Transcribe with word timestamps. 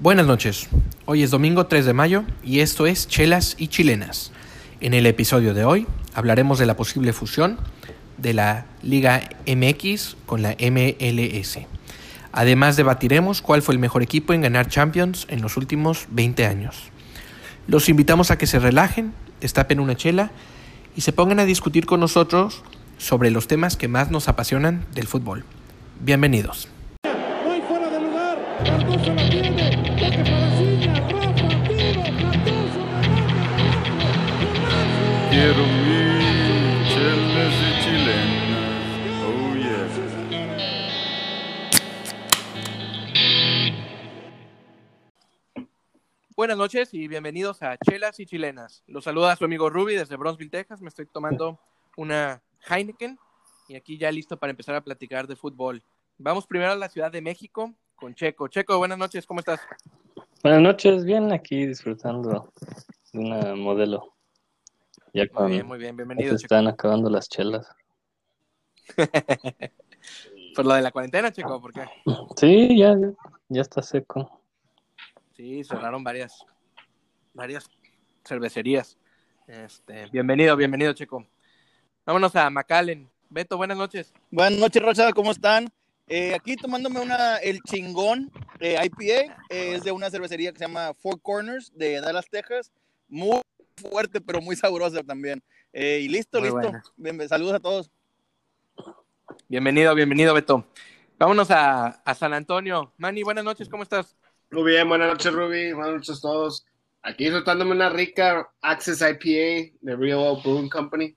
Buenas 0.00 0.26
noches. 0.26 0.66
Hoy 1.04 1.22
es 1.22 1.30
domingo 1.30 1.66
3 1.66 1.84
de 1.84 1.92
mayo 1.92 2.24
y 2.42 2.60
esto 2.60 2.86
es 2.86 3.06
Chelas 3.06 3.54
y 3.58 3.68
Chilenas. 3.68 4.32
En 4.80 4.94
el 4.94 5.04
episodio 5.04 5.52
de 5.52 5.66
hoy 5.66 5.86
hablaremos 6.14 6.58
de 6.58 6.64
la 6.64 6.74
posible 6.74 7.12
fusión 7.12 7.58
de 8.16 8.32
la 8.32 8.64
Liga 8.82 9.28
MX 9.46 10.16
con 10.24 10.40
la 10.40 10.56
MLS. 10.58 11.58
Además 12.32 12.76
debatiremos 12.76 13.42
cuál 13.42 13.60
fue 13.60 13.74
el 13.74 13.78
mejor 13.78 14.02
equipo 14.02 14.32
en 14.32 14.40
ganar 14.40 14.68
Champions 14.68 15.26
en 15.28 15.42
los 15.42 15.58
últimos 15.58 16.06
20 16.12 16.46
años. 16.46 16.84
Los 17.66 17.90
invitamos 17.90 18.30
a 18.30 18.38
que 18.38 18.46
se 18.46 18.58
relajen, 18.58 19.12
destapen 19.42 19.80
una 19.80 19.96
chela 19.96 20.30
y 20.96 21.02
se 21.02 21.12
pongan 21.12 21.40
a 21.40 21.44
discutir 21.44 21.84
con 21.84 22.00
nosotros 22.00 22.62
sobre 22.96 23.30
los 23.30 23.48
temas 23.48 23.76
que 23.76 23.86
más 23.86 24.10
nos 24.10 24.28
apasionan 24.28 24.86
del 24.94 25.06
fútbol. 25.06 25.44
Bienvenidos. 26.00 26.70
Quiero 35.40 35.64
mi 35.64 36.20
chelas 36.92 37.54
y 37.64 37.70
chilenas. 37.82 38.76
Oh 39.24 39.54
yeah. 39.56 39.88
Buenas 46.36 46.58
noches 46.58 46.92
y 46.92 47.08
bienvenidos 47.08 47.62
a 47.62 47.78
Chelas 47.78 48.20
y 48.20 48.26
Chilenas. 48.26 48.84
Los 48.86 49.04
saluda 49.04 49.34
su 49.34 49.46
amigo 49.46 49.70
Ruby 49.70 49.94
desde 49.94 50.16
Bronzeville, 50.16 50.50
Texas. 50.50 50.82
Me 50.82 50.90
estoy 50.90 51.06
tomando 51.06 51.58
una 51.96 52.42
Heineken 52.68 53.18
y 53.66 53.76
aquí 53.76 53.96
ya 53.96 54.12
listo 54.12 54.36
para 54.36 54.50
empezar 54.50 54.74
a 54.74 54.84
platicar 54.84 55.26
de 55.26 55.36
fútbol. 55.36 55.82
Vamos 56.18 56.46
primero 56.46 56.72
a 56.72 56.76
la 56.76 56.90
Ciudad 56.90 57.10
de 57.10 57.22
México 57.22 57.74
con 57.96 58.14
Checo. 58.14 58.48
Checo, 58.48 58.76
buenas 58.76 58.98
noches, 58.98 59.24
¿cómo 59.24 59.40
estás? 59.40 59.62
Buenas 60.42 60.60
noches, 60.60 61.06
bien 61.06 61.32
aquí 61.32 61.64
disfrutando 61.64 62.52
de 63.14 63.18
una 63.18 63.54
modelo. 63.54 64.19
Ya 65.12 65.24
Muy 65.32 65.50
bien, 65.50 65.66
muy 65.66 65.78
bien, 65.78 65.96
bienvenido, 65.96 66.38
se 66.38 66.44
están 66.44 66.68
acabando 66.68 67.10
las 67.10 67.28
chelas. 67.28 67.66
Por 70.54 70.64
lo 70.66 70.74
de 70.74 70.82
la 70.82 70.92
cuarentena, 70.92 71.32
Checo, 71.32 71.60
¿por 71.60 71.72
qué? 71.72 71.84
Sí, 72.36 72.78
ya, 72.78 72.96
ya, 72.96 73.12
ya 73.48 73.60
está 73.60 73.82
seco. 73.82 74.40
Sí, 75.36 75.64
cerraron 75.64 76.04
varias, 76.04 76.44
varias 77.34 77.68
cervecerías. 78.24 78.98
Este, 79.46 80.06
bienvenido, 80.12 80.56
bienvenido, 80.56 80.92
Checo. 80.92 81.26
Vámonos 82.06 82.34
a 82.36 82.48
McAllen. 82.50 83.08
Beto, 83.28 83.56
buenas 83.56 83.76
noches. 83.76 84.12
Buenas 84.30 84.58
noches, 84.60 84.82
Rocha, 84.82 85.12
¿cómo 85.12 85.32
están? 85.32 85.72
Eh, 86.06 86.34
aquí 86.34 86.56
tomándome 86.56 87.00
una, 87.00 87.36
el 87.38 87.60
chingón 87.62 88.30
eh, 88.58 88.76
IPA, 88.84 89.36
eh, 89.48 89.74
es 89.74 89.84
de 89.84 89.92
una 89.92 90.10
cervecería 90.10 90.52
que 90.52 90.58
se 90.58 90.66
llama 90.66 90.94
Four 90.94 91.20
Corners 91.20 91.72
de 91.74 92.00
Dallas, 92.00 92.26
Texas. 92.28 92.72
Muy 93.08 93.40
fuerte, 93.80 94.20
pero 94.20 94.40
muy 94.40 94.56
sabrosa 94.56 95.02
también. 95.02 95.42
Eh, 95.72 96.00
y 96.02 96.08
listo, 96.08 96.40
Muy 96.40 96.50
listo. 96.50 96.72
Bien, 96.96 97.28
saludos 97.28 97.54
a 97.54 97.60
todos. 97.60 97.90
Bienvenido, 99.48 99.94
bienvenido, 99.94 100.34
Beto. 100.34 100.66
Vámonos 101.18 101.50
a, 101.50 101.86
a 101.86 102.14
San 102.14 102.32
Antonio. 102.32 102.92
Manny, 102.96 103.22
buenas 103.22 103.44
noches, 103.44 103.68
¿cómo 103.68 103.82
estás? 103.82 104.16
Muy 104.50 104.72
bien, 104.72 104.88
buenas 104.88 105.10
noches, 105.10 105.32
Ruby. 105.32 105.72
Buenas 105.72 105.94
noches 105.94 106.18
a 106.18 106.20
todos. 106.20 106.66
Aquí 107.02 107.24
disfrutándome 107.24 107.72
una 107.72 107.88
rica 107.88 108.50
Access 108.60 109.00
IPA 109.00 109.76
de 109.80 109.96
Real 109.96 110.18
Oil 110.18 110.40
Brewing 110.42 110.68
Company. 110.68 111.16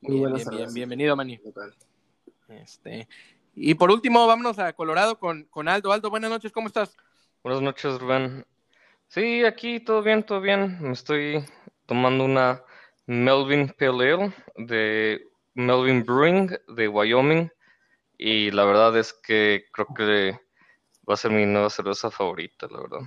Muy 0.00 0.16
Bien, 0.16 0.30
buena 0.30 0.36
bien, 0.36 0.50
bien, 0.50 0.74
bienvenido, 0.74 1.16
Manny. 1.16 1.40
Este, 2.48 3.08
y 3.54 3.74
por 3.74 3.90
último, 3.90 4.26
vámonos 4.26 4.58
a 4.58 4.72
Colorado 4.72 5.18
con, 5.18 5.44
con 5.44 5.68
Aldo. 5.68 5.92
Aldo, 5.92 6.10
buenas 6.10 6.30
noches, 6.30 6.52
¿cómo 6.52 6.68
estás? 6.68 6.96
Buenas 7.42 7.62
noches, 7.62 8.00
Rubén. 8.00 8.44
Sí, 9.14 9.44
aquí 9.44 9.78
todo 9.80 10.02
bien, 10.02 10.24
todo 10.24 10.40
bien. 10.40 10.78
Me 10.80 10.92
estoy 10.92 11.44
tomando 11.86 12.24
una 12.24 12.62
Melvin 13.06 13.68
Pale 13.78 14.12
Ale 14.12 14.34
de 14.56 15.20
Melvin 15.54 16.02
Brewing 16.04 16.50
de 16.76 16.88
Wyoming 16.88 17.48
y 18.18 18.50
la 18.50 18.64
verdad 18.64 18.96
es 18.98 19.12
que 19.12 19.66
creo 19.72 19.88
que 19.94 20.32
va 21.08 21.14
a 21.14 21.16
ser 21.18 21.32
mi 21.32 21.46
nueva 21.46 21.70
cerveza 21.70 22.10
favorita, 22.10 22.66
la 22.70 22.80
verdad. 22.80 23.00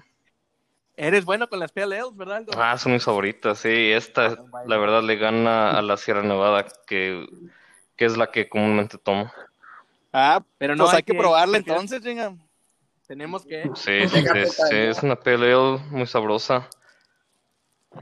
Eres 0.95 1.25
bueno 1.25 1.47
con 1.47 1.59
las 1.59 1.71
Pale 1.71 1.99
Ales, 1.99 2.15
¿verdad, 2.15 2.37
Aldo? 2.37 2.53
Ah, 2.55 2.77
son 2.77 2.93
mis 2.93 3.03
favoritas, 3.03 3.59
sí. 3.59 3.69
Esta, 3.69 4.37
la 4.65 4.77
verdad, 4.77 5.03
le 5.03 5.15
gana 5.17 5.71
a 5.77 5.81
la 5.81 5.97
Sierra 5.97 6.23
Nevada, 6.23 6.65
que, 6.87 7.27
que 7.95 8.05
es 8.05 8.17
la 8.17 8.31
que 8.31 8.49
comúnmente 8.49 8.97
tomo. 8.97 9.31
Ah, 10.13 10.43
Pero 10.57 10.75
no 10.75 10.83
no 10.83 10.89
hay 10.89 10.97
hay 10.97 11.03
que 11.03 11.13
que- 11.13 11.19
probarla 11.19 11.57
entonces, 11.57 12.01
chinga. 12.01 12.33
Tenemos 13.07 13.45
que... 13.45 13.63
Sí, 13.75 13.99
sí, 14.09 14.21
sí, 14.21 14.45
sí, 14.69 14.75
es 14.75 15.01
una 15.03 15.15
Pale 15.15 15.53
Ale 15.53 15.79
muy 15.89 16.05
sabrosa. 16.05 16.69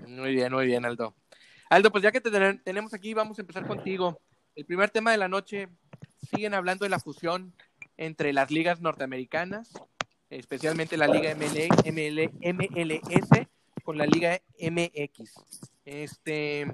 Muy 0.08 0.34
bien, 0.34 0.52
muy 0.52 0.66
bien, 0.66 0.84
Aldo. 0.86 1.16
Aldo, 1.70 1.92
pues 1.92 2.04
ya 2.04 2.12
que 2.12 2.22
te 2.22 2.32
ten- 2.32 2.62
tenemos 2.64 2.94
aquí, 2.94 3.14
vamos 3.14 3.38
a 3.38 3.42
empezar 3.42 3.66
contigo. 3.66 4.20
El 4.56 4.66
primer 4.66 4.90
tema 4.90 5.12
de 5.12 5.18
la 5.18 5.28
noche, 5.28 5.70
siguen 6.30 6.54
hablando 6.54 6.86
de 6.86 6.90
la 6.90 7.00
fusión 7.00 7.54
entre 7.98 8.34
las 8.34 8.52
ligas 8.52 8.82
norteamericanas, 8.82 9.72
especialmente 10.30 10.98
la 10.98 11.08
Liga 11.08 11.32
ML, 11.32 11.70
ML, 11.86 12.32
MLS 12.54 13.48
con 13.84 13.98
la 13.98 14.06
Liga 14.06 14.40
MX. 14.60 15.34
Este, 15.86 16.72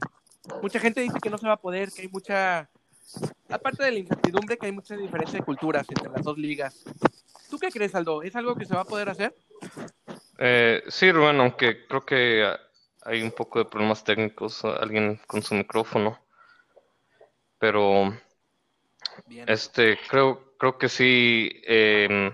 mucha 0.61 0.79
gente 0.79 1.01
dice 1.01 1.19
que 1.21 1.29
no 1.29 1.37
se 1.37 1.47
va 1.47 1.53
a 1.53 1.61
poder, 1.61 1.91
que 1.91 2.03
hay 2.03 2.07
mucha, 2.07 2.69
aparte 3.49 3.83
de 3.83 3.91
la 3.91 3.99
incertidumbre, 3.99 4.57
que 4.57 4.67
hay 4.67 4.71
mucha 4.71 4.95
diferencia 4.95 5.39
de 5.39 5.45
culturas 5.45 5.85
entre 5.89 6.09
las 6.11 6.23
dos 6.23 6.37
ligas. 6.37 6.83
¿Tú 7.51 7.59
qué 7.59 7.69
crees, 7.69 7.93
Aldo? 7.95 8.23
¿Es 8.23 8.33
algo 8.37 8.55
que 8.55 8.63
se 8.63 8.73
va 8.73 8.81
a 8.81 8.85
poder 8.85 9.09
hacer? 9.09 9.35
Eh, 10.37 10.81
sí, 10.87 11.11
Rubén, 11.11 11.37
aunque 11.41 11.85
creo 11.85 12.05
que 12.05 12.45
ah, 12.45 12.57
hay 13.01 13.21
un 13.21 13.33
poco 13.33 13.59
de 13.59 13.65
problemas 13.65 14.05
técnicos, 14.05 14.63
ah, 14.63 14.77
alguien 14.79 15.19
con 15.27 15.43
su 15.43 15.53
micrófono, 15.53 16.17
pero 17.59 18.17
Bien. 19.25 19.49
este, 19.49 19.99
creo, 20.09 20.55
creo 20.57 20.77
que 20.77 20.87
sí. 20.87 21.51
em, 21.65 22.33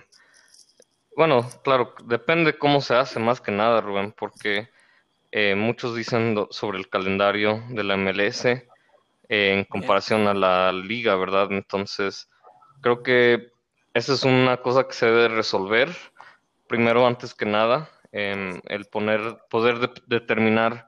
bueno, 1.15 1.49
claro, 1.63 1.95
depende 2.05 2.59
cómo 2.59 2.79
se 2.79 2.93
hace 2.93 3.19
más 3.19 3.41
que 3.41 3.51
nada, 3.51 3.81
Rubén, 3.81 4.11
porque 4.15 4.69
eh, 5.31 5.55
muchos 5.55 5.95
dicen 5.95 6.45
sobre 6.51 6.77
el 6.77 6.89
calendario 6.89 7.63
de 7.69 7.83
la 7.83 7.95
MLS 7.95 8.45
eh, 8.45 8.67
en 9.29 9.65
comparación 9.65 10.27
a 10.27 10.35
la 10.35 10.71
liga, 10.71 11.15
¿verdad? 11.15 11.47
Entonces, 11.51 12.29
creo 12.81 13.01
que 13.01 13.56
esa 13.97 14.13
es 14.13 14.23
una 14.23 14.57
cosa 14.57 14.87
que 14.87 14.93
se 14.93 15.07
debe 15.07 15.27
resolver 15.29 15.89
primero, 16.67 17.07
antes 17.07 17.33
que 17.33 17.45
nada, 17.45 17.89
em, 18.11 18.61
el 18.65 18.85
poner, 18.85 19.37
poder 19.49 19.79
de- 19.79 20.01
determinar, 20.07 20.87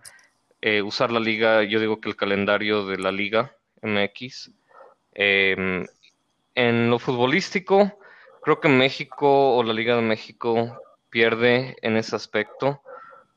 eh, 0.61 0.81
usar 0.81 1.11
la 1.11 1.19
liga, 1.19 1.63
yo 1.63 1.79
digo 1.79 2.01
que 2.01 2.09
el 2.09 2.15
calendario 2.15 2.85
de 2.85 2.97
la 2.97 3.11
liga 3.11 3.55
MX. 3.81 4.51
Em, 5.13 5.85
en 6.55 6.89
lo 6.89 6.99
futbolístico, 6.99 7.99
creo 8.41 8.59
que 8.59 8.67
México 8.69 9.55
o 9.55 9.63
la 9.63 9.73
Liga 9.73 9.95
de 9.95 10.01
México 10.01 10.81
pierde 11.09 11.77
en 11.81 11.97
ese 11.97 12.15
aspecto. 12.15 12.81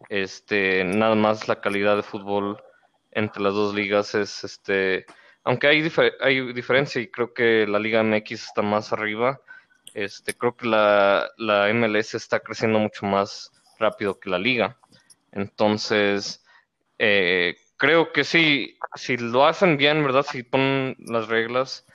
Este, 0.09 0.84
nada 0.84 1.15
más 1.15 1.49
la 1.49 1.61
calidad 1.61 1.97
de 1.97 2.03
fútbol 2.03 2.61
entre 3.12 3.43
las 3.43 3.55
dos 3.55 3.75
ligas 3.75 4.15
es, 4.15 4.43
este, 4.44 5.06
aunque 5.44 5.69
hay, 5.69 5.93
hay 6.21 6.53
diferencia 6.53 7.00
y 7.00 7.09
creo 7.09 7.32
que 7.32 7.66
la 7.69 7.78
Liga 7.78 8.03
MX 8.03 8.32
está 8.32 8.62
más 8.62 8.93
arriba, 8.93 9.41
este, 9.95 10.35
creo 10.35 10.57
que 10.57 10.67
la, 10.67 11.31
la 11.37 11.73
MLS 11.73 12.15
está 12.15 12.41
creciendo 12.41 12.79
mucho 12.79 13.07
más 13.07 13.51
rápido 13.79 14.19
que 14.19 14.31
la 14.31 14.39
liga. 14.39 14.79
Entonces, 15.33 16.45
eh, 16.99 17.57
creo 17.77 18.13
que 18.13 18.25
sí, 18.25 18.79
si 18.95 19.17
lo 19.17 19.47
hacen 19.47 19.77
bien, 19.77 20.03
¿verdad? 20.05 20.25
Si 20.29 20.43
ponen 20.43 20.97
las 20.99 21.29
reglas 21.29 21.87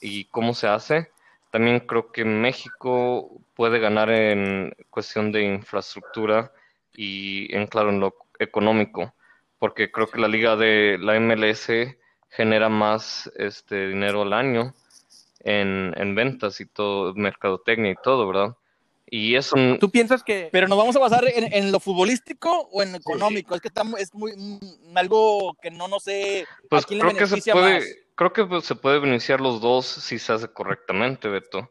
y 0.00 0.26
cómo 0.26 0.54
se 0.54 0.68
hace, 0.68 1.10
también 1.50 1.80
creo 1.80 2.12
que 2.12 2.24
México 2.24 3.30
puede 3.54 3.78
ganar 3.78 4.10
en 4.10 4.74
cuestión 4.90 5.32
de 5.32 5.42
infraestructura 5.42 6.52
y 6.92 7.54
en 7.54 7.66
claro 7.66 7.90
en 7.90 8.00
lo 8.00 8.14
económico, 8.38 9.14
porque 9.58 9.90
creo 9.90 10.08
que 10.08 10.20
la 10.20 10.28
liga 10.28 10.56
de 10.56 10.98
la 11.00 11.18
MLS 11.20 11.68
genera 12.30 12.68
más 12.68 13.30
este 13.36 13.88
dinero 13.88 14.22
al 14.22 14.32
año 14.32 14.74
en, 15.44 15.94
en 15.96 16.14
ventas 16.14 16.60
y 16.60 16.66
todo, 16.66 17.14
mercadotecnia 17.14 17.92
y 17.92 17.96
todo, 18.02 18.26
¿verdad? 18.26 18.56
Y 19.06 19.36
eso 19.36 19.54
¿Tú 19.78 19.90
piensas 19.90 20.24
que... 20.24 20.48
Pero 20.50 20.66
nos 20.66 20.78
vamos 20.78 20.96
a 20.96 20.98
basar 20.98 21.24
en, 21.28 21.52
en 21.52 21.70
lo 21.70 21.78
futbolístico 21.78 22.68
o 22.72 22.82
en 22.82 22.92
lo 22.92 22.98
económico. 22.98 23.54
Es 23.54 23.60
que 23.60 23.68
estamos, 23.68 24.00
es 24.00 24.12
muy 24.14 24.32
mm, 24.34 24.96
algo 24.96 25.54
que 25.62 25.70
no, 25.70 25.86
no 25.86 26.00
sé 26.00 26.46
Pues 26.68 26.84
a 26.84 26.86
quién 26.88 26.98
le 26.98 27.04
creo 27.04 27.16
que 27.18 27.26
se 27.26 27.52
puede, 27.52 27.74
más. 27.74 27.84
creo 28.16 28.32
que 28.32 28.44
pues, 28.46 28.64
se 28.64 28.74
puede 28.74 28.98
beneficiar 28.98 29.40
los 29.40 29.60
dos 29.60 29.86
si 29.86 30.18
se 30.18 30.32
hace 30.32 30.48
correctamente, 30.48 31.28
Beto. 31.28 31.70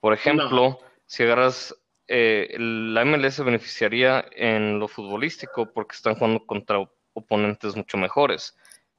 Por 0.00 0.14
ejemplo, 0.14 0.80
si 1.06 1.22
agarras 1.22 1.76
eh, 2.08 2.48
el- 2.54 2.94
la 2.94 3.02
MLS 3.02 3.36
se 3.36 3.42
beneficiaría 3.44 4.24
en 4.34 4.78
lo 4.80 4.88
futbolístico 4.88 5.70
porque 5.72 5.94
están 5.94 6.14
jugando 6.14 6.44
contra 6.46 6.78
oponentes 7.12 7.76
mucho 7.76 7.98
mejores 7.98 8.56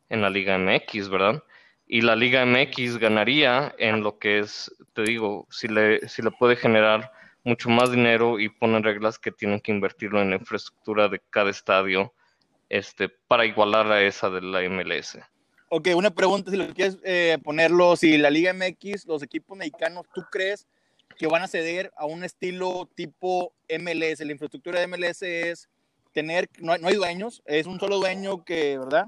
en 0.09 0.21
la 0.21 0.29
Liga 0.29 0.55
MX, 0.57 1.09
¿verdad? 1.09 1.43
Y 1.93 1.99
la 1.99 2.15
Liga 2.15 2.45
MX 2.45 2.99
ganaría 2.99 3.75
en 3.77 4.01
lo 4.01 4.17
que 4.17 4.39
es, 4.39 4.73
te 4.93 5.01
digo, 5.01 5.45
si 5.51 5.67
le, 5.67 6.07
si 6.07 6.21
le 6.21 6.31
puede 6.31 6.55
generar 6.55 7.11
mucho 7.43 7.69
más 7.69 7.91
dinero 7.91 8.39
y 8.39 8.47
ponen 8.47 8.81
reglas 8.81 9.19
que 9.19 9.29
tienen 9.29 9.59
que 9.59 9.73
invertirlo 9.73 10.21
en 10.21 10.29
la 10.29 10.37
infraestructura 10.37 11.09
de 11.09 11.19
cada 11.29 11.49
estadio 11.49 12.13
este, 12.69 13.09
para 13.09 13.45
igualar 13.45 13.91
a 13.91 14.01
esa 14.01 14.29
de 14.29 14.39
la 14.39 14.61
MLS. 14.69 15.17
Ok, 15.67 15.89
una 15.93 16.11
pregunta, 16.11 16.49
si 16.49 16.55
lo 16.55 16.73
quieres 16.73 16.97
eh, 17.03 17.37
ponerlo, 17.43 17.97
si 17.97 18.17
la 18.17 18.29
Liga 18.29 18.53
MX, 18.53 19.05
los 19.05 19.21
equipos 19.21 19.57
mexicanos, 19.57 20.05
¿tú 20.13 20.23
crees 20.31 20.69
que 21.17 21.27
van 21.27 21.41
a 21.41 21.47
ceder 21.49 21.91
a 21.97 22.05
un 22.05 22.23
estilo 22.23 22.87
tipo 22.95 23.51
MLS? 23.67 24.21
La 24.21 24.31
infraestructura 24.31 24.79
de 24.79 24.87
MLS 24.87 25.23
es 25.23 25.67
tener, 26.13 26.47
no 26.59 26.71
hay, 26.71 26.79
no 26.79 26.87
hay 26.87 26.95
dueños, 26.95 27.43
es 27.45 27.65
un 27.65 27.81
solo 27.81 27.97
dueño 27.97 28.45
que, 28.45 28.77
¿verdad? 28.77 29.07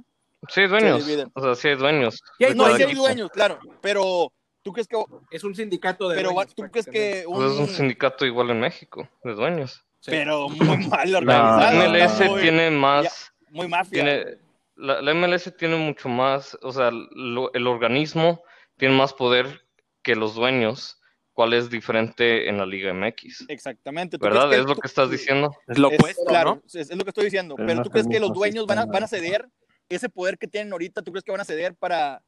Sí, 0.49 0.61
hay 0.61 0.67
dueños. 0.67 1.07
O 1.33 1.41
sea, 1.41 1.55
sí 1.55 1.67
hay 1.69 1.75
dueños. 1.75 2.15
Sí 2.37 2.43
hay 2.45 2.51
de 2.51 2.55
No, 2.55 2.65
sí 2.67 2.73
hay 2.73 2.81
equipo. 2.83 3.01
dueños, 3.01 3.29
claro, 3.31 3.59
pero 3.81 4.31
¿tú 4.61 4.71
crees 4.73 4.87
que, 4.87 4.97
Es 5.31 5.43
un 5.43 5.55
sindicato 5.55 6.09
de 6.09 6.15
pero 6.15 6.31
dueños, 6.31 6.55
tú 6.55 6.63
crees 6.71 6.85
que 6.85 7.25
un, 7.27 7.35
Pues 7.35 7.51
es 7.53 7.59
un 7.59 7.67
sindicato 7.67 8.25
igual 8.25 8.49
en 8.51 8.59
México, 8.59 9.07
de 9.23 9.33
dueños. 9.33 9.83
Sí. 9.99 10.11
pero 10.11 10.49
muy 10.49 10.85
mal 10.87 11.15
organizado, 11.15 11.61
La 11.61 11.71
MLS 11.89 12.41
tiene 12.41 12.69
más, 12.71 13.31
muy 13.51 13.69
mafia. 13.69 14.03
tiene, 14.03 14.37
la, 14.75 15.01
la 15.01 15.13
MLS 15.13 15.55
tiene 15.55 15.77
mucho 15.77 16.09
más, 16.09 16.57
o 16.61 16.73
sea, 16.73 16.91
lo- 16.91 17.53
el 17.53 17.67
organismo 17.67 18.43
tiene 18.77 18.95
más 18.97 19.13
poder 19.13 19.65
que 20.01 20.15
los 20.17 20.35
dueños, 20.35 20.99
cuál 21.31 21.53
es 21.53 21.69
diferente 21.69 22.49
en 22.49 22.57
la 22.57 22.65
Liga 22.65 22.93
MX. 22.93 23.45
Exactamente. 23.47 24.17
¿Tú 24.17 24.25
¿Verdad? 24.25 24.51
Es 24.53 24.65
lo 24.65 24.75
que 24.75 24.87
estás 24.87 25.09
diciendo. 25.09 25.55
Es 25.67 25.77
lo 25.77 25.89
Es- 25.89 25.97
opuesto, 25.97 26.25
claro, 26.25 26.55
¿no? 26.55 26.61
es, 26.67 26.75
es 26.89 26.97
lo 26.97 27.03
que 27.05 27.09
estoy 27.11 27.23
diciendo. 27.25 27.55
Pero 27.55 27.67
Pero, 27.67 27.81
tú 27.83 27.87
es 27.89 27.93
crees 27.93 28.07
que 28.09 28.19
los 28.19 28.33
dueños 28.33 28.65
van 28.67 28.79
a, 28.79 28.85
van 28.85 29.03
a 29.03 29.07
ceder 29.07 29.47
ese 29.95 30.09
poder 30.09 30.37
que 30.37 30.47
tienen 30.47 30.71
ahorita, 30.71 31.01
¿tú 31.01 31.11
crees 31.11 31.23
que 31.23 31.31
van 31.31 31.41
a 31.41 31.45
ceder 31.45 31.75
para... 31.75 32.21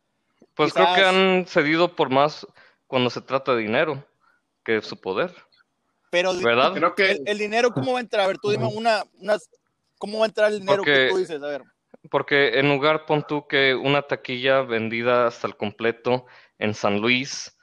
Pues 0.54 0.74
creo 0.74 0.94
que 0.96 1.04
han 1.04 1.46
cedido 1.48 1.96
por 1.96 2.10
más 2.10 2.46
cuando 2.88 3.10
se 3.10 3.22
trata 3.22 3.54
de 3.56 3.62
dinero 3.62 4.06
que 4.64 4.82
su 4.82 5.00
poder, 5.00 5.34
Pero 6.10 6.34
¿verdad? 6.42 6.74
Creo 6.74 6.96
que 6.96 7.12
el, 7.12 7.24
el 7.26 7.38
dinero, 7.38 7.72
¿cómo 7.74 7.94
va 7.94 8.00
a 8.00 8.02
entrar? 8.02 8.24
A 8.26 8.28
ver, 8.28 8.38
tú 8.38 8.50
dime 8.52 8.66
una, 8.68 9.04
unas, 9.20 9.50
¿cómo 9.98 10.20
va 10.20 10.26
a 10.26 10.28
entrar 10.28 10.52
el 10.52 10.60
dinero 10.60 10.78
Porque- 10.78 10.92
que 11.06 11.10
tú 11.10 11.18
dices? 11.18 11.42
A 11.42 11.48
ver, 11.48 11.64
Porque 12.10 12.60
en 12.60 12.70
lugar, 12.70 13.06
pon 13.06 13.26
tú 13.28 13.48
que 13.48 13.76
una 13.76 14.02
taquilla 14.04 14.62
vendida 14.62 15.28
hasta 15.28 15.48
el 15.48 15.56
completo 15.58 16.26
en 16.60 16.74
San 16.74 17.02
Luis 17.02 17.58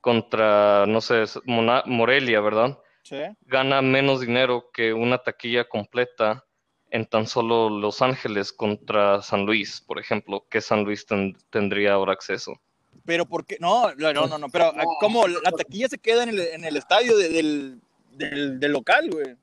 contra, 0.00 0.86
no 0.86 1.00
sé, 1.00 1.24
Mona- 1.44 1.82
Morelia, 1.86 2.40
¿verdad? 2.40 2.78
¿sí? 3.02 3.16
Gana 3.42 3.82
menos 3.82 4.20
dinero 4.20 4.70
que 4.72 4.92
una 4.92 5.18
taquilla 5.18 5.68
completa 5.68 6.44
en 6.90 7.06
tan 7.06 7.26
solo 7.26 7.68
Los 7.70 8.00
Ángeles 8.02 8.52
contra 8.52 9.20
San 9.22 9.44
Luis, 9.46 9.80
por 9.80 9.98
ejemplo, 9.98 10.44
que 10.50 10.60
San 10.60 10.84
Luis 10.84 11.04
ten- 11.06 11.36
tendría 11.50 11.92
ahora 11.94 12.12
acceso. 12.12 12.60
Pero 13.04 13.26
¿por 13.26 13.44
qué? 13.46 13.56
No, 13.60 13.94
no, 13.94 14.12
no, 14.12 14.38
no, 14.38 14.48
pero 14.48 14.72
¿cómo? 15.00 15.26
La 15.28 15.50
taquilla 15.52 15.88
se 15.88 15.98
queda 15.98 16.22
en 16.24 16.30
el, 16.30 16.40
en 16.40 16.64
el 16.64 16.76
estadio 16.76 17.16
de- 17.16 17.28
del, 17.28 17.80
del, 18.12 18.58
del 18.60 18.72
local, 18.72 19.08
güey. 19.10 19.36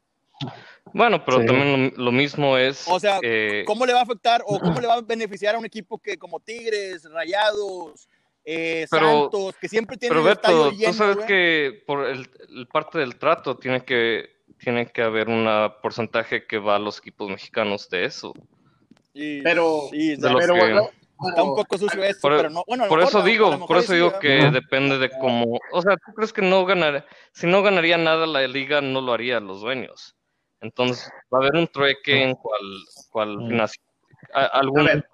Bueno, 0.93 1.23
pero 1.25 1.39
Sí. 1.41 1.45
también 1.47 1.93
lo, 1.97 2.03
lo 2.05 2.11
mismo 2.11 2.57
es... 2.57 2.85
O 2.87 2.99
sea, 2.99 3.19
eh, 3.21 3.63
¿Cómo 3.65 3.85
le 3.85 3.93
va 3.93 3.99
a 3.99 4.03
afectar 4.03 4.43
o 4.45 4.59
cómo 4.59 4.79
le 4.79 4.87
va 4.87 4.95
a 4.95 5.01
beneficiar 5.01 5.55
a 5.55 5.57
un 5.57 5.65
equipo 5.65 5.97
que 5.97 6.17
como 6.17 6.39
Tigres, 6.39 7.03
Rayados, 7.09 8.07
eh, 8.43 8.85
Pero- 8.91 9.21
Santos, 9.23 9.55
que 9.59 9.67
siempre 9.67 9.97
tienen 9.97 10.17
Pero 10.17 10.27
el 10.29 10.33
estadio 10.33 10.63
Beto, 10.65 10.75
lleno, 10.77 10.91
tú 10.91 10.97
sabes 10.97 11.15
güey? 11.15 11.27
que 11.27 11.83
por 11.87 12.05
el, 12.05 12.29
el 12.49 12.67
parte 12.67 12.99
del 12.99 13.15
trato 13.17 13.57
tiene 13.57 13.83
que, 13.83 14.34
tiene 14.65 14.87
que 14.87 15.03
haber 15.03 15.29
un 15.29 15.47
porcentaje 15.83 16.47
que 16.47 16.57
va 16.57 16.75
a 16.77 16.79
los 16.79 16.97
equipos 16.97 17.29
mexicanos 17.29 17.87
de 17.89 18.05
eso. 18.05 18.33
Y- 19.13 19.43
Pero- 19.43 19.81
sí, 19.91 20.15
de 20.15 20.29
lo 20.29 20.39
pero 20.39 20.53
que- 20.55 20.59
bueno, 20.59 20.89
está 21.29 21.43
un 21.43 21.55
poco 21.55 21.77
sucio 21.77 22.03
eso, 22.03 22.19
Por- 22.21 22.37
pero 22.37 22.49
no, 22.49 22.63
bueno, 22.67 22.87
Por 22.87 22.99
eso 23.01 23.21
digo, 23.21 23.65
por 23.67 23.77
eso 23.77 23.93
digo 23.93 24.17
que 24.19 24.49
depende 24.51 24.97
de 24.97 25.11
cómo, 25.11 25.59
o 25.71 25.81
sea, 25.83 25.95
¿tú 25.97 26.13
crees 26.15 26.33
que 26.33 26.41
no 26.41 26.65
ganar, 26.65 27.05
si 27.31 27.45
no 27.45 27.61
ganaría 27.61 27.97
nada 27.99 28.25
la 28.25 28.45
liga 28.47 28.81
no 28.81 29.01
lo 29.01 29.13
haría 29.13 29.39
los 29.39 29.61
dueños? 29.61 30.15
Entonces 30.61 31.11
va 31.31 31.37
a 31.37 31.41
haber 31.41 31.55
un 31.57 31.67
trueque 31.67 32.23
en 32.23 32.33
cual, 32.33 32.61
cual 33.11 33.37
Mm. 33.37 33.47
financia- 33.49 33.83
a- 34.33 34.45
algún, 34.47 34.79
A 34.81 34.83
ver. 34.95 35.07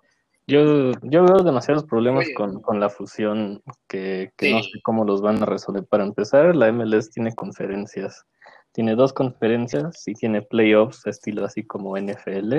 Yo, 0.47 0.91
yo 1.03 1.23
veo 1.23 1.43
demasiados 1.43 1.83
problemas 1.83 2.25
con, 2.35 2.61
con 2.61 2.79
la 2.79 2.89
fusión 2.89 3.61
que, 3.87 4.31
que 4.37 4.51
no 4.51 4.63
sé 4.63 4.81
cómo 4.83 5.05
los 5.05 5.21
van 5.21 5.41
a 5.43 5.45
resolver. 5.45 5.85
Para 5.85 6.03
empezar, 6.03 6.55
la 6.55 6.67
MLS 6.71 7.09
tiene 7.11 7.33
conferencias. 7.35 8.25
Tiene 8.73 8.95
dos 8.95 9.11
conferencias 9.11 10.07
y 10.07 10.13
tiene 10.13 10.41
playoffs, 10.41 11.05
estilo 11.05 11.43
así 11.45 11.63
como 11.65 11.97
NFL. 11.97 12.53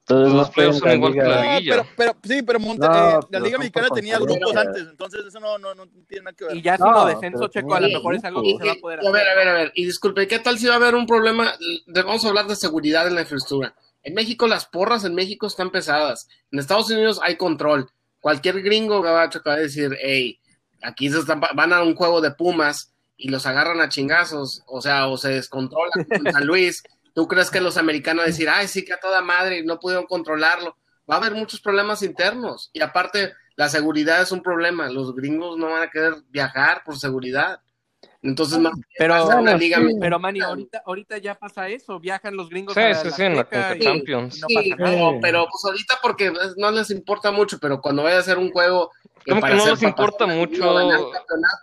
Entonces, 0.00 0.34
Los 0.34 0.48
no 0.48 0.52
playoffs 0.52 0.78
son 0.80 0.92
igual 0.92 1.12
que 1.14 1.18
la 1.20 1.24
liga- 1.28 1.40
liga. 1.40 1.54
Liguilla. 1.58 1.74
pero, 1.96 1.96
pero 1.96 2.18
sí, 2.34 2.42
pero 2.42 2.60
Monte- 2.60 2.86
No, 2.86 3.10
eh, 3.10 3.20
la 3.30 3.40
Liga 3.40 3.58
Mexicana 3.58 3.88
tenía 3.94 4.18
grupos 4.18 4.56
antes, 4.56 4.82
entonces 4.90 5.24
eso 5.26 5.40
no, 5.40 5.56
no, 5.58 5.74
no 5.74 5.86
tiene 6.06 6.24
nada 6.24 6.36
que 6.36 6.44
ver. 6.44 6.56
Y 6.56 6.62
ya 6.62 6.76
No, 6.76 6.84
sin 6.86 6.94
lo 6.94 7.04
descenso, 7.06 7.48
Checo, 7.48 7.74
a 7.74 7.80
lo 7.80 7.88
mejor 7.88 8.14
es 8.16 8.24
algo 8.24 8.42
que 8.42 8.48
Y- 8.50 8.56
se 8.58 8.64
va 8.66 8.72
a 8.72 8.76
poder 8.76 9.00
y 9.02 9.06
a 9.06 9.10
ver, 9.10 9.22
hacer. 9.22 9.32
a 9.32 9.36
ver, 9.38 9.48
a 9.48 9.52
ver. 9.54 9.72
Y 9.74 9.84
disculpe, 9.86 10.28
¿qué 10.28 10.38
tal 10.40 10.58
si 10.58 10.66
va 10.66 10.74
a 10.74 10.76
haber 10.76 10.94
un 10.94 11.06
problema? 11.06 11.52
Vamos 11.86 12.24
a 12.24 12.28
hablar 12.28 12.46
de 12.46 12.56
seguridad 12.56 13.06
en 13.06 13.14
la 13.14 13.22
infraestructura. 13.22 13.74
En 14.02 14.14
México, 14.14 14.46
las 14.46 14.66
porras 14.66 15.04
en 15.04 15.14
México 15.14 15.46
están 15.46 15.70
pesadas. 15.70 16.28
En 16.50 16.58
Estados 16.58 16.90
Unidos 16.90 17.18
hay 17.22 17.36
control. 17.36 17.88
Cualquier 18.20 18.60
gringo 18.62 19.00
gabacho 19.00 19.42
que 19.42 19.48
va 19.50 19.56
a 19.56 19.60
decir, 19.60 19.96
hey, 20.02 20.38
aquí 20.82 21.08
se 21.10 21.18
están, 21.18 21.40
van 21.40 21.72
a 21.72 21.82
un 21.82 21.94
juego 21.94 22.20
de 22.20 22.30
Pumas 22.32 22.92
y 23.20 23.28
los 23.28 23.46
agarran 23.46 23.80
a 23.80 23.88
chingazos, 23.88 24.62
o 24.66 24.80
sea, 24.80 25.06
o 25.08 25.16
se 25.16 25.28
descontrolan 25.30 25.90
en 26.10 26.32
San 26.32 26.46
Luis. 26.46 26.82
¿Tú 27.14 27.26
crees 27.28 27.50
que 27.50 27.60
los 27.60 27.76
americanos 27.76 28.22
van 28.22 28.28
a 28.28 28.32
decir, 28.32 28.48
ay, 28.48 28.68
sí 28.68 28.84
que 28.84 28.92
a 28.92 29.00
toda 29.00 29.20
madre 29.20 29.62
no 29.64 29.78
pudieron 29.78 30.06
controlarlo? 30.06 30.76
Va 31.10 31.16
a 31.16 31.18
haber 31.18 31.34
muchos 31.34 31.60
problemas 31.60 32.02
internos. 32.02 32.70
Y 32.72 32.80
aparte, 32.82 33.32
la 33.56 33.68
seguridad 33.68 34.22
es 34.22 34.30
un 34.32 34.42
problema. 34.42 34.88
Los 34.88 35.14
gringos 35.14 35.58
no 35.58 35.70
van 35.70 35.82
a 35.82 35.90
querer 35.90 36.14
viajar 36.28 36.82
por 36.84 36.98
seguridad. 36.98 37.60
Entonces, 38.22 38.58
más 38.58 38.72
Pero, 38.98 39.14
pasa 39.14 39.38
en 39.38 39.44
la 39.46 39.56
liga 39.56 39.78
sí. 39.78 39.82
mexicana. 39.82 40.04
pero 40.06 40.18
Manny, 40.20 40.40
ahorita, 40.40 40.82
ahorita 40.86 41.18
ya 41.18 41.34
pasa 41.34 41.68
eso. 41.68 41.98
Viajan 41.98 42.36
los 42.36 42.48
gringos 42.48 42.74
Sí, 42.74 42.80
a 42.80 42.94
sí, 42.94 43.08
la 43.08 43.14
sí, 43.16 43.22
en 43.22 43.36
la 43.36 43.44
Conca 43.44 43.76
y- 43.76 43.80
Champions. 43.80 44.36
y 44.36 44.40
no 44.40 44.46
Sí, 44.48 44.54
pasa 44.54 44.76
nada. 44.82 44.96
no, 44.96 45.18
pero 45.20 45.46
pues 45.50 45.64
ahorita 45.64 45.98
porque 46.02 46.32
no 46.58 46.70
les 46.70 46.90
importa 46.90 47.32
mucho, 47.32 47.58
pero 47.58 47.80
cuando 47.80 48.02
vaya 48.04 48.18
a 48.18 48.22
ser 48.22 48.38
un 48.38 48.50
juego 48.52 48.90
Como 49.28 49.42
que 49.42 49.54
no 49.54 49.66
les 49.66 49.82
importa 49.82 50.26
mucho. 50.26 50.62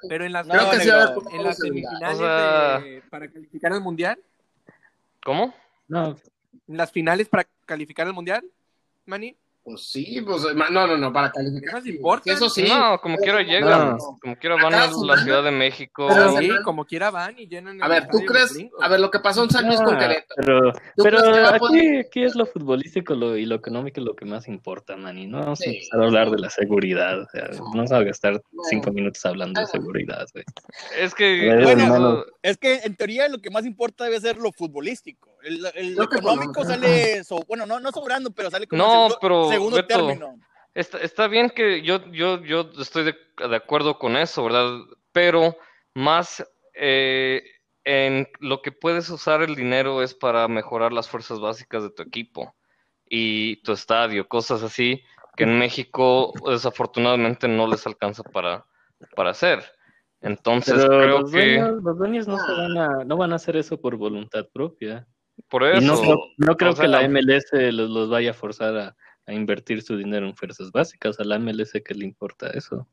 Pero 0.08 0.26
en 0.26 0.34
las, 0.34 0.46
No, 0.48 0.54
creo 0.54 0.72
que 0.72 0.80
sí 0.80 0.90
va 0.90 0.96
a 0.96 0.98
haber 1.04 1.10
negro, 1.10 1.22
problemas 1.22 1.34
en 1.40 1.44
las 1.44 1.58
semifinales 1.58 2.16
O 2.16 2.20
sea- 2.20 2.80
de- 2.80 3.02
para 3.10 3.28
calificar 3.30 3.74
al 3.74 3.82
mundial, 3.82 4.20
¿Cómo? 5.24 5.54
No, 5.88 6.16
en 6.68 6.78
las 6.78 6.92
finales 6.92 7.28
para 7.28 7.46
calificar 7.66 8.08
al 8.08 8.14
mundial, 8.14 8.46
Manny, 9.06 9.36
Pues 9.68 9.82
sí, 9.90 10.22
pues 10.26 10.44
no, 10.56 10.70
no, 10.88 10.98
no, 10.98 11.12
para 11.12 11.30
calificar. 11.30 11.80
¿Esas 11.80 11.88
importan? 11.88 12.34
Eso 12.34 12.50
sí. 12.50 12.64
No, 12.70 13.02
como 13.02 13.18
quiera 13.18 13.42
llegan, 13.42 13.98
No. 13.98 14.18
como 14.22 14.38
quiera 14.38 14.56
van 14.56 14.74
a 14.74 14.88
la 14.88 15.18
Ciudad 15.18 15.44
de 15.44 15.52
México. 15.52 16.08
Cada 16.08 16.40
sí, 16.40 16.50
como 16.64 16.86
quiera 16.86 17.12
van 17.12 17.38
y 17.38 17.48
llenan 17.50 17.76
el 17.76 17.84
A 17.84 17.90
ver, 17.90 18.08
¿tú 18.08 18.20
crees? 18.26 18.58
A 18.80 18.88
ver, 18.88 19.02
lo 19.02 19.12
que 19.12 19.20
pasó 19.20 19.44
en 19.44 19.50
San 19.50 19.68
Luis 19.68 19.82
con 19.82 19.96
Ah, 19.96 20.00
Querétaro. 20.00 20.36
Pero, 20.38 20.72
¿Tú 20.96 21.04
pero 21.04 21.18
aquí, 21.50 21.60
poder- 21.60 22.06
aquí 22.08 22.24
es 22.24 22.36
lo 22.36 22.46
futbolístico 22.46 23.14
lo- 23.14 23.36
y 23.36 23.46
lo 23.46 23.56
económico 23.56 24.00
lo 24.00 24.16
que 24.16 24.24
más 24.24 24.48
importa, 24.48 24.96
Manny. 24.96 25.28
No 25.28 25.40
vamos 25.40 25.60
Sí. 25.60 25.70
a 25.70 25.74
empezar 25.74 26.00
a 26.02 26.04
hablar 26.06 26.32
de 26.32 26.38
la 26.40 26.50
seguridad. 26.50 27.20
O 27.24 27.26
sea, 27.30 27.50
no 27.58 27.66
vamos 27.66 27.92
a 27.92 28.02
gastar 28.04 28.42
No. 28.54 28.64
cinco 28.70 28.94
minutos 28.94 29.26
hablando 29.26 29.60
de 29.60 29.68
seguridad, 29.68 30.26
güey. 30.34 30.46
Es 30.98 31.14
que 31.14 31.60
Bueno, 31.62 32.00
no. 32.00 32.24
Es 32.42 32.58
que 32.58 32.76
en 32.86 32.96
teoría 32.96 33.28
lo 33.28 33.40
que 33.40 33.50
más 33.50 33.66
importa 33.66 34.06
debe 34.06 34.22
ser 34.22 34.38
lo 34.38 34.54
futbolístico. 34.54 35.37
El, 35.48 35.96
que 35.96 36.18
económico 36.18 36.64
sale, 36.64 37.24
so- 37.24 37.40
bueno, 37.48 37.66
no, 37.66 37.80
no 37.80 37.92
sobrando, 37.92 38.32
pero 38.32 38.52
sale 38.52 38.68
como 38.68 38.84
No, 38.84 38.92
segundo, 38.92 39.18
pero, 39.22 39.50
segundo 39.50 39.76
Beto, 39.78 39.88
término. 39.88 40.40
Está, 40.74 41.00
está 41.00 41.28
bien 41.28 41.50
que 41.50 41.82
yo, 41.82 42.06
yo, 42.12 42.44
yo 42.44 42.70
estoy 42.80 43.04
de, 43.06 43.16
de 43.48 43.56
acuerdo 43.56 43.98
con 43.98 44.16
eso, 44.18 44.44
¿verdad? 44.44 44.78
Pero 45.12 45.58
más 45.96 46.46
eh, 46.76 47.42
en 47.84 48.28
lo 48.40 48.62
que 48.62 48.72
puedes 48.72 49.10
usar 49.10 49.42
el 49.42 49.56
dinero 49.56 50.04
es 50.04 50.14
para 50.14 50.48
mejorar 50.48 50.94
las 50.94 51.10
fuerzas 51.10 51.40
básicas 51.40 51.84
de 51.84 51.90
tu 51.90 52.04
equipo 52.04 52.54
y 53.10 53.62
tu 53.64 53.72
estadio, 53.72 54.28
cosas 54.28 54.62
así 54.62 55.02
que 55.38 55.46
en 55.46 55.58
México 55.58 56.34
desafortunadamente 56.50 57.48
no 57.48 57.68
les 57.68 57.86
alcanza 57.88 58.24
para, 58.24 58.66
para 59.16 59.30
hacer. 59.30 59.64
Entonces 60.22 60.76
Pero 60.76 60.88
creo 61.00 61.20
los 61.22 61.32
que 61.32 61.38
dueños, 61.54 61.84
los 61.84 61.98
dueños 61.98 62.28
no, 62.28 62.38
se 62.40 62.52
van 62.52 62.78
a, 62.78 63.04
no 63.06 63.18
van 63.18 63.32
a 63.32 63.36
hacer 63.36 63.56
eso 63.56 63.80
por 63.80 63.96
voluntad 63.96 64.48
propia. 64.52 65.08
Por 65.50 65.64
Y 65.64 65.82
no 65.86 65.94
eso, 65.94 66.02
creo, 66.02 66.18
no 66.38 66.58
creo 66.58 66.72
o 66.72 66.76
sea, 66.76 66.86
que 66.86 66.88
la 66.90 67.02
MLS 67.08 67.52
los, 67.72 67.90
los 67.90 68.10
vaya 68.10 68.32
a 68.32 68.34
forzar 68.34 68.78
a, 68.78 68.96
a 69.26 69.34
invertir 69.34 69.82
su 69.82 69.98
dinero 69.98 70.26
en 70.28 70.36
fuerzas 70.36 70.72
básicas. 70.72 71.20
A 71.20 71.24
la 71.24 71.38
MLS 71.40 71.74
que 71.84 71.94
le 71.94 72.06
importa 72.06 72.48
eso. 72.52 72.88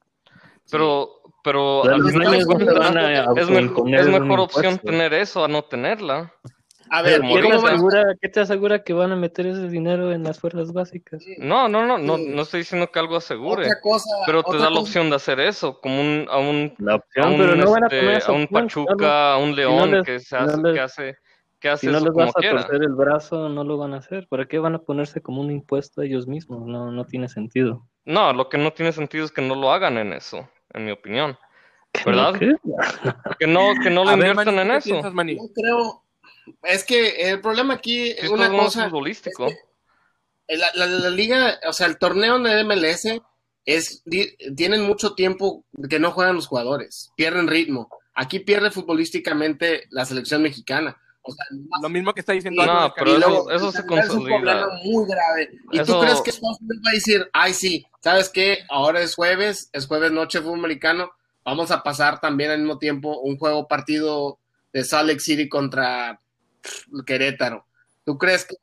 pero, 0.71 1.11
pero 1.43 1.81
O 1.81 1.85
sea, 1.85 1.97
los 1.97 2.13
van 2.13 2.27
a 2.27 2.37
es, 2.37 3.49
mejor, 3.49 3.95
es 3.95 4.07
mejor 4.09 4.41
opción 4.41 4.79
tener 4.79 5.13
eso 5.15 5.45
a 5.45 5.49
no 5.49 5.63
tenerla. 5.65 6.33
A 6.91 7.01
ver, 7.01 7.23
¿Qué 7.23 7.27
te, 7.35 7.41
¿cómo 7.43 7.63
va- 7.63 7.71
asegura, 7.71 8.05
¿Qué 8.21 8.29
te 8.29 8.41
asegura 8.41 8.85
que 8.85 8.93
van 8.93 9.11
a 9.11 9.17
meter 9.17 9.47
ese 9.47 9.69
dinero 9.69 10.13
en 10.13 10.23
las 10.23 10.39
fuerzas 10.39 10.71
básicas? 10.73 11.25
No, 11.39 11.67
no, 11.67 11.87
no, 11.87 11.97
no, 11.97 12.19
no 12.19 12.43
estoy 12.43 12.61
diciendo 12.61 12.91
que 12.93 12.99
algo 12.99 13.17
asegure, 13.17 13.63
Otra 13.67 13.81
cosa, 13.81 14.11
pero 14.27 14.43
te 14.43 14.51
otra 14.51 14.65
da 14.65 14.71
la 14.71 14.81
opción 14.81 15.09
de 15.09 15.17
hacer 15.17 15.41
eso, 15.41 15.81
como 15.81 15.99
un, 16.01 16.27
a 16.31 16.37
un, 16.39 16.75
La 16.79 16.95
a 16.95 17.27
un, 17.27 17.39
pero 17.39 17.57
no 17.57 17.71
van 17.71 17.85
a 17.85 17.87
este, 17.87 18.01
poner 18.01 18.23
a 18.27 18.33
un 18.33 18.47
Pachuca, 18.47 19.33
a 19.33 19.39
un 19.39 19.57
León 19.57 19.91
les- 19.93 20.05
que 20.05 20.21
se 20.21 20.39
no 20.39 20.57
les- 20.63 20.75
que 20.75 20.81
hace, 20.81 21.17
que 21.65 21.71
hace 21.71 21.87
Si 21.87 21.93
no 21.93 21.99
les 22.01 22.13
vas 22.13 22.29
a 22.37 22.41
quiera. 22.41 22.59
torcer 22.67 22.83
el 22.83 22.93
brazo, 22.93 23.49
no 23.49 23.65
lo 23.65 23.79
van 23.79 23.95
a 23.95 23.97
hacer. 23.97 24.29
¿Para 24.29 24.45
qué 24.45 24.59
van 24.59 24.75
a 24.75 24.81
ponerse 24.81 25.23
como 25.23 25.41
un 25.41 25.51
impuesto 25.51 26.03
a 26.03 26.05
ellos 26.05 26.27
mismos? 26.27 26.67
No, 26.67 26.93
no 26.93 27.07
tiene 27.07 27.27
sentido. 27.27 27.89
No, 28.05 28.35
lo 28.35 28.51
que 28.51 28.59
no 28.59 28.75
tiene 28.75 28.93
sentido 28.93 29.25
es 29.25 29.33
que 29.33 29.41
no 29.41 29.55
lo 29.55 29.73
hagan 29.73 29.97
en 29.97 30.13
eso, 30.13 30.47
en 30.75 30.85
mi 30.85 30.91
opinión. 30.91 31.39
¿Verdad? 32.05 32.35
Que 33.39 33.47
no, 33.47 33.73
que 33.83 33.89
no 33.89 34.05
le 34.05 34.11
A 34.11 34.17
ver, 34.17 34.27
inviertan 34.29 34.59
en 34.59 34.69
¿qué 34.69 34.77
eso. 34.77 34.85
piensas, 34.91 35.13
creo, 35.55 36.05
es 36.65 36.85
que 36.85 37.31
el 37.31 37.41
problema 37.41 37.73
aquí 37.75 38.11
es 38.11 38.29
una 38.29 38.45
es 38.47 38.51
cosa, 38.53 38.85
futbolístico. 38.85 39.47
la, 40.49 40.67
la- 40.75 40.87
la 40.87 41.09
liga, 41.11 41.59
o 41.67 41.73
sea, 41.73 41.87
el 41.87 41.97
torneo 41.97 42.39
de 42.41 42.61
MLS 42.63 43.23
es, 43.65 44.03
di- 44.05 44.37
tienen 44.55 44.83
mucho 44.83 45.15
tiempo 45.15 45.65
que 45.89 45.99
no 45.99 46.11
juegan 46.11 46.35
los 46.35 46.47
jugadores, 46.47 47.11
pierden 47.17 47.49
ritmo. 47.49 47.89
Aquí 48.15 48.41
pierde 48.41 48.71
futbolísticamente 48.71 49.85
la 49.89 50.05
selección 50.05 50.43
mexicana. 50.43 51.01
O 51.27 51.33
sea, 51.33 51.47
Lo 51.81 51.89
mismo 51.89 52.13
que 52.13 52.21
está 52.21 52.33
diciendo 52.35 52.65
No, 52.65 52.71
Álvaro 52.71 52.95
pero 52.97 53.11
y 53.11 53.15
eso- 53.17 53.73
se 53.73 53.79
es 53.79 53.81
un 53.83 53.87
consolida. 53.89 54.37
problema 54.37 54.67
muy 54.85 55.07
grave. 55.09 55.51
¿Y 55.73 55.79
Eso- 55.81 55.95
tú 55.95 56.01
crees 56.03 56.21
que 56.21 56.31
Estados 56.31 56.61
Unidos 56.61 56.83
va 56.87 56.91
a 56.91 56.95
decir, 56.95 57.31
ay, 57.33 57.55
sí, 57.55 57.87
¿sabes 58.01 58.29
qué? 58.29 58.59
Ahora 58.69 59.01
es 59.01 59.15
jueves, 59.15 59.71
es 59.73 59.87
jueves 59.87 60.13
noche 60.13 60.41
fútbol 60.43 60.59
americano, 60.59 61.11
vamos 61.45 61.71
a 61.71 61.83
pasar 61.83 62.21
también 62.21 62.51
al 62.51 62.59
mismo 62.59 62.79
tiempo 62.79 63.21
un 63.21 63.39
juego 63.39 63.67
partido 63.67 64.39
de 64.73 64.85
Salt 64.85 65.09
Lake 65.09 65.21
City 65.21 65.49
contra 65.49 66.21
Querétaro. 67.07 67.65
¿Tú 68.05 68.19
crees 68.19 68.45
que 68.45 68.55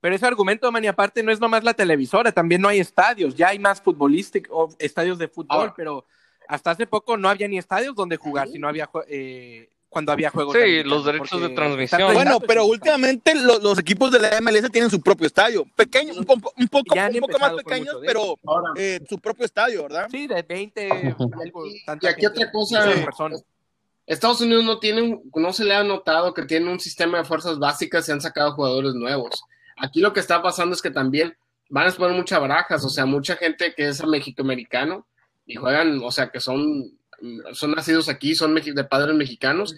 Pero 0.00 0.16
ese 0.16 0.26
argumento, 0.26 0.70
Manny, 0.72 0.88
aparte 0.88 1.22
no 1.22 1.30
es 1.30 1.38
nomás 1.40 1.62
la 1.62 1.74
televisora, 1.74 2.32
también 2.32 2.60
no 2.60 2.68
hay 2.68 2.80
estadios, 2.80 3.36
ya 3.36 3.48
hay 3.48 3.58
más 3.60 3.80
futbolísticos, 3.80 4.74
estadios 4.80 5.16
de 5.16 5.28
fútbol, 5.28 5.56
Ahora. 5.60 5.74
pero 5.76 6.04
hasta 6.48 6.72
hace 6.72 6.86
poco 6.88 7.16
no 7.16 7.28
había 7.28 7.46
ni 7.46 7.56
estadios 7.56 7.94
donde 7.94 8.16
jugar, 8.16 8.48
sino 8.48 8.66
había 8.68 8.90
jue- 8.90 9.04
eh, 9.08 9.70
cuando 9.92 10.10
había 10.10 10.30
juegos. 10.30 10.56
Sí, 10.56 10.82
los 10.82 11.04
derechos 11.04 11.28
porque 11.30 11.48
de 11.48 11.54
transmisión. 11.54 12.14
Bueno, 12.14 12.40
pero 12.40 12.64
últimamente 12.64 13.34
lo- 13.34 13.58
los 13.58 13.78
equipos 13.78 14.10
de 14.10 14.18
la 14.20 14.40
MLS 14.40 14.70
tienen 14.70 14.90
su 14.90 15.00
propio 15.00 15.26
estadio. 15.26 15.66
Pequeño, 15.76 16.14
un, 16.14 16.24
poco- 16.24 16.52
un 16.56 16.66
poco, 16.68 16.94
un 16.94 17.40
más 17.40 17.52
pequeños, 17.62 17.96
pero 18.06 18.36
eh, 18.76 19.00
su 19.08 19.18
propio 19.18 19.44
estadio, 19.44 19.82
¿verdad? 19.82 20.08
Sí, 20.10 20.26
de 20.26 20.42
20 20.42 20.88
y 20.88 20.90
algo. 21.42 21.66
Y- 21.66 21.84
tanta 21.84 22.06
y 22.06 22.10
aquí 22.10 22.22
gente, 22.22 22.38
otra 22.40 22.50
cosa, 22.50 22.82
100 22.90 23.04
personas. 23.04 23.44
Estados 24.06 24.40
Unidos 24.40 24.64
no 24.64 24.78
tiene, 24.78 25.20
no 25.34 25.52
se 25.52 25.64
le 25.64 25.74
ha 25.74 25.84
notado 25.84 26.34
que 26.34 26.42
tiene 26.44 26.70
un 26.70 26.80
sistema 26.80 27.18
de 27.18 27.24
fuerzas 27.24 27.58
básicas 27.58 28.08
y 28.08 28.12
han 28.12 28.20
sacado 28.20 28.52
jugadores 28.54 28.94
nuevos. 28.94 29.44
Aquí 29.76 30.00
lo 30.00 30.12
que 30.12 30.20
está 30.20 30.42
pasando 30.42 30.74
es 30.74 30.82
que 30.82 30.90
también 30.90 31.36
van 31.68 31.84
a 31.84 31.88
exponer 31.88 32.16
muchas 32.16 32.40
barajas, 32.40 32.84
o 32.84 32.88
sea, 32.88 33.06
mucha 33.06 33.36
gente 33.36 33.74
que 33.76 33.88
es 33.88 34.04
mexicoamericano 34.04 35.06
y 35.46 35.54
juegan, 35.56 36.00
o 36.02 36.10
sea, 36.10 36.30
que 36.30 36.40
son, 36.40 36.92
son 37.52 37.72
nacidos 37.72 38.08
aquí, 38.08 38.34
son 38.34 38.54
de 38.54 38.84
padres 38.84 39.14
mexicanos 39.14 39.74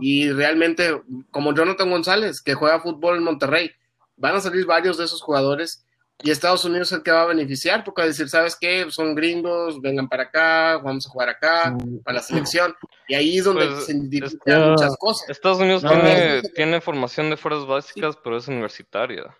y 0.00 0.30
realmente, 0.30 1.00
como 1.30 1.52
Jonathan 1.54 1.90
González, 1.90 2.40
que 2.40 2.54
juega 2.54 2.80
fútbol 2.80 3.16
en 3.16 3.24
Monterrey, 3.24 3.70
van 4.16 4.36
a 4.36 4.40
salir 4.40 4.64
varios 4.66 4.96
de 4.98 5.04
esos 5.04 5.20
jugadores 5.20 5.84
y 6.22 6.30
Estados 6.30 6.64
Unidos 6.64 6.92
es 6.92 6.98
el 6.98 7.02
que 7.02 7.10
va 7.10 7.22
a 7.22 7.26
beneficiar 7.26 7.82
porque 7.82 8.02
va 8.02 8.04
a 8.04 8.08
decir, 8.08 8.28
¿sabes 8.28 8.56
qué? 8.58 8.86
Son 8.90 9.16
gringos, 9.16 9.80
vengan 9.80 10.08
para 10.08 10.22
acá, 10.24 10.78
vamos 10.78 11.04
a 11.06 11.10
jugar 11.10 11.28
acá, 11.28 11.76
para 12.04 12.18
la 12.18 12.22
selección. 12.22 12.72
Y 13.08 13.14
ahí 13.14 13.38
es 13.38 13.44
donde 13.44 13.66
Pues, 13.66 13.86
se 13.86 13.92
indican 13.92 14.30
ya- 14.46 14.58
muchas 14.68 14.96
cosas. 14.96 15.28
Estados 15.28 15.58
Unidos 15.58 15.82
No, 15.82 15.90
tiene, 15.90 16.42
no. 16.42 16.48
tiene 16.54 16.80
formación 16.80 17.30
de 17.30 17.36
fuerzas 17.36 17.66
básicas, 17.66 18.16
pero 18.22 18.36
es 18.36 18.46
universitaria. 18.46 19.36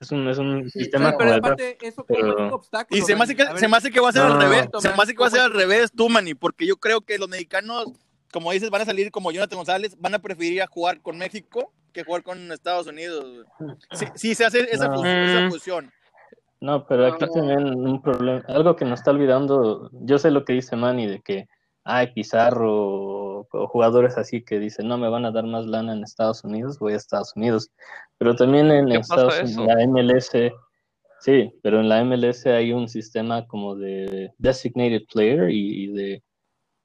Es 0.00 0.10
un, 0.12 0.26
es 0.28 0.38
un 0.38 0.68
sistema 0.70 1.10
Sí, 1.10 1.12
como 1.12 1.18
pero 1.18 1.34
el 1.34 1.40
draft. 1.42 1.60
aparte, 1.60 1.86
eso 1.86 2.04
como 2.04 2.18
pero- 2.18 2.38
es 2.38 2.44
un 2.46 2.52
obstáculo. 2.54 2.98
Y 2.98 3.02
se 3.02 3.14
me 3.14 3.22
hace 3.24 3.36
que, 3.36 3.44
se 3.58 3.68
me 3.68 3.76
hace 3.76 3.90
que 3.90 4.00
va 4.00 4.08
a 4.08 4.12
ser 4.12 4.24
No. 4.24 4.32
al 4.34 4.40
revés. 4.40 4.68
Se 4.78 4.88
me 4.88 4.94
hace 5.02 5.12
que 5.14 5.20
va 5.20 5.26
a 5.26 5.30
ser 5.30 5.40
¿cómo 5.42 5.52
al 5.54 5.60
revés 5.60 5.92
tú, 5.94 6.08
Manny, 6.08 6.34
porque 6.34 6.66
yo 6.66 6.76
creo 6.76 7.02
que 7.02 7.18
los 7.18 7.28
mexicanos, 7.28 7.86
como 8.32 8.50
dices, 8.52 8.70
van 8.70 8.80
a 8.82 8.86
salir 8.86 9.10
como 9.10 9.30
Jonathan 9.30 9.58
González, 9.58 9.96
van 10.00 10.14
a 10.14 10.18
preferir 10.18 10.54
ir 10.54 10.62
a 10.62 10.66
jugar 10.66 11.02
con 11.02 11.18
México 11.18 11.72
que 11.92 12.02
jugar 12.04 12.22
con 12.22 12.50
Estados 12.52 12.86
Unidos. 12.86 13.44
Sí, 13.92 14.06
sí 14.14 14.34
se 14.34 14.44
hace 14.46 14.60
esa, 14.72 14.88
No. 14.88 14.94
fus- 14.94 15.06
esa 15.06 15.40
Mm. 15.46 15.50
fusión. 15.50 15.92
No, 16.60 16.86
pero 16.86 17.06
aquí 17.06 17.24
No. 17.26 17.32
también 17.32 17.64
un 17.74 18.00
problema, 18.00 18.42
algo 18.48 18.76
que 18.76 18.84
nos 18.84 19.00
está 19.00 19.10
olvidando, 19.10 19.90
yo 19.92 20.18
sé 20.18 20.30
lo 20.30 20.44
que 20.44 20.52
dice 20.54 20.76
Manny 20.76 21.06
de 21.06 21.20
que 21.20 21.46
hay 21.84 22.12
Pizarro 22.12 23.19
o, 23.40 23.58
o 23.58 23.66
jugadores 23.68 24.16
así 24.18 24.42
que 24.42 24.58
dicen, 24.58 24.88
no 24.88 24.98
me 24.98 25.08
van 25.08 25.24
a 25.24 25.30
dar 25.30 25.44
más 25.44 25.66
lana 25.66 25.92
en 25.92 26.02
Estados 26.02 26.44
Unidos, 26.44 26.78
voy 26.78 26.92
a 26.92 26.96
Estados 26.96 27.32
Unidos. 27.36 27.70
Pero 28.18 28.34
también 28.34 28.70
en 28.70 28.88
¿Qué 28.88 28.98
pasa 29.00 29.28
Estados? 29.28 29.56
Unidos, 29.56 29.66
la 29.66 29.82
MLS, 29.82 30.52
sí, 31.20 31.52
pero 31.62 31.80
en 31.80 31.88
la 31.88 32.00
MLS 32.04 32.46
hay 32.46 32.72
un 32.72 32.88
sistema 32.88 33.46
como 33.46 33.76
de 33.76 34.32
designated 34.38 35.02
player 35.12 35.50
y, 35.50 35.84
y 35.84 35.86
de, 35.92 36.22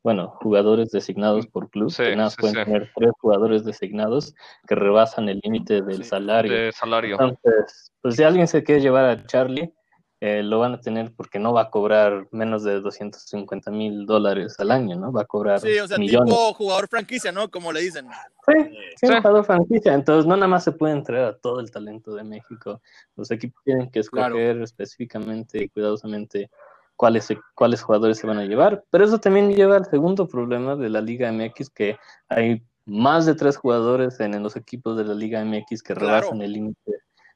bueno, 0.04 0.30
jugadores 0.42 0.92
designados 0.92 1.48
por 1.48 1.70
club, 1.70 1.90
Sí, 1.90 2.04
que 2.04 2.16
nada 2.16 2.30
sí, 2.30 2.38
pueden 2.40 2.56
sí. 2.56 2.64
tener 2.64 2.92
tres 2.96 3.12
jugadores 3.20 3.66
designados 3.66 4.34
que 4.68 4.76
rebasan 4.76 5.28
el 5.30 5.40
límite 5.44 5.82
del 5.82 6.04
salario. 6.04 6.54
De 6.54 6.72
salario. 6.72 7.18
Entonces, 7.20 7.92
pues 8.02 8.16
si 8.16 8.24
alguien 8.24 8.48
se 8.48 8.64
quiere 8.64 8.82
llevar 8.82 9.06
a 9.06 9.26
Charlie, 9.26 9.74
eh, 10.22 10.42
lo 10.44 10.60
van 10.60 10.74
a 10.74 10.80
tener 10.80 11.14
porque 11.14 11.40
no 11.40 11.52
va 11.54 11.64
a 11.64 11.70
cobrar 11.70 12.28
menos 12.32 12.64
de 12.64 12.80
250 12.80 13.70
mil 13.72 14.06
dólares 14.06 14.56
al 14.60 14.72
año, 14.72 14.96
¿no? 14.98 15.12
Va 15.12 15.24
a 15.24 15.26
cobrar 15.26 15.60
Sí, 15.60 15.78
o 15.78 15.88
sea, 15.88 15.98
millones. 15.98 16.34
tipo 16.34 16.54
jugador 16.54 16.88
franquicia, 16.88 17.32
¿no? 17.32 17.50
Como 17.52 17.72
le 17.74 17.82
dicen. 17.82 18.08
Sí, 18.48 18.54
sí, 18.96 19.08
jugador 19.08 19.44
franquicia. 19.46 19.94
Entonces, 19.94 20.26
no 20.26 20.36
nada 20.36 20.48
más 20.48 20.64
se 20.64 20.72
puede 20.72 20.94
entregar 20.94 21.26
a 21.26 21.38
todo 21.38 21.60
el 21.60 21.70
talento 21.70 22.16
de 22.16 22.24
México. 22.24 22.82
Los 23.16 23.30
equipos 23.32 23.62
tienen 23.66 23.90
que 23.92 24.00
escoger 24.00 24.62
específicamente 24.62 25.64
y 25.64 25.70
cuidadosamente 25.70 26.50
cuáles, 26.96 27.28
cuáles 27.54 27.82
jugadores 27.82 28.18
se 28.18 28.28
van 28.28 28.38
a 28.40 28.46
llevar. 28.46 28.84
Pero 28.90 29.04
eso 29.04 29.20
también 29.20 29.52
lleva 29.54 29.76
al 29.76 29.86
segundo 29.86 30.28
problema 30.28 30.76
de 30.78 30.90
la 30.90 31.02
Liga 31.02 31.30
MX, 31.32 31.70
que 31.72 31.98
hay 32.30 32.64
más 32.86 33.26
de 33.26 33.36
tres 33.36 33.58
jugadores 33.58 34.20
en, 34.22 34.34
en 34.34 34.44
los 34.44 34.56
equipos 34.56 34.96
de 34.96 35.04
la 35.04 35.14
Liga 35.14 35.44
MX 35.44 35.82
que 35.84 35.94
Claro. 35.94 36.08
rebasan 36.22 36.42
el 36.42 36.54
límite 36.54 36.92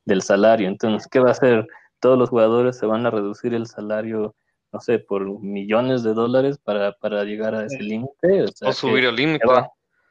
del 0.05 0.21
salario. 0.21 0.67
Entonces, 0.69 1.07
¿qué 1.09 1.19
va 1.19 1.29
a 1.29 1.31
hacer? 1.33 1.67
Todos 1.99 2.17
los 2.17 2.29
jugadores 2.29 2.77
se 2.77 2.85
van 2.85 3.05
a 3.05 3.11
reducir 3.11 3.53
el 3.53 3.67
salario, 3.67 4.35
no 4.71 4.79
sé, 4.79 4.99
por 4.99 5.41
millones 5.41 6.03
de 6.03 6.13
dólares 6.13 6.57
para, 6.63 6.93
para 6.93 7.23
llegar 7.23 7.55
a 7.55 7.65
ese 7.65 7.81
límite. 7.81 8.43
O, 8.43 8.47
sea, 8.47 8.69
O 8.69 8.73
subir 8.73 9.01
que- 9.03 9.09
el 9.09 9.15
límite. 9.15 9.45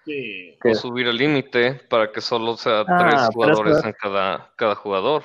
Sí. 0.05 0.57
O 0.65 0.75
subir 0.75 1.07
el 1.07 1.17
límite 1.17 1.75
para 1.91 2.11
que 2.11 2.21
solo 2.21 2.57
sea 2.57 2.81
Ah, 2.89 2.97
tres 2.99 3.29
jugadores 3.35 3.85
en 3.85 3.93
cada, 3.93 4.51
cada 4.57 4.75
jugador. 4.75 5.23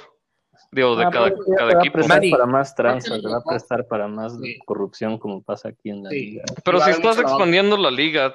Digo, 0.72 0.96
de 0.96 1.06
Ah, 1.06 1.10
cada, 1.12 1.30
ya 1.30 1.36
cada 1.58 1.70
te 1.70 1.76
va 1.76 1.80
a 1.80 1.84
equipo. 1.84 1.94
prestar 1.94 2.22
para 2.32 2.46
más 2.46 2.76
tranza, 2.76 3.16
te 3.20 3.28
va 3.28 3.38
a 3.38 3.44
prestar 3.44 3.88
para 3.88 4.08
más 4.08 4.38
Sí. 4.42 4.58
corrupción 4.66 5.18
como 5.18 5.42
pasa 5.42 5.70
aquí 5.70 5.90
en 5.90 6.04
la 6.04 6.10
Sí. 6.10 6.16
liga. 6.32 6.44
Pero 6.66 6.80
si 6.82 6.90
estás 6.92 7.18
expandiendo 7.20 7.78
la 7.78 7.92
liga, 7.92 8.34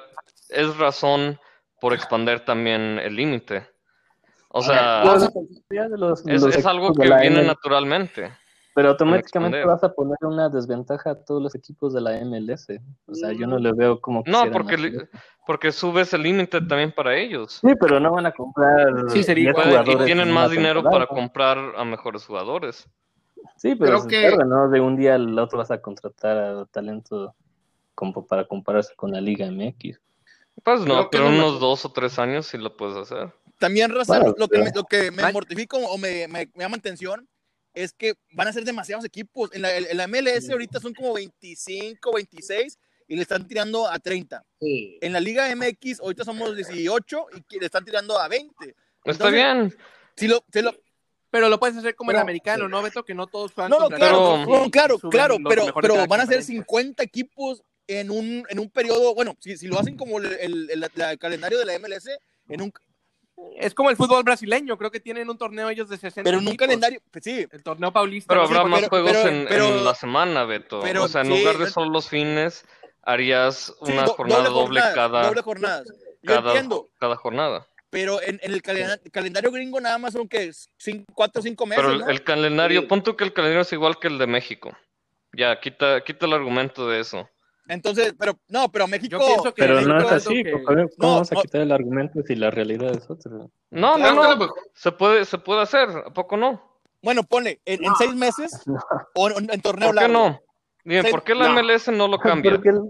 es 0.49 0.75
razón 0.77 1.39
por 1.81 1.93
expander 1.93 2.43
también 2.45 2.99
el 2.99 3.15
límite. 3.15 3.67
O 4.49 4.61
sea, 4.61 5.01
de 5.01 5.97
los- 5.97 6.25
es, 6.25 6.41
los 6.41 6.55
es 6.55 6.65
algo 6.65 6.93
que 6.93 7.07
viene 7.21 7.43
naturalmente. 7.43 8.31
Pero 8.75 8.89
automáticamente 8.89 9.65
vas 9.65 9.83
a 9.83 9.91
poner 9.93 10.17
una 10.21 10.47
desventaja 10.47 11.11
a 11.11 11.15
todos 11.15 11.41
los 11.41 11.53
equipos 11.55 11.93
de 11.93 12.01
la 12.01 12.17
MLS. 12.23 12.79
O 13.07 13.13
sea, 13.15 13.31
yo 13.33 13.45
no 13.45 13.57
le 13.59 13.73
veo 13.73 13.99
como 13.99 14.19
No, 14.19 14.23
quisieran 14.23 14.53
porque, 14.53 14.77
li- 14.77 14.97
porque 15.45 15.71
subes 15.71 16.13
el 16.13 16.23
límite 16.23 16.61
también 16.61 16.91
para 16.93 17.15
ellos. 17.15 17.59
Sí, 17.61 17.73
pero 17.79 17.99
no 17.99 18.11
van 18.13 18.27
a 18.27 18.31
comprar 18.31 19.09
Sí, 19.09 19.23
sería 19.23 19.51
10 19.51 19.65
igual. 19.67 19.83
Pueden- 19.85 20.01
y 20.01 20.05
tienen 20.05 20.27
en 20.29 20.33
más 20.33 20.51
dinero 20.51 20.83
para 20.83 21.07
comprar 21.07 21.57
a 21.75 21.83
mejores 21.83 22.25
jugadores. 22.25 22.87
Sí, 23.57 23.75
pero 23.75 23.99
Creo 24.05 24.31
se 24.31 24.37
que- 24.37 24.45
¿no? 24.45 24.69
De 24.69 24.79
un 24.79 24.95
día 24.95 25.15
al 25.15 25.37
otro 25.37 25.57
vas 25.57 25.71
a 25.71 25.81
contratar 25.81 26.37
a 26.37 26.65
talento 26.65 27.35
como 27.95 28.25
para 28.25 28.45
compararse 28.45 28.95
con 28.95 29.11
la 29.11 29.19
Liga 29.19 29.45
MX. 29.47 29.99
Pues 30.63 30.79
no, 30.81 30.85
Creo 30.85 31.09
que 31.09 31.17
pero 31.17 31.27
unos 31.29 31.59
dos 31.59 31.83
o 31.85 31.91
tres 31.91 32.17
años 32.19 32.45
sí 32.47 32.57
lo 32.57 32.77
puedes 32.77 32.95
hacer. 32.95 33.33
También, 33.59 33.91
Raza, 33.93 34.17
Bueno, 34.19 34.35
lo, 34.37 34.47
que 34.47 34.71
lo 34.73 34.83
que 34.85 35.11
me 35.11 35.21
Man- 35.21 35.33
mortifica 35.33 35.77
o 35.77 35.97
me, 35.97 36.27
me, 36.27 36.47
me 36.55 36.63
llama 36.63 36.77
atención 36.77 37.27
es 37.73 37.93
que 37.93 38.15
van 38.31 38.47
a 38.47 38.53
ser 38.53 38.63
demasiados 38.65 39.05
equipos. 39.05 39.51
En 39.53 39.61
la, 39.61 39.75
en 39.77 39.95
la 39.97 40.07
MLS 40.07 40.49
ahorita 40.49 40.79
son 40.79 40.93
como 40.93 41.13
25, 41.13 42.11
26 42.13 42.79
y 43.07 43.15
le 43.15 43.21
están 43.21 43.47
tirando 43.47 43.87
a 43.87 43.99
30. 43.99 44.43
Sí. 44.59 44.97
En 45.01 45.13
la 45.13 45.19
Liga 45.19 45.53
MX 45.55 45.99
ahorita 45.99 46.23
somos 46.23 46.55
18 46.55 47.25
y 47.49 47.59
le 47.59 47.65
están 47.65 47.85
tirando 47.85 48.17
a 48.19 48.27
20. 48.27 48.53
Está 48.69 48.75
Entonces, 49.05 49.33
bien. 49.33 49.77
Si 50.15 50.27
lo, 50.27 50.43
si 50.51 50.61
lo- 50.61 50.75
Pero 51.29 51.47
lo 51.49 51.59
puedes 51.59 51.77
hacer 51.77 51.95
como 51.95 52.11
el 52.11 52.15
Pero- 52.15 52.23
americano, 52.23 52.67
¿no, 52.69 52.81
Beto? 52.81 53.03
Que 53.03 53.13
no 53.13 53.27
todos 53.27 53.51
juegan 53.53 53.69
no, 53.71 53.79
no, 53.79 53.89
claro, 53.89 54.43
Pero- 54.45 54.63
no, 54.63 54.71
claro, 54.71 54.99
claro, 54.99 55.37
pero, 55.47 55.65
pero 55.81 55.95
van 56.07 56.21
a 56.21 56.25
ser 56.25 56.37
conferencia. 56.37 56.55
50 56.55 57.03
equipos 57.03 57.61
en 57.87 58.09
un, 58.11 58.45
en 58.49 58.59
un 58.59 58.69
periodo, 58.69 59.13
bueno, 59.15 59.35
si, 59.39 59.57
si 59.57 59.67
lo 59.67 59.79
hacen 59.79 59.97
como 59.97 60.19
el, 60.19 60.25
el- 60.39 60.69
el- 60.71 60.83
el 60.83 61.19
calendario 61.19 61.57
de 61.59 61.65
la 61.65 61.73
MLS, 61.79 62.07
en 62.47 62.61
un, 62.61 62.73
Es 63.57 63.73
como 63.73 63.89
el 63.89 63.97
fútbol 63.97 64.23
brasileño, 64.23 64.77
creo 64.77 64.89
que 64.91 64.99
tienen 64.99 65.29
un 65.29 65.37
torneo 65.37 65.69
ellos 65.69 65.89
de 65.89 65.97
60 65.97 66.23
pero 66.23 66.39
en 66.39 66.47
un 66.47 66.55
calendario, 66.55 67.01
pues 67.11 67.23
sí, 67.23 67.45
El 67.51 67.61
torneo 67.63 67.91
paulista. 67.91 68.33
Pero 68.33 68.43
no 68.43 68.47
habrá 68.59 68.63
más 68.69 68.79
pero- 68.81 68.89
juegos 68.89 69.11
pero- 69.11 69.29
en, 69.29 69.45
pero- 69.49 69.65
en 69.67 69.83
la 69.83 69.95
semana, 69.95 70.45
Beto. 70.45 70.79
pero 70.81 71.03
o 71.03 71.07
sea, 71.07 71.21
en 71.21 71.27
sí, 71.33 71.39
lugar 71.39 71.57
de 71.57 71.65
es- 71.65 71.73
solo 71.73 71.89
los 71.91 72.07
fines, 72.09 72.65
harías 73.03 73.73
una 73.81 74.05
jornada 74.07 74.43
doble, 74.49 74.81
jornada, 74.81 74.93
cada, 74.93 75.27
doble 75.27 75.41
jornada. 75.41 75.83
Yo 76.21 76.35
cada, 76.35 76.49
entiendo, 76.51 76.89
cada 76.99 77.15
jornada. 77.15 77.67
pero 77.89 78.21
en, 78.21 78.39
en 78.43 78.53
el 78.53 78.61
calena- 78.61 78.99
calendario 79.11 79.51
gringo 79.51 79.79
nada 79.81 79.97
más 79.97 80.13
son 80.13 80.27
que 80.27 80.51
4 81.13 81.39
o 81.39 81.43
5 81.43 81.65
meses, 81.65 81.83
Pero 81.83 81.93
el, 81.95 81.99
¿no? 82.01 82.07
el 82.09 82.23
calendario, 82.23 82.81
Sí. 82.81 82.87
pon 82.87 83.03
tú 83.03 83.15
que 83.15 83.23
el 83.23 83.33
calendario 83.33 83.61
es 83.63 83.73
igual 83.73 83.99
que 83.99 84.07
el 84.07 84.17
de 84.19 84.27
México. 84.27 84.71
Ya, 85.33 85.59
quita, 85.59 86.01
quita 86.03 86.25
el 86.25 86.33
argumento 86.33 86.87
de 86.89 86.99
eso. 87.01 87.29
Entonces, 87.69 88.13
pero 88.19 88.37
no, 88.49 88.69
pero 88.71 88.87
México, 88.87 89.17
Yo 89.19 89.25
pienso 89.25 89.53
que 89.53 89.61
Pero 89.61 89.75
México 89.75 89.93
no 89.93 89.99
es 90.01 90.11
así, 90.11 90.43
que- 90.43 90.51
¿cómo 90.51 90.71
No, 90.97 91.07
vamos 91.13 91.31
a 91.31 91.35
no. 91.35 91.41
quitar 91.43 91.61
el 91.61 91.71
argumento 91.71 92.21
si 92.27 92.35
la 92.35 92.51
realidad 92.51 92.91
es 92.91 93.09
otra? 93.09 93.31
No, 93.31 93.97
no, 93.97 93.97
no. 94.15 94.35
mejor- 94.37 94.53
Se 94.73 94.91
puede, 94.91 95.23
se 95.25 95.37
puede 95.37 95.61
hacer, 95.61 95.87
¿a 95.89 96.11
poco 96.11 96.35
no? 96.35 96.67
bueno, 97.01 97.23
ponle, 97.23 97.61
en, 97.63 97.85
en 97.85 97.95
seis 97.95 98.13
meses 98.13 98.51
o 99.15 99.29
en, 99.29 99.49
en 99.49 99.61
torneo 99.61 99.87
¿Por 99.89 99.95
qué 99.95 100.01
largo. 100.01 100.13
no? 100.29 100.41
Dime, 100.83 101.01
Seis- 101.03 101.11
¿por 101.11 101.23
qué 101.23 101.33
la 101.35 101.47
no. 101.47 101.53
MLS 101.63 101.87
no 101.91 102.07
lo 102.09 102.17
cambia? 102.19 102.51
Porque 102.51 102.69
el- 102.69 102.81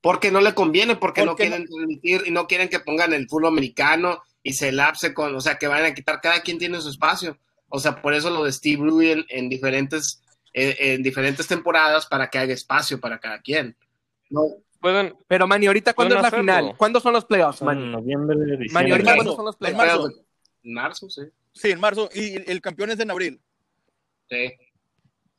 Porque 0.00 0.30
no 0.30 0.40
le 0.40 0.54
conviene, 0.54 0.96
porque, 0.96 1.24
no 1.26 1.36
quieren 1.36 1.66
transmitir 1.66 2.22
y 2.26 2.30
no 2.30 2.46
quieren 2.46 2.68
que 2.70 2.80
pongan 2.80 3.12
el 3.12 3.28
fútbol 3.28 3.48
americano 3.48 4.22
y 4.42 4.54
se 4.54 4.72
lapse 4.72 5.12
con, 5.12 5.34
o 5.34 5.40
sea, 5.42 5.58
que 5.58 5.66
vayan 5.66 5.90
a 5.90 5.94
quitar, 5.94 6.20
cada 6.22 6.40
quien 6.40 6.56
tiene 6.58 6.80
su 6.80 6.88
espacio. 6.88 7.36
O 7.68 7.78
sea, 7.78 8.00
por 8.00 8.14
eso 8.14 8.30
lo 8.30 8.44
de 8.44 8.52
Steve 8.52 9.12
en, 9.12 9.26
en 9.28 9.48
diferentes, 9.50 10.22
eh, 10.52 10.76
en 10.94 11.02
diferentes 11.02 11.46
temporadas 11.46 12.06
para 12.06 12.28
que 12.28 12.38
haya 12.38 12.54
espacio 12.54 13.00
para 13.00 13.18
cada 13.20 13.40
quien. 13.40 13.76
No, 14.30 14.42
Pueden, 14.80 15.14
Pero, 15.28 15.46
Manny, 15.46 15.66
¿ahorita 15.66 15.92
cuándo 15.92 16.14
es 16.16 16.22
la 16.22 16.28
hacerlo. 16.28 16.42
final? 16.54 16.74
¿Cuándo 16.78 17.00
son 17.00 17.12
los 17.12 17.26
playoffs, 17.26 17.60
Manny? 17.60 17.86
noviembre, 17.92 18.36
Manny, 18.38 18.56
diciembre. 18.56 18.92
¿ahorita 18.92 19.10
marzo. 19.10 19.14
cuándo 19.16 19.36
son 19.36 19.44
los 19.44 19.54
En 19.56 19.76
playoffs? 19.76 20.02
marzo. 20.04 20.24
en 20.62 20.72
marzo, 20.74 21.10
sí. 21.10 21.22
Sí, 21.52 21.70
en 21.70 21.80
marzo. 21.80 22.08
Y 22.14 22.50
el 22.50 22.60
campeón 22.62 22.90
es 22.90 22.98
en 23.00 23.10
abril. 23.10 23.40
sí. 24.30 24.52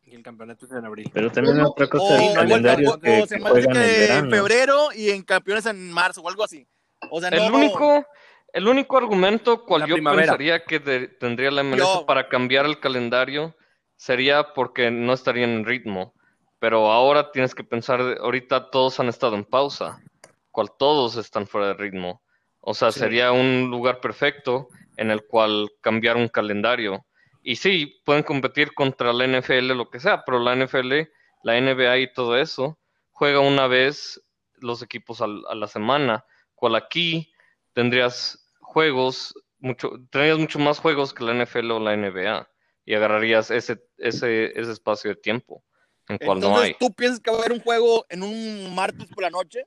Y 0.04 0.16
el 0.16 0.24
campeonato 0.24 0.66
es 0.66 0.72
en 0.74 0.84
abril. 0.86 1.10
Pero 1.14 1.32
también 1.32 1.56
No, 1.58 1.70
otra 1.70 1.88
cosa 1.88 2.16
del 2.16 2.34
calendario 2.34 3.00
que, 3.00 3.26
se 3.28 3.40
que 3.40 3.48
en 3.48 3.54
que 3.54 3.60
en 3.62 3.72
verano. 3.72 4.30
febrero 4.30 4.90
y 4.94 5.10
en 5.10 5.24
campeones 5.24 5.66
en 5.68 5.90
marzo 5.92 6.22
o 6.22 6.28
algo 6.28 6.44
así. 6.44 6.68
O 7.10 7.22
sea, 7.22 7.30
no. 7.32 7.38
El 7.38 7.54
único, 7.54 8.06
el 8.52 8.68
único 8.68 8.98
argumento 8.98 9.64
cual 9.64 9.82
La 9.82 9.88
yo 9.88 9.96
primavera. 9.96 10.24
pensaría 10.24 10.66
que 10.66 10.80
de- 10.80 11.08
tendría 11.08 11.50
la 11.50 11.64
MLS 11.64 11.78
Yo- 11.80 12.06
para 12.06 12.28
cambiar 12.28 12.66
el 12.66 12.80
calendario 12.82 13.56
sería 14.02 14.54
porque 14.56 14.90
no 14.90 15.14
estarían 15.14 15.52
en 15.52 15.66
ritmo. 15.66 16.16
Pero 16.58 16.92
ahora 16.92 17.32
tienes 17.32 17.54
que 17.54 17.64
pensar, 17.64 18.02
ahorita 18.20 18.72
todos 18.72 19.00
han 19.00 19.10
estado 19.10 19.36
en 19.36 19.46
pausa, 19.46 20.02
cual 20.50 20.70
todos 20.80 21.18
están 21.18 21.46
fuera 21.46 21.68
de 21.68 21.74
ritmo. 21.76 22.24
O 22.62 22.74
sea, 22.74 22.92
sería 22.92 23.32
un 23.32 23.70
lugar 23.70 24.00
perfecto 24.00 24.70
en 24.98 25.12
el 25.12 25.24
cual 25.28 25.70
cambiar 25.82 26.18
un 26.18 26.30
calendario. 26.30 27.06
Y 27.44 27.58
sí, 27.58 28.02
pueden 28.04 28.24
competir 28.24 28.74
contra 28.74 29.14
la 29.14 29.28
NFL, 29.28 29.74
lo 29.74 29.92
que 29.92 30.00
sea, 30.00 30.26
pero 30.26 30.40
la 30.40 30.56
NFL, 30.56 31.02
la 31.44 31.62
NBA 31.62 31.98
y 32.00 32.14
todo 32.14 32.38
eso, 32.38 32.80
juega 33.12 33.40
una 33.40 33.68
vez 33.68 34.20
los 34.58 34.82
equipos 34.82 35.22
a 35.22 35.28
la 35.28 35.68
semana, 35.68 36.26
cual 36.56 36.74
aquí 36.74 37.32
tendrías 37.74 38.50
juegos, 38.62 39.36
mucho, 39.60 39.92
tendrías 40.10 40.40
mucho 40.40 40.58
más 40.58 40.80
juegos 40.80 41.14
que 41.14 41.24
la 41.24 41.34
NFL 41.34 41.72
o 41.72 41.80
la 41.80 41.96
NBA 41.96 42.51
y 42.92 42.96
agarrarías 42.96 43.50
ese, 43.52 43.82
ese, 43.98 44.52
ese 44.60 44.72
espacio 44.72 45.12
de 45.12 45.16
tiempo 45.16 45.64
en 46.10 46.18
cual 46.18 46.40
no 46.42 46.48
Entonces, 46.48 46.64
hay. 46.66 46.76
¿tú 46.78 46.94
piensas 46.94 47.22
que 47.22 47.32
va 47.32 47.38
a 47.38 47.40
haber 47.40 47.54
un 47.54 47.62
juego 47.62 48.06
en 48.10 48.22
un 48.22 48.76
martes 48.76 49.08
por 49.08 49.24
la 49.24 49.30
noche? 49.30 49.64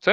¿Sí? 0.00 0.10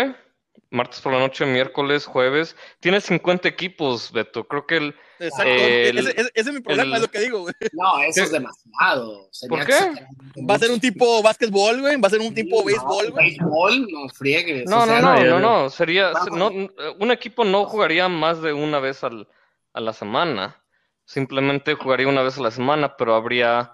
Martes 0.69 1.01
por 1.01 1.11
la 1.11 1.17
noche, 1.17 1.43
miércoles, 1.47 2.05
jueves. 2.05 2.55
Tienes 2.79 3.05
50 3.05 3.47
equipos, 3.47 4.11
Beto. 4.11 4.47
Creo 4.47 4.67
que 4.67 4.77
el... 4.77 4.95
Exacto. 5.17 5.49
El- 5.51 5.97
ese, 5.97 6.11
ese- 6.11 6.31
ese 6.35 6.49
es 6.49 6.53
mi 6.53 6.59
problema, 6.61 6.89
el- 6.89 6.95
es 6.97 7.01
lo 7.01 7.07
que 7.07 7.19
digo, 7.21 7.39
güey. 7.41 7.53
No, 7.71 7.99
eso 8.03 8.13
¿Qué? 8.15 8.21
es 8.21 8.31
demasiado. 8.31 9.27
Sería 9.31 9.57
¿Por 9.57 9.65
qué? 9.65 10.43
Va 10.47 10.53
a 10.55 10.59
ser 10.59 10.69
un 10.69 10.79
tipo 10.79 11.23
básquetbol, 11.23 11.81
güey. 11.81 11.99
Va 11.99 12.07
a 12.07 12.11
ser 12.11 12.19
un 12.21 12.33
tipo 12.35 12.59
No, 12.59 12.65
béisbol, 12.65 13.09
güey. 13.11 13.29
Béisbol, 13.29 13.87
no 13.91 14.09
friegues. 14.09 14.69
No, 14.69 14.83
o 14.83 14.85
sea, 14.85 15.01
no, 15.01 15.15
no, 15.15 15.23
no, 15.23 15.39
no. 15.39 15.69
Sería... 15.71 16.11
No, 16.31 16.49
un 16.49 17.11
equipo 17.11 17.43
no 17.43 17.65
jugaría 17.65 18.07
más 18.07 18.39
de 18.43 18.53
una 18.53 18.79
vez 18.79 19.03
al, 19.03 19.27
a 19.73 19.81
la 19.81 19.93
semana. 19.93 20.62
Simplemente 21.05 21.75
jugaría 21.75 22.07
una 22.07 22.21
vez 22.23 22.37
a 22.37 22.41
la 22.41 22.51
semana, 22.51 22.95
pero 22.97 23.15
habría 23.15 23.71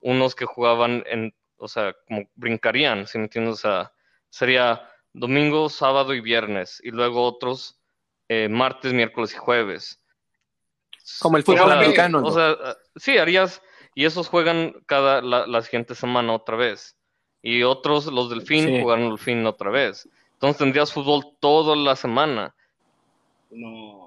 unos 0.00 0.34
que 0.34 0.46
jugaban 0.46 1.04
en... 1.06 1.34
O 1.56 1.68
sea, 1.68 1.94
como 2.08 2.22
brincarían, 2.36 3.06
si 3.06 3.18
me 3.18 3.24
entiendes? 3.24 3.54
O 3.54 3.56
sea, 3.56 3.92
sería 4.30 4.88
domingo, 5.12 5.68
sábado 5.68 6.14
y 6.14 6.20
viernes. 6.20 6.80
Y 6.82 6.90
luego 6.90 7.22
otros 7.24 7.78
eh, 8.28 8.48
martes, 8.48 8.92
miércoles 8.94 9.34
y 9.34 9.36
jueves. 9.36 10.02
Como 11.20 11.36
el 11.36 11.42
O 11.42 11.46
fútbol 11.46 11.68
sea, 11.68 11.78
americano. 11.78 12.20
¿no? 12.22 12.28
O 12.28 12.30
sea, 12.30 12.56
sí, 12.96 13.18
harías, 13.18 13.60
y 13.94 14.06
esos 14.06 14.28
juegan 14.28 14.72
cada 14.86 15.20
la, 15.20 15.46
la 15.46 15.60
siguiente 15.62 15.94
semana 15.94 16.32
otra 16.32 16.56
vez. 16.56 16.96
Y 17.42 17.62
otros, 17.62 18.06
los 18.06 18.30
del 18.30 18.42
fin, 18.42 18.66
Sí. 18.66 18.80
jugaron 18.80 19.06
el 19.12 19.18
fin 19.18 19.44
otra 19.44 19.70
vez. 19.70 20.08
Entonces 20.34 20.58
tendrías 20.58 20.92
fútbol 20.92 21.36
toda 21.40 21.76
la 21.76 21.94
semana. 21.96 22.54
No. 23.50 23.99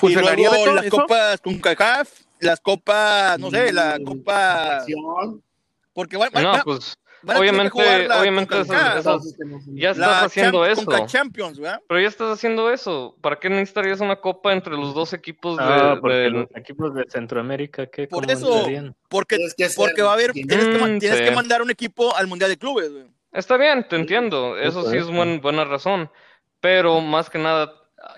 ¿Funcionaría, 0.00 0.48
y 0.48 0.50
luego 0.50 0.64
Beto, 0.64 0.74
las 0.76 0.84
eso? 0.86 0.96
copas 0.96 1.40
con 1.40 1.58
CACAF, 1.60 2.10
las 2.40 2.60
copas, 2.60 3.38
no 3.38 3.50
sé, 3.50 3.72
la 3.72 3.98
Mm, 4.00 4.04
copa. 4.04 4.84
Porque 5.92 6.16
van, 6.16 6.30
van- 6.32 6.42
No, 6.42 6.52
van- 6.52 6.62
pues, 6.64 6.96
van 7.22 7.36
a 7.36 7.40
tener 7.40 7.50
que 7.50 7.50
obviamente, 7.68 7.70
jugar 8.06 8.20
obviamente 8.20 8.54
CONCACAF, 8.56 8.98
esas- 9.00 9.26
esas- 9.26 9.64
ya 9.74 9.90
estás 9.90 9.98
la 10.08 10.20
haciendo 10.24 10.64
eso. 10.64 10.84
Conca 10.84 11.06
Champions, 11.06 11.58
¿verdad? 11.58 11.80
Pero 11.88 12.00
ya 12.00 12.08
estás 12.08 12.32
haciendo 12.32 12.70
eso. 12.70 13.16
¿Para 13.20 13.36
qué 13.38 13.50
necesitarías 13.50 14.00
una 14.00 14.16
copa 14.16 14.52
entre 14.52 14.74
los 14.76 14.94
dos 14.94 15.12
equipos 15.12 15.58
de, 15.58 15.64
Ah, 15.64 15.98
de- 16.02 16.30
los 16.30 16.46
equipos 16.54 16.94
de 16.94 17.04
Centroamérica, 17.10 17.86
¿qué? 17.86 18.06
Por 18.06 18.24
¿Cómo 18.26 18.32
eso, 18.32 18.66
porque, 19.08 19.36
Tienes 19.36 19.54
que 19.54 19.64
hacer- 19.64 19.76
porque 19.76 20.02
va 20.02 20.10
a 20.10 20.14
haber, 20.14 20.32
tienes, 20.32 20.56
que, 20.66 20.78
Mm, 20.78 20.98
tienes 20.98 21.18
sí. 21.18 21.24
que 21.24 21.30
mandar 21.32 21.60
un 21.62 21.70
equipo 21.70 22.14
al 22.16 22.26
Mundial 22.26 22.50
de 22.50 22.56
Clubes, 22.56 22.90
güey. 22.92 23.04
Está 23.32 23.56
bien, 23.56 23.86
te 23.88 23.96
entiendo. 23.96 24.56
Eso 24.56 24.90
sí 24.90 24.96
es 24.96 25.06
buen- 25.06 25.40
buena 25.40 25.64
razón. 25.64 26.10
Pero 26.60 27.00
más 27.00 27.30
que 27.30 27.38
nada, 27.38 27.72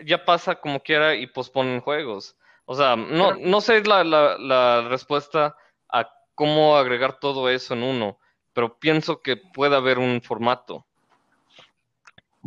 ya 0.04 0.24
pasa 0.24 0.54
como 0.56 0.80
quiera 0.80 1.14
y 1.14 1.26
posponen 1.26 1.80
juegos. 1.80 2.36
O 2.64 2.74
sea, 2.76 2.96
no, 2.96 3.34
no 3.36 3.60
sé 3.60 3.82
la, 3.84 4.04
la, 4.04 4.38
la 4.38 4.88
respuesta 4.88 5.56
a 5.88 6.08
cómo 6.34 6.76
agregar 6.76 7.18
todo 7.18 7.48
eso 7.48 7.74
en 7.74 7.82
uno, 7.82 8.18
pero 8.52 8.78
pienso 8.78 9.20
que 9.20 9.36
puede 9.36 9.76
haber 9.76 9.98
un 9.98 10.22
formato. 10.22 10.86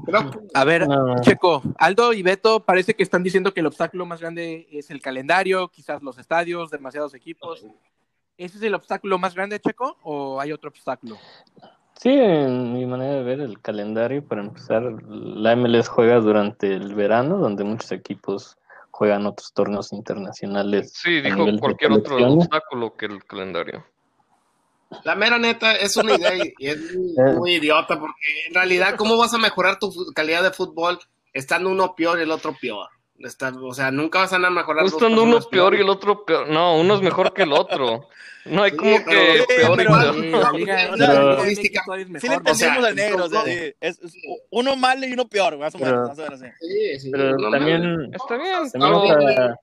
Creo 0.06 0.30
que- 0.32 0.40
A 0.54 0.64
ver, 0.66 0.88
No. 0.88 1.22
Checo, 1.22 1.62
Aldo 1.78 2.12
y 2.14 2.22
Beto 2.22 2.60
parece 2.66 2.96
que 2.96 3.04
están 3.04 3.24
diciendo 3.24 3.54
que 3.54 3.62
el 3.62 3.66
obstáculo 3.68 4.06
más 4.06 4.20
grande 4.20 4.68
es 4.72 4.90
el 4.90 5.02
calendario, 5.02 5.70
quizás 5.70 6.02
los 6.04 6.18
estadios, 6.18 6.70
demasiados 6.70 7.14
equipos. 7.14 7.66
¿Ese 8.38 8.58
es 8.58 8.64
el 8.64 8.74
obstáculo 8.76 9.18
más 9.18 9.34
grande, 9.34 9.60
Checo, 9.60 9.98
o 10.04 10.42
hay 10.42 10.52
otro 10.52 10.70
obstáculo? 10.70 11.18
Sí, 12.00 12.10
en 12.10 12.74
mi 12.74 12.86
manera 12.86 13.16
de 13.16 13.24
ver 13.24 13.40
el 13.40 13.62
calendario, 13.62 14.24
para 14.24 14.42
empezar, 14.42 14.84
la 15.08 15.56
MLS 15.56 15.88
juega 15.88 16.20
durante 16.20 16.74
el 16.74 16.94
verano, 16.94 17.38
donde 17.38 17.64
muchos 17.64 17.92
equipos 17.92 18.58
juegan 18.92 19.26
otros 19.26 19.54
torneos 19.54 19.92
internacionales. 19.94 20.94
Sí, 20.94 21.22
dijo 21.22 21.46
cualquier 21.60 21.94
otro 21.94 22.18
obstáculo 22.18 22.96
que 22.96 23.06
el 23.06 23.24
calendario. 23.26 23.86
La 25.04 25.16
mera 25.16 25.38
neta 25.38 25.74
es 25.74 25.98
una 25.98 26.16
idea 26.16 26.32
y 26.36 26.68
es 26.68 26.96
muy, 26.96 27.14
Eh. 27.18 27.34
muy 27.36 27.52
idiota 27.56 28.00
porque 28.00 28.48
en 28.48 28.54
realidad, 28.54 28.96
¿cómo 28.96 29.18
vas 29.18 29.34
a 29.34 29.38
mejorar 29.38 29.80
tu 29.80 29.92
calidad 30.14 30.44
de 30.44 30.52
fútbol 30.52 31.00
estando 31.34 31.70
uno 31.70 31.96
peor 31.96 32.20
y 32.20 32.24
el 32.24 32.32
otro 32.32 32.56
peor? 32.60 32.90
Está- 33.20 33.54
o 33.62 33.74
sea, 33.74 33.92
nunca 33.92 34.20
vas 34.20 34.34
a 34.34 34.40
mejorar. 34.40 34.86
Estando 34.86 35.24
uno 35.24 35.34
personas 35.36 35.48
peor 35.48 35.76
y 35.76 35.80
el 35.82 35.90
otro 35.90 36.26
peor. 36.26 36.50
No, 36.50 36.78
uno 36.78 36.96
es 36.96 37.02
mejor 37.02 37.34
que 37.34 37.44
el 37.44 37.54
otro. 37.54 38.10
No 38.46 38.62
hay 38.62 38.72
Sí, 38.72 38.78
como 38.78 38.98
pero- 39.06 39.46
que 39.48 39.56
peor 39.56 39.82
y 39.82 39.86
peor. 39.86 40.16
Sí, 42.20 42.28
le 42.28 42.36
entendemos 42.36 42.86
al 42.86 42.96
negro, 42.96 43.28
uno 44.52 44.76
malo 44.76 45.06
y 45.08 45.14
uno 45.14 45.28
peor, 45.28 45.58
más 45.58 45.74
o 45.76 45.80
menos. 45.80 45.94
Pero- 45.94 46.08
más 46.08 46.20
o 46.20 46.22
menos 46.22 46.42
así. 46.42 46.52
Sí, 46.60 47.00
sí, 47.00 47.10
Pero 47.12 47.38
no 47.38 47.50
también. 47.52 48.14
Está 48.14 48.38
bien, 48.38 48.70
pero 48.74 48.98
otra, 49.02 49.60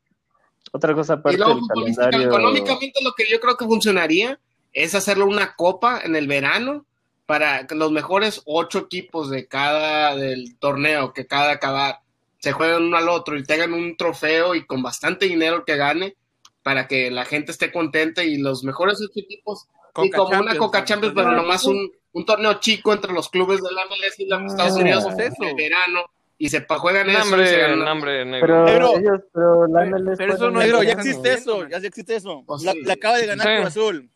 otra 0.73 0.95
cosa 0.95 1.15
Y 1.15 1.17
aparte 1.19 1.39
luego, 1.39 1.55
del 1.55 1.69
calendario. 1.69 2.23
económicamente, 2.29 3.05
lo 3.05 3.13
que 3.13 3.29
yo 3.31 3.39
creo 3.41 3.57
que 3.57 3.65
funcionaría 3.67 4.39
es 4.73 4.95
hacerlo 4.95 5.27
una 5.27 5.55
copa 5.55 6.01
en 6.03 6.17
el 6.17 6.27
verano 6.27 6.85
para 7.27 7.67
los 7.71 7.93
mejores 7.93 8.43
ocho 8.47 8.79
equipos 8.81 9.31
de 9.31 9.47
cada 9.47 10.17
del 10.17 10.57
torneo 10.59 11.13
que 11.13 11.27
cada 11.27 11.53
acabar 11.53 12.01
se 12.43 12.51
jueguen 12.53 12.83
uno 12.85 12.97
al 12.97 13.09
otro 13.09 13.39
y 13.39 13.45
tengan 13.45 13.73
un 13.73 13.97
trofeo 13.97 14.55
y 14.57 14.67
con 14.67 14.83
bastante 14.83 15.27
dinero 15.27 15.65
que 15.65 15.77
gane 15.77 16.17
para 16.65 16.89
que 16.89 17.11
la 17.11 17.25
gente 17.25 17.53
esté 17.53 17.71
contenta 17.71 18.25
y 18.25 18.37
los 18.39 18.65
mejores 18.65 19.01
ocho 19.01 19.21
equipos 19.21 19.69
y 19.69 19.93
Conca 19.93 20.17
como 20.19 20.29
una 20.31 20.37
Champions, 20.39 20.59
Coca 20.59 20.79
¿no? 20.81 20.85
Champions, 20.87 21.15
pero 21.15 21.33
nomás 21.33 21.65
un, 21.65 21.93
un 22.13 22.25
torneo 22.27 22.55
chico 22.61 22.93
entre 22.93 23.13
los 23.13 23.29
clubes 23.29 23.63
de 23.63 23.71
la 23.73 23.83
MLS 23.87 24.19
y 24.19 24.27
los 24.27 24.43
Estados 24.51 24.73
Unidos 24.77 25.05
eso. 25.19 25.37
en 25.43 25.49
el 25.51 25.55
verano 25.55 26.01
y 26.39 26.49
se 26.49 26.67
juegan 26.67 27.09
eso 27.11 27.41
y 27.41 27.47
se 27.47 27.59
ganan- 27.59 27.79
no, 27.85 27.93
hombre, 27.93 28.25
negro. 28.25 28.65
Pero, 28.65 28.65
Negro. 28.65 28.99
ellos, 28.99 29.21
pero 29.33 29.67
la 29.69 29.81
Pero- 29.85 29.97
MLS 29.99 30.19
pero 30.19 30.35
eso 30.35 30.51
no 30.51 30.61
es 30.61 30.67
Negro, 30.67 30.83
ya 30.83 30.93
existe 30.95 31.33
eso, 31.35 31.69
ya 31.69 31.77
existe 31.77 32.17
eso. 32.17 32.43
Pues 32.45 32.63
La, 32.65 32.73
sí. 32.73 32.81
la 32.83 32.95
acaba 32.95 33.19
de 33.19 33.27
ganar 33.27 33.47
Sí. 33.47 33.53
Cruz 33.55 33.67
Azul. 33.69 34.11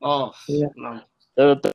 Oh, 0.00 0.32
Sí. 0.46 0.62
no. 0.76 1.08
Pero 1.34 1.52
otra 1.52 1.72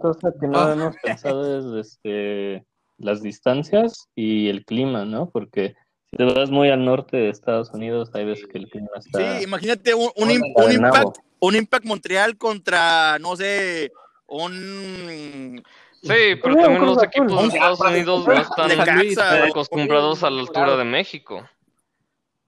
cosa 0.00 0.32
que 0.40 0.46
no 0.46 0.58
Ah. 0.58 0.72
hemos 0.72 0.96
pensado 1.02 1.78
es 1.80 1.86
este, 1.86 2.64
las 3.04 3.22
distancias 3.22 4.08
y 4.14 4.48
el 4.48 4.64
clima, 4.64 5.04
¿no? 5.04 5.30
Porque 5.30 5.74
si 6.10 6.16
te 6.16 6.24
vas 6.24 6.50
muy 6.50 6.70
al 6.70 6.84
norte 6.84 7.16
de 7.16 7.28
Estados 7.28 7.70
Unidos, 7.72 8.10
hay 8.14 8.24
veces 8.24 8.46
que 8.46 8.58
el 8.58 8.68
clima 8.68 8.88
está... 8.96 9.38
Sí, 9.38 9.44
imagínate 9.44 9.94
un, 9.94 10.10
un, 10.16 10.30
un 10.54 10.72
impact, 10.72 11.18
un 11.38 11.56
impact 11.56 11.84
Montreal 11.84 12.36
contra, 12.38 13.18
no 13.18 13.36
sé, 13.36 13.92
un 14.26 15.62
Sí, 16.02 16.36
pero 16.42 16.56
también 16.56 16.84
los 16.84 17.02
equipos 17.02 17.40
de 17.40 17.48
Estados 17.48 17.80
Unidos 17.80 18.26
no 18.26 18.32
están 18.34 19.42
acostumbrados 19.48 20.22
a 20.22 20.28
la 20.28 20.40
altura 20.42 20.76
de 20.76 20.84
México. 20.84 21.48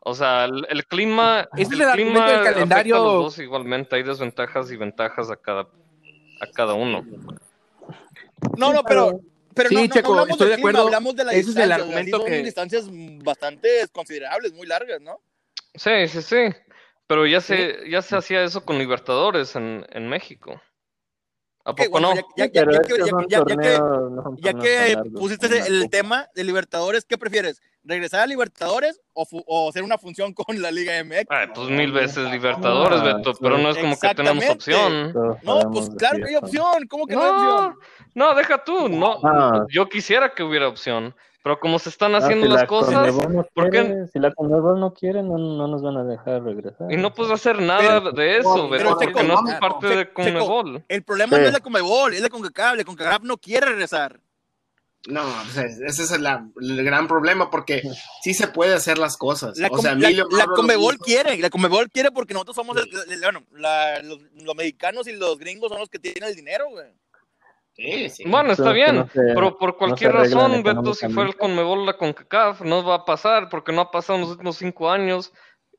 O 0.01 0.15
sea, 0.15 0.45
el, 0.45 0.67
el 0.69 0.87
clima, 0.87 1.49
es 1.57 1.71
el 1.71 1.81
el 1.81 1.91
clima 1.93 2.27
del 2.27 2.37
afecta 2.37 2.53
calendario. 2.53 2.97
a 2.97 2.99
los 2.99 3.13
dos 3.25 3.39
igualmente. 3.39 3.97
Hay 3.97 4.03
desventajas 4.03 4.71
y 4.71 4.77
ventajas 4.77 5.31
a 5.31 5.37
cada, 5.37 5.63
a 5.63 6.47
cada 6.55 6.75
uno. 6.75 7.05
No, 8.59 8.75
no, 8.75 8.83
pero, 8.85 9.21
pero 9.57 9.69
Sí, 9.71 9.75
no, 9.75 9.81
no, 9.81 9.87
no 9.89 9.95
Checo, 9.95 10.11
hablamos 10.13 10.31
estoy 10.31 10.47
del 10.47 10.51
de 10.51 10.55
clima, 10.57 10.69
acuerdo. 10.71 10.87
hablamos 10.87 11.17
de 11.17 11.25
la 11.25 11.33
Ese 11.33 11.41
es 11.41 11.47
el 11.49 11.55
distancia, 11.55 11.75
o 11.75 11.79
sea, 11.79 11.87
argumento 11.99 12.25
que- 12.25 12.43
distancias 12.43 12.85
bastante 13.25 13.69
considerables, 13.91 14.53
muy 14.53 14.67
largas, 14.69 15.01
¿no? 15.01 15.21
Sí, 15.75 16.07
sí, 16.09 16.23
sí. 16.23 16.37
Pero 17.09 17.27
ya 17.27 17.41
se, 17.41 17.89
ya 17.91 18.03
se 18.03 18.17
hacía 18.17 18.45
eso 18.45 18.65
con 18.65 18.79
Libertadores 18.79 19.57
en, 19.57 19.85
en 19.91 20.09
México. 20.09 20.61
¿A 21.65 21.75
poco 21.75 21.91
bueno, 21.91 22.15
no? 22.15 22.21
ya, 22.37 22.47
ya- 22.47 22.53
ya- 22.53 22.61
Pero 22.61 22.73
ya 22.73 22.79
es 22.79 22.87
que- 22.87 22.99
no 24.97 25.05
pusiste 25.19 25.47
el 25.67 25.91
tema 25.91 26.29
de 26.35 26.45
Libertadores, 26.45 27.05
¿qué 27.05 27.19
prefieres? 27.19 27.61
¿Regresar 27.89 28.21
a 28.23 28.27
Libertadores 28.27 29.01
o, 29.13 29.25
o 29.47 29.69
hacer 29.69 29.85
una 29.85 29.97
función 29.97 30.33
con 30.35 30.61
la 30.61 30.73
Liga 30.73 30.93
MX? 31.05 31.27
Ay, 31.29 31.47
pues 31.55 31.69
mil 31.69 31.93
veces 31.93 32.29
Libertadores, 32.31 33.01
Ah, 33.01 33.15
Beto, 33.15 33.33
pero 33.41 33.59
no 33.59 33.71
es 33.71 33.79
como 33.79 33.97
que 33.99 34.15
tenemos 34.15 34.45
opción. 34.51 35.13
No, 35.45 35.61
pues 35.73 35.91
claro 35.97 36.19
que 36.19 36.31
hay 36.31 36.37
opción. 36.37 36.87
¿Cómo 36.89 37.07
que 37.07 37.15
no, 37.15 37.23
hay 37.23 37.31
No, 37.33 37.55
opción? 37.57 37.79
no, 38.15 38.35
deja 38.35 38.65
tú, 38.65 38.89
no. 38.89 39.21
Ah. 39.23 39.65
Yo 39.69 39.89
quisiera 39.89 40.35
que 40.35 40.43
hubiera 40.43 40.67
opción, 40.67 41.15
pero 41.45 41.61
como 41.61 41.79
se 41.79 41.91
están 41.91 42.17
Ah, 42.17 42.19
haciendo 42.19 42.47
si 42.47 42.53
las 42.53 42.63
la 42.63 42.67
cosas, 42.67 42.95
Conmebol 43.13 43.37
no 43.37 43.47
¿por 43.55 43.65
qué? 43.71 43.81
quiere, 43.85 44.07
Si 44.09 44.19
la 44.19 44.33
Conmebol 44.35 44.81
no 44.81 44.93
quiere, 44.93 45.23
no, 45.23 45.39
no 45.39 45.69
nos 45.69 45.81
van 45.81 45.97
a 45.99 46.03
dejar 46.03 46.43
regresar. 46.43 46.91
Y 46.93 46.97
no 46.97 47.15
puedes 47.15 47.33
hacer 47.33 47.63
nada 47.63 48.01
Pero- 48.01 48.11
de 48.11 48.39
eso, 48.39 48.69
pero 48.69 48.97
Beto, 48.97 49.13
porque 49.13 49.23
no 49.29 49.35
es 49.35 49.41
Checo, 49.55 49.61
parte 49.61 49.87
de 49.87 50.13
Conmebol. 50.13 50.85
El 50.89 51.05
problema 51.05 51.37
Sí. 51.37 51.43
no 51.43 51.47
es 51.47 51.53
la 51.53 51.61
Comebol, 51.61 52.15
es 52.15 52.21
la 52.21 52.31
CONCACAF. 52.31 52.77
La 52.79 52.85
CONCACAF 52.85 53.23
no 53.23 53.37
quiere 53.37 53.67
regresar. 53.67 54.19
No, 55.09 55.23
pues, 55.55 55.79
ese 55.81 56.03
es 56.03 56.11
el, 56.11 56.27
el 56.27 56.85
gran 56.85 57.07
problema 57.07 57.51
porque 57.51 57.83
sí 58.23 58.35
se 58.35 58.49
puede 58.49 58.75
hacer 58.75 58.99
las 58.99 59.17
cosas. 59.17 59.57
La, 59.59 59.69
o 59.69 59.79
sea, 59.79 59.95
la- 59.95 60.11
la 60.11 60.47
quiere, 60.99 61.39
la 61.39 61.49
Conmebol 61.51 61.91
quiere 61.91 62.11
porque 62.11 62.35
nosotros 62.35 62.57
somos, 62.57 62.77
el, 62.77 63.13
el- 63.13 63.21
bueno, 63.21 63.45
la- 63.53 64.03
los, 64.03 64.19
los 64.35 64.55
mexicanos 64.57 65.07
y 65.07 65.13
los 65.13 65.39
gringos 65.39 65.69
son 65.71 65.79
los 65.79 65.89
que 65.89 65.99
tienen 65.99 66.25
el 66.25 66.35
dinero, 66.35 66.69
güey. 66.71 66.87
Sí, 67.75 68.09
sí. 68.09 68.25
Bueno, 68.27 68.53
está 68.53 68.73
bien, 68.73 68.97
no 68.97 69.05
se- 69.09 69.21
pero 69.35 69.59
por 69.59 69.71
no 69.73 69.77
cualquier 69.77 70.11
arreglan 70.17 70.51
razón, 70.51 70.63
Beto, 70.63 70.95
si 70.95 71.09
fuera 71.11 71.29
el. 71.31 71.37
Conmebol 71.37 71.81
o 71.81 71.85
la 71.85 71.97
CONCACAF, 71.99 72.63
no 72.63 72.83
va 72.85 72.95
a 72.97 73.05
pasar 73.05 73.49
porque 73.51 73.71
no 73.73 73.83
ha 73.83 73.91
pasado 73.91 74.15
en 74.17 74.23
los 74.23 74.31
últimos 74.31 74.57
cinco 74.57 74.91
años 74.91 75.31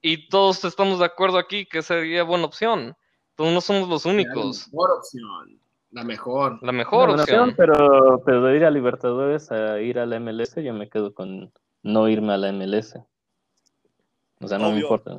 y 0.02 0.30
todos 0.30 0.64
estamos 0.64 1.00
de 1.00 1.06
acuerdo 1.06 1.38
aquí 1.40 1.66
que 1.66 1.82
sería 1.82 2.22
buena 2.24 2.46
opción. 2.46 2.96
Entonces 3.32 3.54
no 3.54 3.62
somos 3.62 3.90
los 3.90 4.06
únicos. 4.06 4.68
mejor 4.72 4.92
opción. 5.00 5.60
La 5.92 6.04
mejor. 6.04 6.60
La 6.62 6.72
mejor 6.72 7.10
opción. 7.12 7.54
pero, 7.56 8.22
pero 8.26 8.44
de 8.44 8.58
ir 8.58 8.66
a 8.66 8.72
Libertadores 8.72 9.52
a 9.52 9.80
ir 9.80 10.00
a 10.00 10.06
la 10.06 10.20
MLS, 10.20 10.56
yo 10.62 10.74
me 10.74 10.90
quedo 10.90 11.14
con 11.14 11.52
no 11.84 12.10
irme 12.10 12.34
a 12.34 12.38
la 12.38 12.52
MLS. 12.52 12.96
O 14.40 14.48
sea, 14.48 14.58
no 14.58 14.72
me 14.72 14.80
importa. 14.82 15.18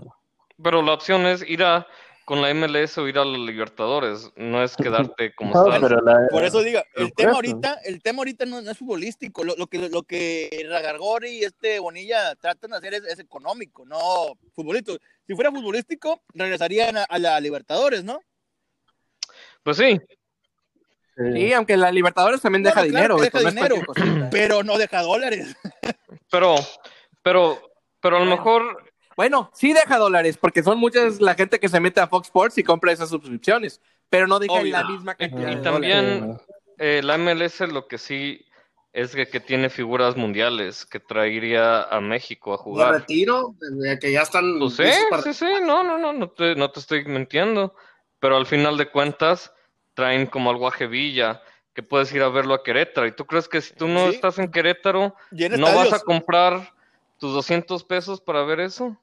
Pero 0.63 0.83
la 0.83 0.93
opción 0.93 1.27
es 1.27 1.43
ir 1.49 1.63
a 1.65 1.87
con 2.25 2.43
la 2.43 2.53
MLS 2.53 2.99
o 2.99 3.09
ir 3.09 3.19
a 3.19 3.25
los 3.25 3.39
Libertadores, 3.39 4.31
no 4.37 4.63
es 4.63 4.77
quedarte 4.77 5.33
como 5.35 5.55
No, 5.55 5.75
estás. 5.75 5.91
la- 6.03 6.29
Por 6.31 6.45
eso 6.45 6.63
diga, 6.63 6.85
el 6.95 7.15
tema 7.15 7.33
ahorita, 7.33 7.79
el 7.87 8.03
tema 8.03 8.19
ahorita 8.19 8.45
no, 8.45 8.61
no 8.61 8.71
es 8.71 8.77
futbolístico, 8.77 9.45
lo, 9.45 9.57
lo 9.57 9.67
que 9.67 9.89
lo 9.89 10.03
que 10.03 10.67
Ragargori 10.69 11.31
y 11.39 11.45
este 11.45 11.79
Bonilla 11.79 12.35
tratan 12.37 12.73
de 12.73 12.77
hacer 12.77 12.93
es, 12.93 13.05
es 13.05 13.19
económico, 13.19 13.87
no 13.87 13.99
futbolístico. 14.53 14.99
Si 15.27 15.35
fuera 15.35 15.51
futbolístico, 15.51 16.21
regresarían 16.35 16.99
a, 16.99 17.05
a 17.05 17.19
la 17.19 17.41
Libertadores, 17.41 18.05
¿no? 18.05 18.21
Pues 19.63 19.79
sí, 19.79 19.99
Sí. 21.19 21.33
Sí, 21.33 21.53
aunque 21.53 21.77
la 21.77 21.91
Libertadores 21.91 22.41
también 22.41 22.63
deja 22.63 22.81
Bueno, 22.81 22.93
claro 22.93 23.17
dinero, 23.17 23.25
deja 23.33 23.41
no 23.43 23.49
es 23.49 23.55
dinero. 23.55 24.31
Pero 24.31 24.63
no 24.63 24.79
deja 24.79 25.03
dólares. 25.03 25.57
pero, 26.31 26.55
pero, 27.23 27.61
pero 28.01 28.17
a 28.19 28.21
lo 28.21 28.27
mejor 28.27 28.85
Bueno, 29.17 29.51
sí 29.53 29.73
deja 29.73 29.99
dólares, 29.99 30.39
porque 30.39 30.63
son 30.63 30.79
muchas 30.79 31.21
la 31.21 31.35
gente 31.35 31.59
que 31.59 31.69
se 31.69 31.81
mete 31.81 32.01
a 32.01 32.07
Fox 32.07 32.29
Sports 32.29 32.57
y 32.59 32.63
compra 32.63 32.93
esas 32.93 33.09
suscripciones, 33.11 33.81
pero 34.09 34.27
no 34.29 34.39
deja 34.39 34.53
Obvio. 34.55 34.73
la 34.73 34.85
misma 34.85 35.13
Y- 35.19 35.29
cantidad 35.29 35.51
y 35.51 35.55
de 35.57 35.61
también- 35.63 36.21
dólares. 36.21 36.47
eh, 36.79 37.01
la 37.03 37.19
MLS 37.19 37.61
lo 37.67 37.89
que 37.89 37.99
sí 37.99 38.45
es 38.93 39.15
que, 39.15 39.27
que 39.29 39.41
tiene 39.41 39.71
figuras 39.71 40.17
mundiales 40.17 40.87
que 40.87 41.01
traería 41.01 41.83
a 41.83 42.01
México 42.01 42.53
a 42.55 42.57
De 42.59 42.63
jugar. 42.63 42.93
retiro, 42.93 43.55
de 43.59 43.99
que 43.99 44.13
ya 44.13 44.23
están. 44.23 44.59
Pues 44.61 44.75
sí, 44.77 44.85
sí, 45.25 45.35
sí, 45.35 45.47
no, 45.63 45.83
no, 45.83 45.99
no, 45.99 46.13
no 46.13 46.31
te, 46.31 46.55
no 46.55 46.71
te 46.71 46.79
estoy 46.81 47.05
mintiendo. 47.05 47.75
Pero 48.21 48.37
al 48.37 48.47
final 48.47 48.77
de 48.77 48.89
cuentas, 48.91 49.53
traen 49.99 50.27
como 50.27 50.51
al 50.51 50.57
Guaje 50.59 50.87
Villa, 50.87 51.43
que 51.75 51.83
puedes 51.83 52.13
ir 52.13 52.23
a 52.23 52.29
verlo 52.29 52.55
a 52.55 52.63
Querétaro. 52.63 53.09
¿Y 53.09 53.13
tú 53.17 53.27
crees 53.27 53.49
que 53.49 53.61
si 53.61 53.75
tú 53.75 53.89
no 53.89 54.09
Sí. 54.09 54.15
estás 54.15 54.39
en 54.39 54.49
Querétaro, 54.49 55.17
no 55.33 55.75
vas 55.75 55.93
a 55.93 55.99
comprar 55.99 56.73
tus 57.19 57.33
200 57.35 57.83
pesos 57.83 58.21
para 58.21 58.45
ver 58.45 58.61
eso? 58.61 58.97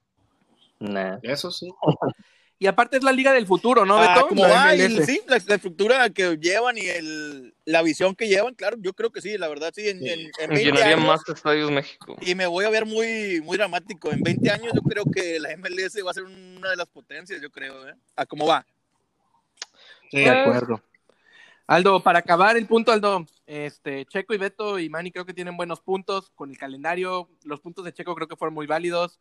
Nah. 0.80 1.18
Eso 1.22 1.52
sí. 1.52 1.70
Y 2.58 2.68
aparte 2.68 2.96
es 2.96 3.04
la 3.04 3.12
liga 3.12 3.34
del 3.34 3.46
futuro, 3.46 3.86
¿no, 3.86 3.98
Ah, 3.98 4.26
como 4.30 4.44
La 4.44 4.54
va, 4.54 4.74
el- 4.74 5.06
sí, 5.06 5.20
la, 5.28 5.38
la 5.46 5.56
estructura 5.56 6.10
que 6.12 6.38
llevan 6.38 6.78
y 6.78 6.86
el, 6.88 7.54
la 7.66 7.82
visión 7.82 8.16
que 8.16 8.30
llevan, 8.30 8.54
claro, 8.56 8.78
yo 8.80 8.94
creo 8.94 9.12
que 9.12 9.20
sí, 9.20 9.38
la 9.38 9.50
verdad, 9.50 9.74
sí, 9.76 9.90
en, 9.90 9.98
en, 10.08 10.22
en 10.40 10.50
20 10.50 10.64
Llenaría 10.64 10.96
años, 10.96 11.06
más 11.06 11.22
estadios 11.28 11.70
México. 11.70 12.16
y 12.22 12.34
me 12.34 12.48
voy 12.48 12.64
a 12.64 12.70
ver 12.70 12.86
muy, 12.86 13.42
muy 13.42 13.58
dramático, 13.58 14.10
en 14.14 14.24
20 14.24 14.50
años 14.50 14.72
yo 14.74 14.82
creo 14.84 15.04
que 15.04 15.38
la 15.38 15.50
MLS 15.58 16.02
va 16.02 16.12
a 16.12 16.14
ser 16.14 16.24
una 16.24 16.70
de 16.70 16.78
las 16.78 16.88
potencias, 16.88 17.42
yo 17.42 17.50
creo, 17.52 17.90
¿eh? 17.90 17.94
A 18.16 18.26
cómo 18.26 18.48
va. 18.48 18.66
Sí. 20.16 20.24
De 20.24 20.30
acuerdo. 20.30 20.82
Aldo, 21.68 22.02
para 22.02 22.20
acabar 22.20 22.58
el 22.58 22.68
punto, 22.68 22.92
Aldo, 22.92 23.26
este, 23.48 24.06
Checo 24.06 24.34
y 24.34 24.38
Beto 24.38 24.78
y 24.80 24.88
Manny 24.90 25.12
creo 25.12 25.26
que 25.26 25.34
tienen 25.34 25.58
buenos 25.58 25.82
puntos 25.82 26.30
con 26.36 26.52
el 26.52 26.58
calendario. 26.58 27.28
Los 27.44 27.60
puntos 27.60 27.84
de 27.84 27.92
Checo 27.94 28.14
creo 28.16 28.28
que 28.28 28.36
fueron 28.36 28.54
muy 28.54 28.68
válidos. 28.68 29.20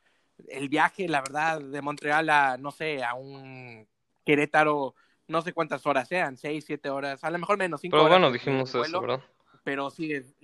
El 0.49 0.69
viaje, 0.69 1.09
la 1.09 1.21
verdad, 1.21 1.61
de 1.61 1.81
Montreal 1.81 2.29
a, 2.29 2.57
no 2.59 2.71
sé, 2.71 3.03
a 3.03 3.15
un 3.15 3.87
Querétaro, 4.27 4.95
no 5.27 5.41
sé 5.43 5.53
cuántas 5.53 5.87
horas 5.87 6.07
sean, 6.07 6.37
seis, 6.37 6.65
siete 6.67 6.91
horas, 6.91 7.25
a 7.25 7.31
lo 7.31 7.39
mejor 7.39 7.57
menos, 7.57 7.81
cinco 7.81 7.95
Pero 7.97 8.05
horas. 8.05 8.15
bueno, 8.15 8.27
de- 8.27 8.33
de 8.33 8.39
dijimos 8.39 8.73
vuelo, 8.73 8.87
eso, 8.87 9.01
¿verdad? 9.01 9.21
Pero 9.63 9.91
sí, 9.91 10.13
es, 10.13 10.35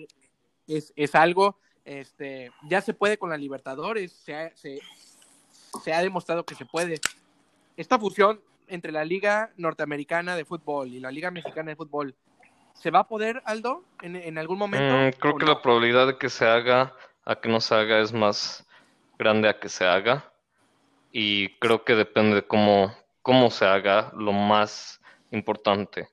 es, 0.66 0.92
es 0.96 1.14
algo. 1.14 1.58
Este, 1.84 2.50
ya 2.68 2.80
se 2.80 2.94
puede 2.94 3.18
con 3.18 3.28
la 3.30 3.36
Libertadores, 3.36 4.12
se 4.12 4.34
ha, 4.34 4.56
se, 4.56 4.80
se 5.82 5.92
ha 5.92 6.00
demostrado 6.00 6.44
que 6.44 6.54
se 6.54 6.64
puede. 6.64 6.98
Esta 7.76 7.98
fusión 7.98 8.40
entre 8.70 8.92
la 8.92 9.04
Liga 9.04 9.50
Norteamericana 9.56 10.37
de 10.37 10.44
Fútbol 10.44 10.88
y 10.88 11.00
la 11.00 11.11
Liga 11.11 11.30
Mexicana 11.30 11.70
de 11.70 11.76
Fútbol, 11.76 12.14
¿se 12.74 12.90
va 12.90 13.00
a 13.00 13.09
poder, 13.09 13.42
Aldo, 13.44 13.85
en, 14.02 14.16
en 14.16 14.38
algún 14.38 14.59
momento? 14.59 14.94
Mm, 14.94 15.20
creo 15.20 15.37
que 15.37 15.44
no? 15.44 15.52
la 15.52 15.62
probabilidad 15.62 16.06
de 16.06 16.18
que 16.18 16.28
se 16.28 16.46
haga 16.46 16.94
a 17.24 17.37
que 17.37 17.48
no 17.48 17.61
se 17.61 17.74
haga 17.74 18.00
es 18.00 18.12
más 18.12 18.66
grande 19.18 19.48
a 19.48 19.59
que 19.59 19.68
se 19.68 19.85
haga. 19.85 20.33
Y 21.12 21.50
creo 21.59 21.85
que 21.85 21.94
depende 21.94 22.37
de 22.37 22.42
cómo, 22.42 22.94
cómo 23.22 23.50
se 23.50 23.64
haga 23.64 24.12
lo 24.16 24.33
más 24.33 25.00
importante. 25.30 26.09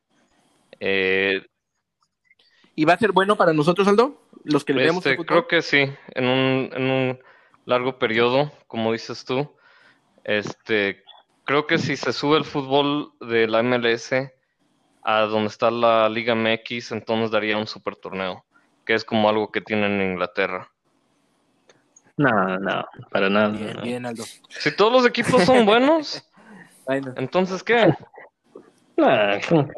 Eh, 0.80 1.46
¿Y 2.76 2.86
va 2.86 2.94
a 2.94 2.98
ser 3.00 3.12
bueno 3.12 3.36
para 3.36 3.54
nosotros, 3.54 3.88
Aldo? 3.88 4.22
Los 4.44 4.64
que 4.64 4.74
le 4.74 4.88
este, 4.88 5.12
el 5.12 5.18
fútbol. 5.18 5.26
creo 5.26 5.48
que 5.48 5.62
sí, 5.62 5.92
en 6.14 6.26
un, 6.26 6.70
en 6.74 6.84
un 6.84 7.20
largo 7.66 7.98
periodo, 7.98 8.52
como 8.68 8.92
dices 8.92 9.26
tú. 9.26 9.56
Este, 10.24 11.04
creo 11.48 11.66
que 11.66 11.80
si 11.80 11.96
se 11.96 12.14
sube 12.14 12.38
el 12.38 12.44
fútbol 12.44 13.14
de 13.22 13.48
la 13.48 13.64
MLS 13.64 14.12
a 15.02 15.22
donde 15.22 15.48
está 15.48 15.72
la 15.72 16.10
Liga 16.10 16.36
MX, 16.36 16.92
entonces 16.92 17.32
daría 17.32 17.58
un 17.58 17.66
super 17.66 17.96
torneo, 17.96 18.46
que 18.86 18.94
es 18.94 19.06
como 19.06 19.30
algo 19.30 19.50
que 19.50 19.62
tienen 19.62 20.00
en 20.02 20.12
Inglaterra. 20.12 20.70
No, 22.18 22.58
no, 22.60 22.86
para 23.12 23.30
nada. 23.30 23.50
Bien, 23.50 23.74
no. 23.76 23.82
bien, 23.82 24.06
Aldo. 24.06 24.24
Si 24.50 24.76
todos 24.76 24.92
los 24.92 25.06
equipos 25.06 25.44
son 25.44 25.66
buenos, 25.66 26.22
Bueno. 26.86 27.14
entonces 27.16 27.64
¿qué? 27.64 27.94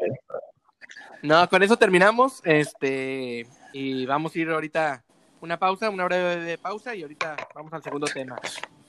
No, 1.22 1.46
con 1.50 1.62
eso 1.62 1.76
terminamos. 1.76 2.40
Este, 2.44 3.46
y 3.74 4.06
vamos 4.06 4.34
a 4.34 4.38
ir 4.38 4.48
ahorita 4.48 5.04
una 5.42 5.58
pausa, 5.58 5.90
una 5.90 6.04
breve 6.06 6.36
de 6.36 6.56
pausa, 6.58 6.94
y 6.94 7.02
ahorita 7.02 7.36
vamos 7.54 7.72
al 7.74 7.82
segundo 7.82 8.06
tema. 8.06 8.40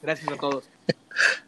Gracias 0.01 0.31
a 0.31 0.37
todos. 0.37 0.69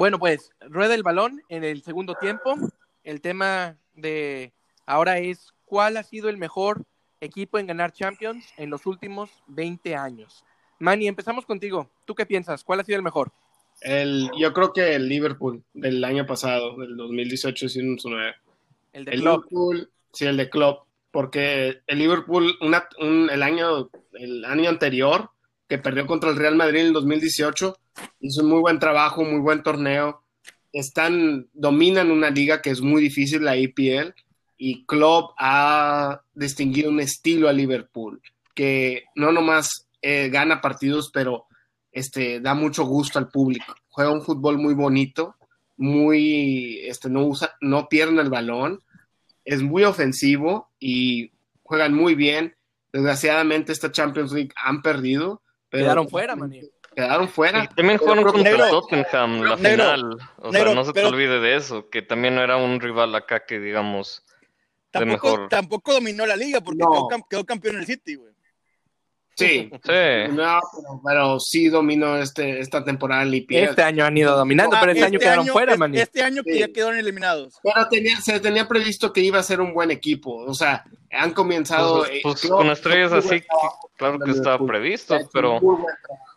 Bueno, 0.00 0.18
pues, 0.18 0.50
rueda 0.62 0.94
el 0.94 1.02
balón 1.02 1.42
en 1.50 1.62
el 1.62 1.82
segundo 1.82 2.14
tiempo. 2.14 2.54
El 3.04 3.20
tema 3.20 3.76
de 3.92 4.50
ahora 4.86 5.18
es 5.18 5.52
cuál 5.66 5.98
ha 5.98 6.02
sido 6.02 6.30
el 6.30 6.38
mejor 6.38 6.86
equipo 7.20 7.58
en 7.58 7.66
ganar 7.66 7.92
Champions 7.92 8.46
en 8.56 8.70
los 8.70 8.86
últimos 8.86 9.28
20 9.48 9.94
años. 9.94 10.42
Manny, 10.78 11.06
empezamos 11.06 11.44
contigo. 11.44 11.90
¿Tú 12.06 12.14
qué 12.14 12.24
piensas? 12.24 12.64
¿Cuál 12.64 12.80
ha 12.80 12.84
sido 12.84 12.96
el 12.96 13.02
mejor? 13.02 13.30
El, 13.82 14.30
yo 14.38 14.54
creo 14.54 14.72
que 14.72 14.94
el 14.94 15.06
Liverpool 15.06 15.62
del 15.74 16.02
año 16.02 16.24
pasado, 16.24 16.78
del 16.78 16.96
2018-19. 16.96 18.34
El 18.94 19.04
de 19.04 19.12
El 19.12 19.20
Klopp. 19.20 19.44
Liverpool, 19.50 19.90
sí, 20.14 20.24
el 20.24 20.38
de 20.38 20.48
Klopp, 20.48 20.86
porque 21.10 21.82
el 21.86 21.98
Liverpool 21.98 22.56
una- 22.62 22.88
un- 23.00 23.28
el, 23.30 23.42
año, 23.42 23.90
el 24.14 24.46
año 24.46 24.70
anterior, 24.70 25.28
que 25.68 25.76
perdió 25.76 26.06
contra 26.06 26.30
el 26.30 26.36
Real 26.36 26.56
Madrid 26.56 26.80
en 26.80 26.86
el 26.86 26.92
2018, 26.94 27.76
hizo 28.20 28.42
un 28.42 28.50
muy 28.50 28.60
buen 28.60 28.78
trabajo, 28.78 29.24
muy 29.24 29.40
buen 29.40 29.62
torneo. 29.62 30.22
Están, 30.72 31.48
dominan 31.52 32.10
una 32.10 32.30
liga 32.30 32.62
que 32.62 32.70
es 32.70 32.80
muy 32.80 33.02
difícil, 33.02 33.44
la 33.44 33.56
EPL, 33.56 34.14
y 34.56 34.84
Klopp 34.84 35.32
ha 35.38 36.22
distinguido 36.34 36.90
un 36.90 37.00
estilo 37.00 37.48
a 37.48 37.52
Liverpool, 37.52 38.20
que 38.54 39.04
no 39.14 39.32
nomás 39.32 39.88
eh, 40.02 40.28
gana 40.28 40.60
partidos, 40.60 41.10
pero 41.12 41.46
este, 41.92 42.40
da 42.40 42.54
mucho 42.54 42.84
gusto 42.84 43.18
al 43.18 43.28
público. 43.28 43.74
Juega 43.88 44.12
un 44.12 44.22
fútbol 44.22 44.58
muy 44.58 44.74
bonito, 44.74 45.34
muy, 45.76 46.80
este, 46.84 47.08
no 47.08 47.24
usa, 47.24 47.56
no 47.60 47.88
pierden 47.88 48.18
el 48.18 48.28
balón, 48.28 48.82
es 49.44 49.62
muy 49.62 49.84
ofensivo 49.84 50.68
y 50.78 51.32
juegan 51.62 51.94
muy 51.94 52.14
bien. 52.14 52.54
Desgraciadamente 52.92 53.72
esta 53.72 53.90
Champions 53.90 54.32
League 54.32 54.52
han 54.56 54.82
perdido, 54.82 55.42
pero 55.70 55.84
Quedaron 55.84 56.08
fuera, 56.08 56.36
Manny. 56.36 56.60
Quedaron 56.94 57.28
fuera. 57.28 57.64
Y 57.64 57.68
también 57.68 57.98
Pero 57.98 58.12
jugaron 58.12 58.24
contra 58.24 58.42
negro, 58.50 58.68
Tottenham 58.70 59.42
la 59.42 59.56
negro, 59.56 59.84
final. 59.84 60.18
O 60.38 60.50
negro, 60.52 60.66
sea, 60.70 60.74
no 60.74 60.84
se 60.84 60.92
te 60.92 61.04
olvide 61.04 61.40
de 61.40 61.56
eso, 61.56 61.88
que 61.88 62.02
también 62.02 62.34
no 62.34 62.42
era 62.42 62.56
un 62.56 62.80
rival 62.80 63.14
acá 63.14 63.44
que 63.46 63.58
digamos 63.60 64.24
de 64.92 64.98
Tampoco, 65.00 65.26
mejor. 65.32 65.48
tampoco 65.48 65.92
dominó 65.92 66.26
la 66.26 66.36
liga 66.36 66.60
porque 66.60 66.78
No. 66.82 66.90
quedó, 66.90 67.08
cam- 67.08 67.24
quedó 67.30 67.44
campeón 67.46 67.74
en 67.76 67.80
el 67.82 67.86
City, 67.86 68.14
güey. 68.16 68.30
Sí, 69.36 69.70
Sí. 69.70 70.32
no, 70.32 70.60
pero, 70.60 71.00
pero 71.06 71.40
sí 71.40 71.68
dominó 71.68 72.16
este, 72.18 72.60
esta 72.60 72.84
temporada 72.84 73.22
en 73.22 73.32
IPL. 73.32 73.56
Este 73.70 73.82
año 73.82 74.04
han 74.04 74.14
ido 74.18 74.36
dominando, 74.36 74.76
pero 74.78 74.92
este, 74.92 75.04
Ah, 75.04 75.06
año 75.06 75.18
quedaron 75.18 75.46
fuera. 75.46 75.76
Este 75.94 76.22
año 76.22 76.42
que 76.42 76.52
Sí. 76.54 76.58
ya 76.58 76.68
quedaron 76.68 76.98
eliminados. 76.98 77.58
Pero 77.62 77.88
tenía, 77.88 78.20
se 78.20 78.38
tenía 78.40 78.68
previsto 78.68 79.12
que 79.14 79.20
iba 79.22 79.38
a 79.38 79.42
ser 79.42 79.62
un 79.62 79.72
buen 79.72 79.90
equipo. 79.90 80.34
O 80.44 80.52
sea, 80.52 80.84
han 81.10 81.32
comenzado. 81.32 82.00
Pues, 82.00 82.10
eh, 82.10 82.20
pues, 82.22 82.40
creo- 82.42 82.56
con 82.56 82.66
estrellas 82.70 83.12
así, 83.12 83.42
claro 83.96 84.18
que 84.18 84.30
estaba 84.32 84.66
previsto, 84.66 85.16
pero 85.32 85.52
muy 85.60 85.76
buen 85.80 85.94
trabajo. 86.02 86.29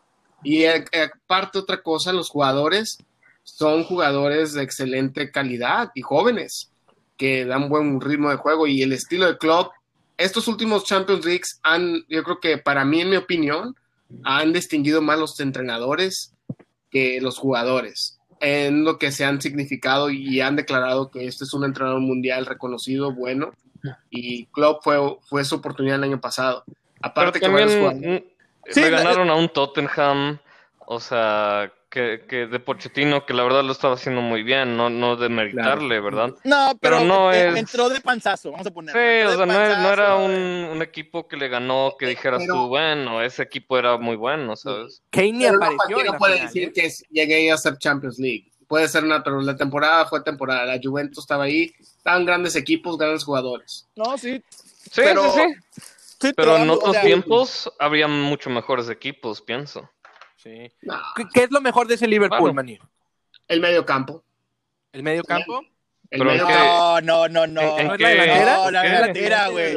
Y 0.44 0.64
eh, 0.64 0.86
eh, 0.92 1.10
aparte, 1.26 1.60
otra 1.60 1.82
cosa, 1.82 2.14
los 2.14 2.30
jugadores 2.30 2.98
son 3.44 3.84
jugadores 3.84 4.54
de 4.54 4.64
excelente 4.64 5.32
calidad 5.32 5.92
y 5.96 6.02
jóvenes 6.02 6.72
que 7.18 7.46
dan 7.46 7.70
buen 7.70 8.02
ritmo 8.02 8.30
de 8.30 8.38
juego 8.38 8.68
y 8.68 8.82
el 8.82 8.94
estilo 8.94 9.28
de 9.28 9.38
club. 9.38 9.70
Estos 10.18 10.48
últimos 10.48 10.86
Champions 10.86 11.26
Leagues 11.26 11.60
han, 11.64 12.04
yo 12.08 12.24
creo 12.24 12.40
que 12.40 12.58
para 12.58 12.86
mí, 12.86 13.02
en 13.02 13.10
mi 13.10 13.16
opinión, 13.18 13.76
han 14.24 14.54
distinguido 14.54 15.02
más 15.02 15.20
los 15.20 15.40
entrenadores 15.40 16.34
que 16.90 17.20
los 17.22 17.38
jugadores 17.38 18.20
en 18.40 18.84
lo 18.84 19.00
que 19.00 19.12
se 19.12 19.24
han 19.24 19.42
significado 19.42 20.10
y 20.10 20.42
han 20.42 20.56
declarado 20.56 21.10
que 21.10 21.26
este 21.26 21.46
es 21.46 21.54
un 21.54 21.64
entrenador 21.64 22.02
mundial 22.02 22.46
reconocido, 22.46 23.14
bueno, 23.14 23.52
y 24.10 24.46
Klopp 24.48 24.84
fue, 24.84 24.98
fue 25.30 25.46
su 25.46 25.56
oportunidad 25.56 25.98
el 25.98 26.04
año 26.04 26.22
pasado. 26.22 26.64
Aparte 27.02 27.40
que 27.40 27.48
varios 27.48 27.74
jugadores- 27.74 28.24
Sí, 28.70 28.82
le 28.82 28.92
la- 28.92 28.98
ganaron 29.04 29.30
a 29.30 29.36
un 29.36 29.50
Tottenham, 29.50 30.40
o 30.86 31.00
sea, 31.00 31.72
que, 31.90 32.26
que 32.28 32.48
de 32.48 32.60
Pochettino, 32.60 33.24
que 33.26 33.34
la 33.36 33.44
verdad 33.44 33.64
lo 33.64 33.72
estaba 33.72 33.94
haciendo 33.94 34.20
muy 34.22 34.42
bien, 34.42 34.76
no, 34.76 34.90
no 34.90 35.16
de 35.16 35.30
meritarle, 35.30 36.00
¿verdad? 36.00 36.30
No, 36.44 36.76
pero, 36.82 36.98
Pero 36.98 37.06
no 37.06 37.32
eh, 37.32 37.50
es- 37.50 37.56
entró 37.56 37.88
de 37.90 38.02
panzazo, 38.02 38.52
vamos 38.52 38.66
a 38.66 38.72
poner. 38.72 38.94
Sí, 38.94 39.28
o 39.28 39.36
sea, 39.38 39.46
no, 39.46 39.54
no 39.54 39.90
era 39.94 40.16
un, 40.16 40.32
eh. 40.32 40.70
un 40.74 40.82
equipo 40.82 41.28
que 41.28 41.38
le 41.38 41.50
ganó, 41.50 41.94
que 42.00 42.08
dijeras 42.08 42.42
Pero- 42.42 42.54
tú, 42.56 42.68
bueno, 42.70 43.22
ese 43.22 43.44
equipo 43.44 43.78
era 43.78 43.98
muy 43.98 44.16
bueno, 44.16 44.56
¿sabes? 44.56 45.04
Kane 45.12 45.34
no 45.34 45.58
apareció 45.58 45.78
cualquiera 45.78 46.12
la 46.14 46.18
puede 46.18 46.34
final, 46.34 46.48
decir 46.48 46.64
¿eh? 46.70 46.72
que 46.74 46.90
llegué 47.12 47.52
a 47.52 47.58
ser 47.58 47.78
Champions 47.78 48.18
League. 48.18 48.50
Puede 48.68 48.88
ser 48.88 49.04
una, 49.04 49.24
pero 49.24 49.40
la 49.42 49.56
temporada 49.56 50.06
fue 50.08 50.24
temporada. 50.24 50.66
La 50.66 50.80
Juventus 50.82 51.20
estaba 51.26 51.44
ahí, 51.44 51.72
estaban 51.80 52.26
grandes 52.26 52.56
equipos, 52.56 52.98
grandes 52.98 53.24
jugadores. 53.24 53.88
No, 53.96 54.18
sí. 54.18 54.44
Sí, 54.50 54.90
Pero- 54.96 55.32
sí, 55.32 55.42
sí. 55.76 55.82
Sí, 56.30 56.34
Pero 56.36 56.58
en 56.58 56.70
otros 56.70 56.92
sea, 56.94 57.02
tiempos 57.02 57.72
habría 57.80 58.08
mucho 58.08 58.50
mejores 58.50 58.90
equipos, 58.90 59.42
pienso. 59.42 59.90
Sí. 60.38 60.72
No, 60.82 61.00
¿Qué, 61.16 61.24
qué 61.34 61.44
es 61.44 61.52
lo 61.52 61.62
mejor 61.62 61.88
de 61.88 61.96
ese 61.96 62.08
Liverpool, 62.08 62.54
maní? 62.54 62.78
el 63.48 63.60
medio 63.62 63.86
campo. 63.86 64.24
¿El 64.92 65.04
medio 65.04 65.24
campo? 65.24 65.62
Pero 66.10 66.26
medio 66.26 66.42
¿en 66.42 66.48
qué- 66.48 66.54
campo. 66.54 67.02
No, 67.02 67.28
no, 67.28 67.48
no, 67.48 67.48
no. 67.48 67.62
¿En 67.80 67.80
¿En 67.80 67.88
No, 67.88 67.98
qué? 67.98 68.08
delantera? 68.08 68.72
la 68.72 68.82
delantera, 68.84 69.48
güey. 69.50 69.76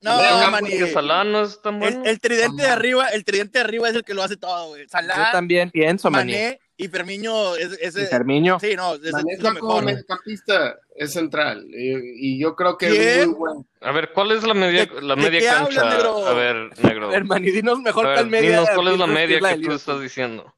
No. 0.00 0.58
Porque 0.60 0.86
Salah 0.92 1.24
no 1.24 1.42
es 1.42 1.60
tan 1.60 1.78
bueno. 1.78 2.02
El, 2.04 2.10
el 2.10 2.20
tridente 2.20 2.62
de 2.62 2.68
arriba, 2.68 3.08
el 3.08 3.24
tridente 3.24 3.58
de 3.58 3.64
arriba 3.64 3.88
es 3.88 3.94
el 3.96 4.04
que 4.04 4.14
lo 4.14 4.22
hace 4.22 4.36
todo, 4.36 4.68
güey. 4.68 4.82
Yo 4.84 4.88
Salah, 4.88 5.30
también 5.32 5.70
pienso, 5.70 6.10
maní. 6.10 6.32
Mané 6.32 6.60
y 6.76 6.88
Fermiño 6.88 7.54
es, 7.56 7.72
es- 7.80 7.96
Y 7.96 8.06
Fermiño. 8.06 8.58
sí, 8.60 8.74
no, 8.76 8.94
es, 8.94 9.12
Mané 9.12 9.32
es 9.34 9.42
lo 9.42 9.48
está 9.50 9.60
como 9.60 9.82
mediocampista, 9.82 10.78
es 10.96 11.12
central. 11.12 11.66
Y, 11.68 12.36
y 12.36 12.40
yo 12.40 12.56
creo 12.56 12.76
que 12.78 12.88
¿Quién? 12.88 13.02
es 13.20 13.26
muy 13.28 13.36
bueno. 13.36 13.66
A 13.80 13.92
ver, 13.92 14.12
¿cuál 14.12 14.32
es 14.32 14.42
la 14.44 14.54
media, 14.54 14.86
¿De- 14.86 15.02
la 15.02 15.14
de 15.14 15.22
media 15.22 15.40
qué 15.40 15.46
cancha? 15.46 15.80
hablas, 15.80 15.94
negro? 15.96 16.26
A 16.26 16.32
ver, 16.34 16.56
negro. 16.82 17.06
A 17.08 17.10
ver, 17.10 17.24
maní, 17.24 17.50
dinos 17.50 17.78
mejor 17.80 18.06
ver, 18.06 18.14
cuál 18.16 18.26
media. 18.30 18.50
dinos 18.50 18.68
cuál 18.74 18.88
es 18.88 18.98
la 18.98 19.04
piensas 19.06 19.06
que 19.06 19.26
media 19.26 19.40
la 19.40 19.56
que 19.56 19.64
tú 19.66 19.72
estás 19.72 20.00
diciendo. 20.00 20.54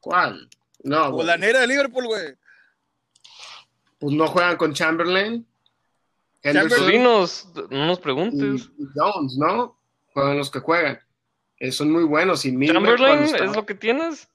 ¿Cuál? 0.00 0.48
No, 0.82 1.12
Pues 1.12 1.26
la 1.26 1.36
negra 1.36 1.60
de 1.60 1.66
Liverpool, 1.66 2.06
güey. 2.06 2.34
pues 3.98 4.14
no 4.14 4.26
juegan 4.28 4.56
con 4.56 4.72
Chamberlain. 4.72 5.46
Pues 6.42 6.56
Henderson 6.56 6.88
dinos, 6.88 7.48
no 7.68 7.86
nos 7.86 8.00
preguntes. 8.00 8.70
y 8.78 8.84
Jones, 8.94 9.36
¿no? 9.36 9.76
Juegan 10.14 10.38
los 10.38 10.50
que 10.50 10.60
juegan. 10.60 10.98
Eh, 11.58 11.70
son 11.70 11.90
muy 11.92 12.04
buenos. 12.04 12.46
Y 12.46 12.66
¿Chamberlain 12.66 13.24
es 13.24 13.54
lo 13.54 13.66
que 13.66 13.74
tienes? 13.74 14.26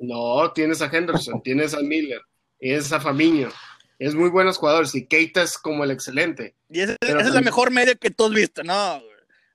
No, 0.00 0.50
tienes 0.52 0.80
a 0.80 0.86
Henderson, 0.86 1.42
tienes 1.42 1.74
a 1.74 1.80
Miller, 1.80 2.22
tienes 2.58 2.90
a 2.90 3.00
Famiño. 3.00 3.50
Es 3.98 4.14
muy 4.14 4.30
buenos 4.30 4.56
jugadores 4.56 4.94
y 4.94 5.06
Keita 5.06 5.42
es 5.42 5.58
como 5.58 5.84
el 5.84 5.90
excelente. 5.90 6.56
Y 6.70 6.80
esa, 6.80 6.96
es 7.02 7.34
la 7.34 7.42
mejor 7.42 7.70
media 7.70 7.94
que 7.94 8.10
tú 8.10 8.24
has 8.24 8.32
visto, 8.32 8.62
no. 8.62 9.02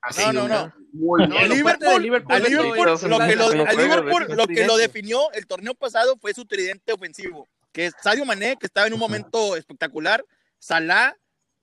Así, 0.00 0.22
No, 0.22 0.32
no, 0.32 0.48
no. 0.48 0.72
Muy 0.92 1.26
No, 1.26 1.44
Liverpool, 1.46 2.00
Liverpool 2.00 2.42
Liverpool, 2.44 3.10
lo 3.10 3.18
que, 3.18 3.34
lo, 3.36 3.66
a 3.66 3.72
Liverpool 3.72 4.46
que 4.46 4.66
definió 4.78 5.32
el 5.32 5.48
torneo 5.48 5.74
pasado 5.74 6.16
fue 6.16 6.32
su 6.32 6.44
tridente 6.46 6.92
ofensivo, 6.92 7.48
que 7.72 7.86
es 7.86 7.94
Sadio 8.00 8.24
Mané, 8.24 8.56
que 8.56 8.66
estaba 8.66 8.86
en 8.86 8.94
un 8.94 9.00
momento 9.00 9.56
espectacular, 9.56 10.24
Salah, 10.60 11.16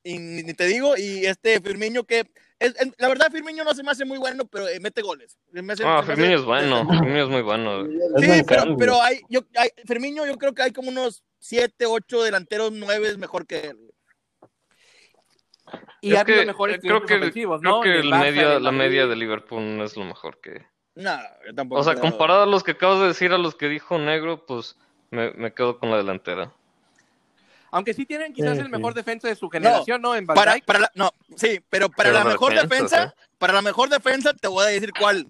y 0.03 0.19
ni 0.19 0.43
ni 0.43 0.53
te 0.53 0.67
digo, 0.67 0.97
y 0.97 1.25
este 1.25 1.61
Firmino 1.61 2.03
que 2.03 2.25
es, 2.65 2.81
en- 2.81 2.93
la 2.97 3.07
verdad 3.07 3.31
Firmino 3.31 3.63
no 3.63 3.73
se 3.73 3.83
me 3.83 3.91
hace 3.91 4.05
muy 4.05 4.17
bueno, 4.17 4.45
pero 4.45 4.67
eh, 4.67 4.79
mete 4.79 5.01
goles. 5.01 5.37
Me 5.51 5.73
hace- 5.73 5.83
Ah, 5.85 5.99
hace- 5.99 6.15
Firmino 6.15 6.35
es 6.39 6.43
bueno, 6.45 6.87
Firmino 7.05 7.23
es 7.23 7.29
muy 7.29 7.41
bueno. 7.41 7.85
Sí, 8.17 8.43
pero, 8.47 8.77
pero 8.77 9.01
hay, 9.01 9.21
yo, 9.29 9.41
hay, 9.55 9.69
Firmino 9.85 10.25
yo 10.25 10.37
creo 10.37 10.53
que 10.53 10.63
hay 10.63 10.71
como 10.71 10.89
unos 10.89 11.23
7, 11.39 11.85
8 11.85 12.23
delanteros, 12.23 12.71
9 12.71 13.17
mejor 13.17 13.45
que 13.45 13.59
él. 13.59 13.77
Y 16.01 16.13
Es 16.13 16.19
ha 16.19 16.25
que, 16.25 16.45
mejores 16.45 16.77
eh, 16.77 16.79
creo 16.81 17.01
que, 17.05 17.31
creo 17.31 17.59
¿no? 17.61 17.81
que 17.81 17.89
En 17.91 17.95
el 18.05 18.11
Barça, 18.11 18.19
media, 18.21 18.53
en 18.55 18.63
la 18.63 18.71
media 18.71 19.07
de 19.07 19.15
Liverpool 19.15 19.77
no 19.77 19.83
es 19.85 19.95
lo 19.95 20.03
mejor 20.03 20.39
que... 20.41 20.65
No, 20.95 21.17
yo 21.47 21.55
tampoco. 21.55 21.79
O 21.81 21.83
sea, 21.83 21.93
creo. 21.95 22.09
comparado 22.09 22.43
a 22.43 22.45
los 22.45 22.63
que 22.63 22.71
acabas 22.71 22.99
de 22.99 23.07
decir, 23.07 23.31
a 23.31 23.37
los 23.37 23.55
que 23.55 23.67
dijo 23.69 23.97
Negro, 23.97 24.45
pues 24.45 24.77
me, 25.09 25.31
me 25.31 25.53
quedo 25.53 25.79
con 25.79 25.89
la 25.89 25.97
delantera. 25.97 26.53
Aunque 27.73 27.93
sí 27.95 28.05
tienen 28.05 28.33
quizás 28.33 28.53
Sí, 28.53 28.59
el 28.59 28.65
sí. 28.67 28.71
mejor 28.71 28.93
defensa 28.93 29.27
de 29.27 29.35
su 29.35 29.49
generación, 29.49 29.99
¿no? 30.01 30.15
En 30.15 30.27
Van 30.27 30.35
Para, 30.35 30.79
la, 30.79 30.91
no, 30.93 31.11
sí, 31.35 31.59
pero 31.71 31.89
para 31.89 32.09
Pero 32.11 32.19
la 32.23 32.25
mejor 32.29 32.53
defensa, 32.53 32.97
defensa, 32.97 33.15
para 33.39 33.53
la 33.53 33.61
mejor 33.63 33.89
defensa 33.89 34.31
te 34.33 34.47
voy 34.47 34.63
a 34.63 34.67
decir 34.67 34.91
cuál. 34.97 35.25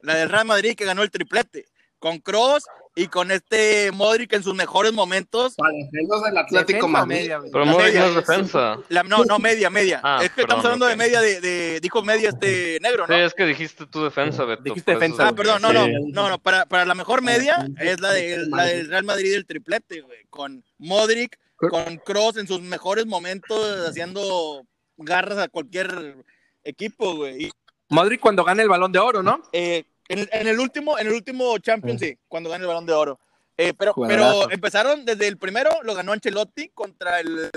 La 0.00 0.16
del 0.16 0.28
Real 0.28 0.44
Madrid 0.46 0.74
que 0.74 0.84
ganó 0.84 1.02
el 1.02 1.10
triplete. 1.12 1.64
Con 1.98 2.18
Cross 2.18 2.64
y 2.94 3.06
con 3.06 3.30
este 3.30 3.90
Modric 3.92 4.32
en 4.34 4.42
sus 4.42 4.54
mejores 4.54 4.92
momentos. 4.92 5.54
Para 5.54 5.72
defensas 5.72 6.22
del 6.24 6.38
Atlético 6.38 6.88
Madrid. 6.88 7.30
Pero 7.52 7.64
La 7.64 7.70
Modric 7.70 7.86
media 7.86 8.00
no 8.00 8.06
es 8.08 8.14
defensa. 8.16 8.78
La, 8.88 9.02
no, 9.04 9.24
no, 9.24 9.38
media, 9.38 9.70
media. 9.70 10.00
Ah, 10.02 10.18
es 10.22 10.30
que 10.30 10.42
perdón, 10.42 10.58
estamos 10.58 10.64
hablando 10.64 10.86
de 10.86 10.96
media 10.96 11.20
de, 11.20 11.40
de- 11.40 11.80
dijo 11.80 12.02
media 12.02 12.28
este 12.30 12.78
negro, 12.82 13.06
Sí, 13.06 13.12
¿no? 13.12 13.18
es 13.18 13.32
que 13.34 13.46
dijiste 13.46 13.86
tu 13.86 14.02
defensa, 14.04 14.44
Beto. 14.44 14.62
Dijiste 14.64 14.90
eso- 14.92 15.00
defensa. 15.00 15.28
Ah, 15.28 15.32
perdón, 15.34 15.62
no, 15.62 15.72
no, 15.72 15.84
Sí. 15.86 15.92
no, 16.12 16.28
no, 16.28 16.38
para, 16.38 16.66
para 16.66 16.84
la 16.84 16.94
mejor 16.94 17.22
media 17.22 17.66
es 17.80 18.00
la, 18.00 18.12
de, 18.12 18.44
la 18.48 18.64
del 18.64 18.88
Real 18.88 19.04
Madrid 19.04 19.32
del 19.32 19.46
triplete, 19.46 20.00
güey, 20.02 20.24
con 20.28 20.62
Modric, 20.78 21.38
con 21.56 21.96
Cross 21.98 22.36
en 22.36 22.46
sus 22.46 22.60
mejores 22.60 23.06
momentos 23.06 23.58
haciendo 23.88 24.66
garras 24.96 25.38
a 25.38 25.48
cualquier 25.48 26.16
equipo, 26.64 27.16
güey. 27.16 27.44
Y, 27.46 27.50
Modric 27.88 28.20
cuando 28.20 28.44
gana 28.44 28.62
el 28.62 28.68
balón 28.68 28.92
de 28.92 28.98
oro, 28.98 29.22
¿no? 29.22 29.42
eh, 29.52 29.84
en, 30.08 30.20
el- 30.20 30.28
en 30.32 30.46
el 30.48 30.58
último, 30.60 30.98
en 30.98 31.06
el 31.06 31.12
último 31.14 31.56
Champions, 31.58 32.00
sí, 32.00 32.18
cuando 32.28 32.50
gana 32.50 32.62
el 32.62 32.68
balón 32.68 32.86
de 32.86 32.92
oro. 32.92 33.20
Eh, 33.58 33.72
pero, 33.78 33.94
pero 33.94 34.50
empezaron 34.50 35.04
desde 35.04 35.26
el 35.28 35.38
primero, 35.38 35.70
lo 35.82 35.94
ganó 35.94 36.12
Ancelotti 36.12 36.68
contra 36.70 37.20
el, 37.20 37.50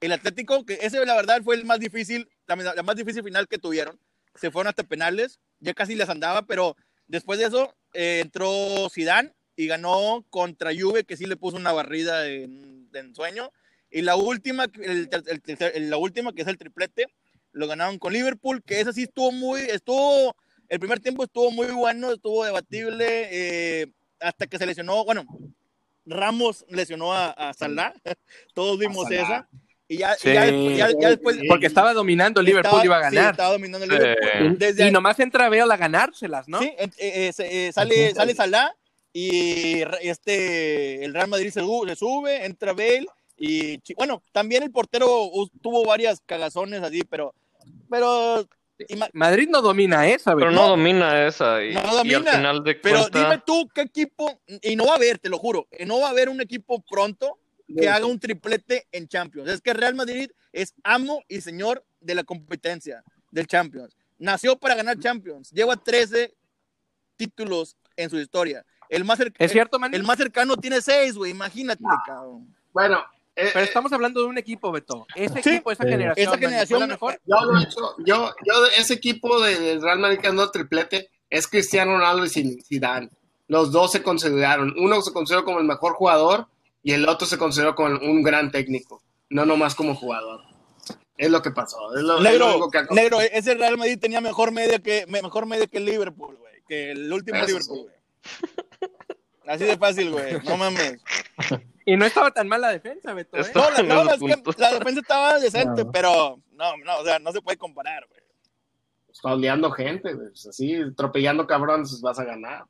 el 0.00 0.12
Atlético, 0.12 0.64
que 0.64 0.78
ese 0.80 1.04
la 1.04 1.14
verdad 1.14 1.42
fue 1.44 1.54
el 1.56 1.64
más 1.66 1.78
difícil, 1.80 2.28
la, 2.46 2.56
la 2.56 2.82
más 2.82 2.96
difícil 2.96 3.22
final 3.22 3.46
que 3.46 3.58
tuvieron. 3.58 3.98
Se 4.36 4.50
fueron 4.50 4.68
hasta 4.70 4.84
penales, 4.84 5.38
ya 5.60 5.74
casi 5.74 5.94
les 5.94 6.08
andaba, 6.08 6.42
pero 6.42 6.76
después 7.08 7.38
de 7.38 7.44
eso 7.46 7.74
eh, 7.92 8.20
entró 8.22 8.88
Zidane 8.90 9.34
y 9.54 9.66
ganó 9.66 10.24
contra 10.30 10.70
Juve, 10.74 11.04
que 11.04 11.16
sí 11.18 11.26
le 11.26 11.36
puso 11.36 11.58
una 11.58 11.72
barrida 11.72 12.26
en, 12.28 12.81
de 12.92 13.00
ensueño. 13.00 13.50
Y 13.90 14.02
la 14.02 14.16
última, 14.16 14.64
el 14.82 15.08
el 15.12 15.42
el- 15.74 15.90
la 15.90 15.96
última, 15.96 16.32
que 16.32 16.42
es 16.42 16.48
el 16.48 16.56
triplete, 16.58 17.06
lo 17.52 17.66
ganaron 17.66 17.98
con 17.98 18.12
Liverpool, 18.12 18.62
que 18.62 18.80
esa 18.80 18.92
sí 18.92 19.02
estuvo 19.02 19.32
muy, 19.32 19.60
estuvo, 19.60 20.34
el 20.68 20.78
primer 20.78 21.00
tiempo 21.00 21.24
estuvo 21.24 21.50
muy 21.50 21.66
bueno, 21.66 22.12
estuvo 22.12 22.44
debatible, 22.44 23.28
eh, 23.30 23.92
hasta 24.20 24.46
que 24.46 24.56
se 24.58 24.64
lesionó, 24.66 25.04
bueno, 25.04 25.26
Ramos 26.06 26.64
lesionó 26.68 27.12
a, 27.12 27.30
a 27.30 27.52
Salah, 27.54 27.92
todos 28.54 28.78
vimos 28.78 29.04
Salah. 29.04 29.22
esa, 29.22 29.48
y 29.88 29.98
ya, 29.98 30.14
y 30.14 30.18
Sí. 30.20 30.32
ya, 30.32 30.44
después- 30.46 30.76
ya- 30.78 30.90
ya 31.00 31.08
después... 31.10 31.38
Porque 31.46 31.66
estaba 31.66 31.92
dominando, 31.92 32.40
Liverpool 32.40 32.80
estaba- 32.80 32.84
iba 32.86 33.06
a 33.06 33.10
sí, 33.10 33.16
ganar. 33.16 33.30
estaba 33.32 33.52
dominando 33.52 33.84
el 33.84 33.90
Sí. 33.92 33.98
Liverpool. 33.98 34.58
Desde 34.58 34.88
y 34.88 34.90
nomás 34.90 35.20
entra 35.20 35.48
Bale 35.50 35.62
a 35.72 35.76
ganárselas, 35.76 36.48
¿no? 36.48 36.58
Sí, 36.60 36.72
eh, 36.78 36.88
eh, 36.98 37.32
eh, 37.38 37.72
sale, 37.72 38.14
sale 38.14 38.34
Salah 38.34 38.74
y 39.12 39.82
este, 40.00 41.04
el 41.04 41.12
Real 41.14 41.28
Madrid 41.28 41.50
se, 41.50 41.60
su- 41.60 41.84
se 41.86 41.96
sube, 41.96 42.44
entra 42.44 42.72
Bale 42.72 43.06
y 43.36 43.78
bueno, 43.94 44.22
también 44.32 44.62
el 44.62 44.70
portero 44.70 45.30
tuvo 45.60 45.84
varias 45.84 46.20
cagazones 46.24 46.82
así, 46.82 47.02
pero, 47.08 47.34
pero, 47.90 48.46
Madrid 49.12 49.48
no 49.50 49.60
domina 49.62 50.08
esa, 50.08 50.34
Pero 50.34 50.46
güey. 50.46 50.54
no, 50.56 50.68
domina 50.68 51.26
esa. 51.26 51.62
Y, 51.64 51.72
No 51.74 51.80
y 51.82 51.86
al 51.86 51.96
domina, 51.96 52.32
final 52.32 52.64
de 52.64 52.74
pero 52.76 53.00
cuentas... 53.00 53.22
dime 53.22 53.42
tú 53.44 53.68
qué 53.74 53.82
equipo, 53.82 54.40
y 54.62 54.76
no 54.76 54.86
va 54.86 54.92
a 54.92 54.96
haber, 54.96 55.18
te 55.18 55.28
lo 55.28 55.38
juro, 55.38 55.66
eh, 55.70 55.84
no 55.86 56.00
va 56.00 56.08
a 56.08 56.10
haber 56.10 56.28
un 56.28 56.40
equipo 56.40 56.80
pronto 56.88 57.38
que 57.76 57.88
haga 57.88 58.06
un 58.06 58.18
triplete 58.20 58.86
en 58.92 59.08
Champions. 59.08 59.48
Es 59.48 59.60
que 59.60 59.72
Real 59.72 59.94
Madrid 59.94 60.30
es 60.52 60.74
amo 60.84 61.22
y 61.28 61.40
señor 61.40 61.84
de 62.00 62.14
la 62.14 62.22
competencia 62.24 63.02
del 63.30 63.46
Champions. 63.46 63.96
Nació 64.18 64.56
para 64.58 64.74
ganar 64.74 64.98
Champions. 64.98 65.50
Lleva 65.50 65.76
13 65.76 66.34
títulos 67.16 67.76
en 67.96 68.10
su 68.10 68.18
historia. 68.18 68.64
El 68.88 69.04
más, 69.04 69.18
cer- 69.20 69.34
¿Es 69.38 69.52
cierto, 69.52 69.78
man? 69.78 69.94
el 69.94 70.02
más 70.04 70.18
cercano 70.18 70.56
tiene 70.56 70.80
seis, 70.80 71.14
güey, 71.16 71.30
imagínate, 71.30 71.82
cabrón. 72.06 72.54
Bueno, 72.72 72.98
eh, 73.34 73.48
Pero 73.52 73.60
eh, 73.60 73.64
estamos 73.64 73.92
hablando 73.92 74.20
de 74.20 74.26
un 74.26 74.38
equipo, 74.38 74.70
Beto. 74.72 75.06
Ese 75.14 75.42
Sí. 75.42 75.50
equipo, 75.50 75.72
esa 75.72 75.84
generación. 75.84 76.28
esa 76.28 76.38
generación- 76.38 76.78
¿fue 76.80 76.86
la 76.86 76.92
mejor? 76.94 77.20
yo, 77.24 77.36
lo 77.44 77.58
he 77.58 77.62
hecho- 77.62 77.94
yo, 78.04 78.34
yo, 78.44 78.66
ese 78.78 78.94
equipo 78.94 79.40
de- 79.40 79.58
del 79.58 79.82
Real 79.82 79.98
Madrid 79.98 80.18
que 80.18 80.28
andó 80.28 80.50
triplete 80.50 81.10
es 81.30 81.48
Cristiano 81.48 81.92
Ronaldo 81.92 82.24
y 82.26 82.28
Zidane. 82.62 83.08
Los 83.48 83.72
dos 83.72 83.92
se 83.92 84.02
consideraron. 84.02 84.74
Uno 84.78 85.00
se 85.02 85.12
consideró 85.12 85.44
como 85.44 85.58
el 85.58 85.64
mejor 85.64 85.94
jugador 85.94 86.46
y 86.82 86.92
el 86.92 87.08
otro 87.08 87.26
se 87.26 87.38
consideró 87.38 87.74
como 87.74 87.96
un 87.98 88.22
gran 88.22 88.50
técnico, 88.50 89.02
no 89.30 89.44
nomás 89.46 89.74
como 89.74 89.94
jugador. 89.94 90.40
Es 91.18 91.30
lo 91.30 91.40
que 91.42 91.50
pasó. 91.50 91.94
Es 91.96 92.02
lo, 92.02 92.16
es 92.16 92.22
lo 92.22 92.30
Negro, 92.30 92.50
único 92.52 92.70
que 92.70 92.78
ha- 92.78 92.86
negro, 92.90 93.20
ese 93.20 93.54
Real 93.54 93.76
Madrid 93.78 93.98
tenía 94.00 94.20
mejor 94.20 94.50
media 94.52 94.78
que, 94.78 95.04
me- 95.08 95.22
mejor 95.22 95.46
media 95.46 95.66
que 95.66 95.78
el 95.78 95.84
Liverpool, 95.84 96.36
güey. 96.36 96.52
Que 96.66 96.92
el 96.92 97.12
último 97.12 97.38
Eso 97.38 97.46
Liverpool, 97.46 97.86
sí. 97.90 98.01
Así 99.46 99.64
de 99.64 99.76
fácil, 99.76 100.10
güey. 100.12 100.34
No 100.44 100.56
mames. 100.56 100.98
Y 101.84 101.96
no 101.96 102.04
estaba 102.06 102.30
tan 102.30 102.46
mal 102.48 102.60
la 102.60 102.70
defensa, 102.70 103.12
Beto. 103.12 103.36
¿eh? 103.38 103.44
No, 103.54 103.70
la, 103.70 103.82
no, 103.82 104.10
es 104.12 104.20
que 104.20 104.52
la 104.58 104.70
defensa 104.72 105.00
estaba 105.00 105.38
decente, 105.40 105.84
No. 105.84 105.90
pero 105.90 106.40
no, 106.52 106.76
no, 106.76 106.98
o 106.98 107.04
sea, 107.04 107.18
no 107.18 107.32
se 107.32 107.42
puede 107.42 107.56
comparar, 107.58 108.06
güey. 108.08 108.20
fauleando 109.20 109.70
gente, 109.72 110.14
güey. 110.14 110.28
Pues 110.28 110.46
así, 110.46 110.74
atropellando 110.76 111.46
cabrones, 111.46 111.90
pues 111.90 112.00
vas 112.02 112.18
a 112.18 112.24
ganar. 112.24 112.64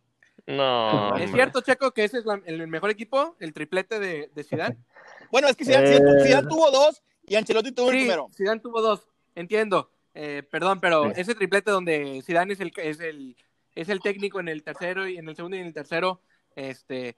No. 0.47 1.17
¿Es 1.17 1.31
cierto, 1.31 1.61
Checo, 1.61 1.93
que 1.93 2.05
ese 2.05 2.19
es 2.19 2.25
la- 2.25 2.41
el 2.47 2.67
mejor 2.69 2.91
equipo, 2.91 3.37
el 3.39 3.53
triplete 3.53 3.99
de, 4.01 4.31
de 4.35 4.45
Zidane? 4.45 4.77
Bueno, 5.31 5.49
es 5.49 5.57
que 5.57 5.65
Zidane, 5.65 5.97
Eh. 5.97 6.01
Zidane- 6.27 6.49
tuvo 6.49 6.71
dos 6.71 7.03
y 7.27 7.37
Ancelotti 7.37 7.73
tuvo 7.73 7.91
el 7.91 7.93
Sí, 7.93 7.99
primero. 8.01 8.29
Zidane 8.37 8.61
tuvo 8.61 8.83
dos, 8.83 9.07
entiendo. 9.35 9.91
Eh, 10.15 10.43
perdón, 10.51 10.79
pero 10.81 11.05
Sí. 11.07 11.21
ese 11.21 11.35
triplete 11.35 11.71
donde 11.71 12.21
Zidane 12.23 12.53
es 12.55 12.61
el, 12.61 12.73
es 12.77 13.01
el 13.01 13.35
es 13.75 13.89
el 13.89 14.01
técnico 14.01 14.41
en 14.41 14.49
el 14.49 14.63
tercero 14.63 15.07
y 15.09 15.17
en 15.19 15.29
el 15.29 15.37
segundo 15.37 15.57
y 15.57 15.61
en 15.61 15.67
el 15.67 15.75
tercero, 15.75 16.21
este 16.57 17.17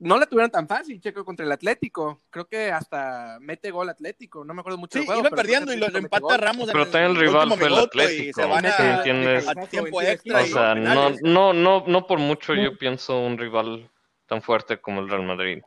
no 0.00 0.18
la 0.18 0.26
tuvieron 0.26 0.50
tan 0.50 0.66
fácil, 0.66 1.00
Checo, 1.00 1.24
contra 1.24 1.46
el 1.46 1.52
Atlético. 1.52 2.20
Creo 2.28 2.46
que 2.46 2.70
hasta 2.72 3.38
mete 3.40 3.70
gol 3.70 3.88
Atlético. 3.88 4.44
No 4.44 4.52
me 4.52 4.60
acuerdo 4.60 4.76
mucho 4.76 4.94
Sí, 4.94 4.98
del 4.98 5.06
juego. 5.06 5.20
iba 5.20 5.30
perdiendo 5.30 5.72
y 5.72 5.76
lo, 5.76 5.88
lo 5.88 5.98
empata. 5.98 6.36
Ramos 6.36 6.66
Pero 6.66 6.82
el, 6.82 6.90
también 6.90 7.12
el 7.12 7.16
rival 7.16 7.52
fue 7.56 7.68
el 7.68 7.72
y 7.74 7.78
Atlético. 7.78 8.40
se 8.42 8.46
van 8.48 8.64
Mete- 8.64 8.82
a, 8.82 9.02
tienes- 9.04 9.48
a 9.48 9.54
tiempo 9.66 10.02
en 10.02 10.08
extra. 10.10 10.42
O 10.42 10.46
sea, 10.46 10.74
no, 10.74 11.10
no, 11.22 11.52
no, 11.52 11.84
no 11.86 12.06
por 12.08 12.18
mucho 12.18 12.54
yo 12.54 12.76
pienso 12.76 13.18
un 13.20 13.38
rival 13.38 13.88
tan 14.26 14.42
fuerte 14.42 14.80
como 14.80 15.00
el 15.00 15.08
Real 15.08 15.22
Madrid. 15.22 15.62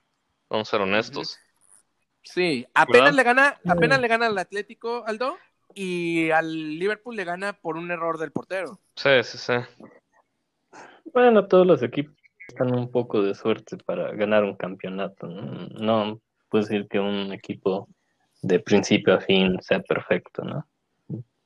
Vamos 0.50 0.68
a 0.68 0.72
ser 0.72 0.82
honestos. 0.82 1.40
Sí, 2.22 2.68
apenas 2.74 3.04
¿Verdad? 3.04 3.16
le 3.16 3.24
gana, 3.24 3.62
apenas 3.66 4.02
le 4.02 4.08
gana 4.10 4.26
al 4.28 4.38
Atlético, 4.38 5.06
Aldo, 5.08 5.38
y 5.74 6.30
al 6.32 6.78
Liverpool 6.78 7.16
le 7.16 7.24
gana 7.24 7.54
por 7.54 7.78
un 7.78 7.90
error 7.92 8.18
del 8.18 8.32
portero. 8.34 8.80
Sí, 8.96 9.10
sí, 9.24 9.38
sí. 9.38 9.54
Bueno, 11.14 11.48
todos 11.48 11.66
los 11.66 11.82
equipos 11.84 12.16
están 12.48 12.74
un 12.76 12.92
poco 12.92 13.22
de 13.22 13.34
suerte 13.36 13.78
para 13.78 14.12
ganar 14.14 14.44
un 14.44 14.56
campeonato. 14.56 15.28
No, 15.28 16.06
no 16.06 16.22
puedo 16.50 16.64
decir 16.64 16.88
que 16.88 17.00
un 17.00 17.32
equipo 17.34 17.88
de 18.42 18.60
principio 18.60 19.16
a 19.16 19.20
fin 19.22 19.58
sea 19.62 19.80
perfecto, 19.82 20.44
¿no? 20.44 20.68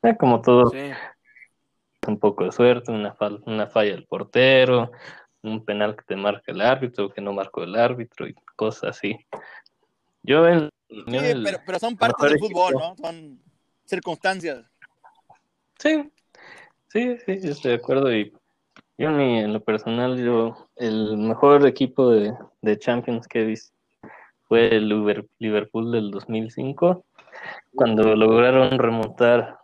Eh, 0.03 0.17
como 0.17 0.41
todo, 0.41 0.69
Sí. 0.71 0.91
un 2.07 2.19
poco 2.19 2.43
de 2.45 2.51
suerte, 2.51 2.91
una, 2.91 3.15
fal- 3.15 3.41
una 3.45 3.67
falla 3.67 3.91
del 3.91 4.05
portero, 4.05 4.91
un 5.43 5.63
penal 5.63 5.95
que 5.95 6.03
te 6.03 6.15
marca 6.15 6.51
el 6.51 6.61
árbitro, 6.61 7.09
que 7.09 7.21
no 7.21 7.33
marcó 7.33 7.63
el 7.63 7.75
árbitro 7.75 8.27
y 8.27 8.33
cosas 8.55 8.97
así. 8.97 9.15
Yo 10.23 10.47
en, 10.47 10.69
Sí, 10.89 11.03
yo 11.07 11.19
en 11.19 11.25
el- 11.25 11.43
pero, 11.43 11.59
pero 11.65 11.79
son 11.79 11.95
partes 11.97 12.29
del 12.29 12.39
fútbol, 12.39 12.73
equipo. 12.73 12.89
¿no? 12.89 12.95
Son 12.97 13.39
circunstancias. 13.85 14.65
Sí, 15.79 16.11
sí, 16.89 17.17
sí, 17.25 17.39
yo 17.41 17.51
estoy 17.51 17.71
de 17.71 17.77
acuerdo. 17.77 18.13
Y 18.13 18.33
yo 18.97 19.09
en, 19.09 19.17
mi- 19.17 19.39
en 19.39 19.53
lo 19.53 19.61
personal, 19.63 20.17
yo 20.23 20.69
el 20.75 21.17
mejor 21.17 21.65
equipo 21.67 22.09
de, 22.11 22.33
de 22.61 22.79
Champions 22.79 23.27
que 23.27 23.41
he 23.41 23.45
visto 23.45 23.73
fue 24.47 24.75
el 24.75 24.89
Liverpool 25.39 25.91
del 25.91 26.11
2005, 26.11 27.05
cuando 27.73 28.15
lograron 28.15 28.77
remontar 28.77 29.57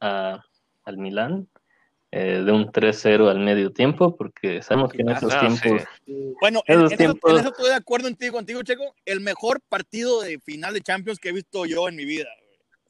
a, 0.00 0.42
al 0.84 0.96
Milán 0.96 1.48
eh, 2.12 2.42
de 2.44 2.52
un 2.52 2.70
3-0 2.70 3.28
al 3.28 3.40
medio 3.40 3.72
tiempo, 3.72 4.16
porque 4.16 4.62
sabemos 4.62 4.92
que 4.92 5.02
en 5.02 5.10
esos 5.10 5.32
Ah, 5.34 5.40
tiempos... 5.40 5.82
Bueno, 6.40 6.62
en, 6.66 6.78
Esos 6.78 6.92
en 6.92 7.00
eso, 7.10 7.18
en 7.28 7.36
eso 7.38 7.48
estoy 7.48 7.68
de 7.70 7.74
acuerdo 7.74 8.06
contigo, 8.08 8.32
contigo, 8.34 8.62
Checo. 8.62 8.94
El 9.04 9.20
mejor 9.20 9.60
partido 9.68 10.20
de 10.22 10.38
final 10.38 10.74
de 10.74 10.80
Champions 10.82 11.18
que 11.18 11.30
he 11.30 11.32
visto 11.32 11.66
yo 11.66 11.88
en 11.88 11.96
mi 11.96 12.04
vida. 12.04 12.28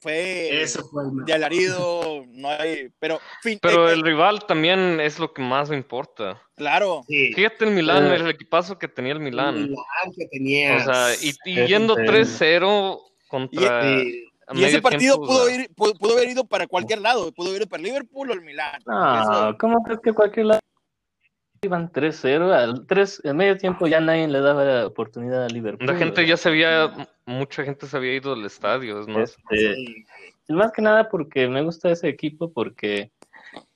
Fue 0.03 0.61
Eso 0.61 0.83
fue 0.89 1.03
el 1.03 1.25
de 1.25 1.33
alarido, 1.33 2.25
no 2.27 2.49
hay, 2.49 2.89
pero 2.99 3.19
fin, 3.41 3.57
Pero 3.61 3.89
eh, 3.89 3.93
el 3.93 4.01
eh, 4.01 4.03
rival 4.03 4.45
también 4.45 4.99
es 4.99 5.17
lo 5.17 5.33
que 5.33 5.41
más 5.41 5.69
me 5.69 5.77
importa. 5.77 6.41
claro. 6.55 7.03
Sí. 7.07 7.31
Fíjate 7.33 7.65
el 7.65 7.71
Milán, 7.71 8.05
el 8.07 8.29
equipazo 8.29 8.77
que 8.77 8.89
tenía 8.89 9.13
el 9.13 9.21
Milán. 9.21 9.63
Milán 9.63 10.13
que 10.15 10.25
tenía. 10.27 10.75
O 10.75 10.79
sea, 10.83 11.07
y, 11.21 11.33
y 11.45 11.65
yendo 11.67 11.93
increíble. 11.93 12.25
3-0 12.25 12.99
contra. 13.29 13.79
A 14.45 14.53
Y 14.53 14.63
ese 14.65 14.81
partido 14.81 15.15
tiempo, 15.15 15.25
pudo 15.33 15.49
ir, 15.49 15.69
pudo, 15.73 15.93
pudo 15.93 16.13
haber 16.17 16.27
ido 16.27 16.43
para 16.43 16.67
cualquier 16.67 16.99
lado, 16.99 17.31
pudo 17.31 17.47
haber 17.49 17.61
ido 17.61 17.69
para 17.69 17.81
Liverpool 17.81 18.29
o 18.29 18.33
el 18.33 18.41
Milán. 18.41 18.81
No, 18.85 19.21
Eso- 19.21 19.57
¿cómo 19.57 19.81
crees 19.83 20.01
que 20.03 20.11
cualquier 20.11 20.47
lado 20.47 20.59
iban 21.63 21.91
3-0? 21.91 22.51
Al 22.51 22.85
3, 22.85 23.21
en 23.25 23.37
medio 23.37 23.57
tiempo 23.57 23.87
ya 23.87 23.99
nadie 23.99 24.27
le 24.27 24.39
daba 24.39 24.85
oportunidad 24.85 25.45
a 25.45 25.47
Liverpool. 25.47 25.87
La 25.87 25.95
gente 25.95 26.25
ya 26.25 26.37
se 26.37 26.49
había, 26.49 27.07
mucha 27.25 27.63
gente 27.63 27.87
se 27.87 27.97
había 27.97 28.15
ido 28.15 28.35
del 28.35 28.45
estadio, 28.45 29.01
es 29.01 29.07
más. 29.07 29.37
Este, 29.49 29.75
Sí. 30.45 30.53
Más 30.53 30.73
que 30.73 30.81
nada 30.81 31.07
porque 31.09 31.47
me 31.47 31.61
gusta 31.61 31.89
ese 31.89 32.09
equipo 32.09 32.51
porque 32.51 33.11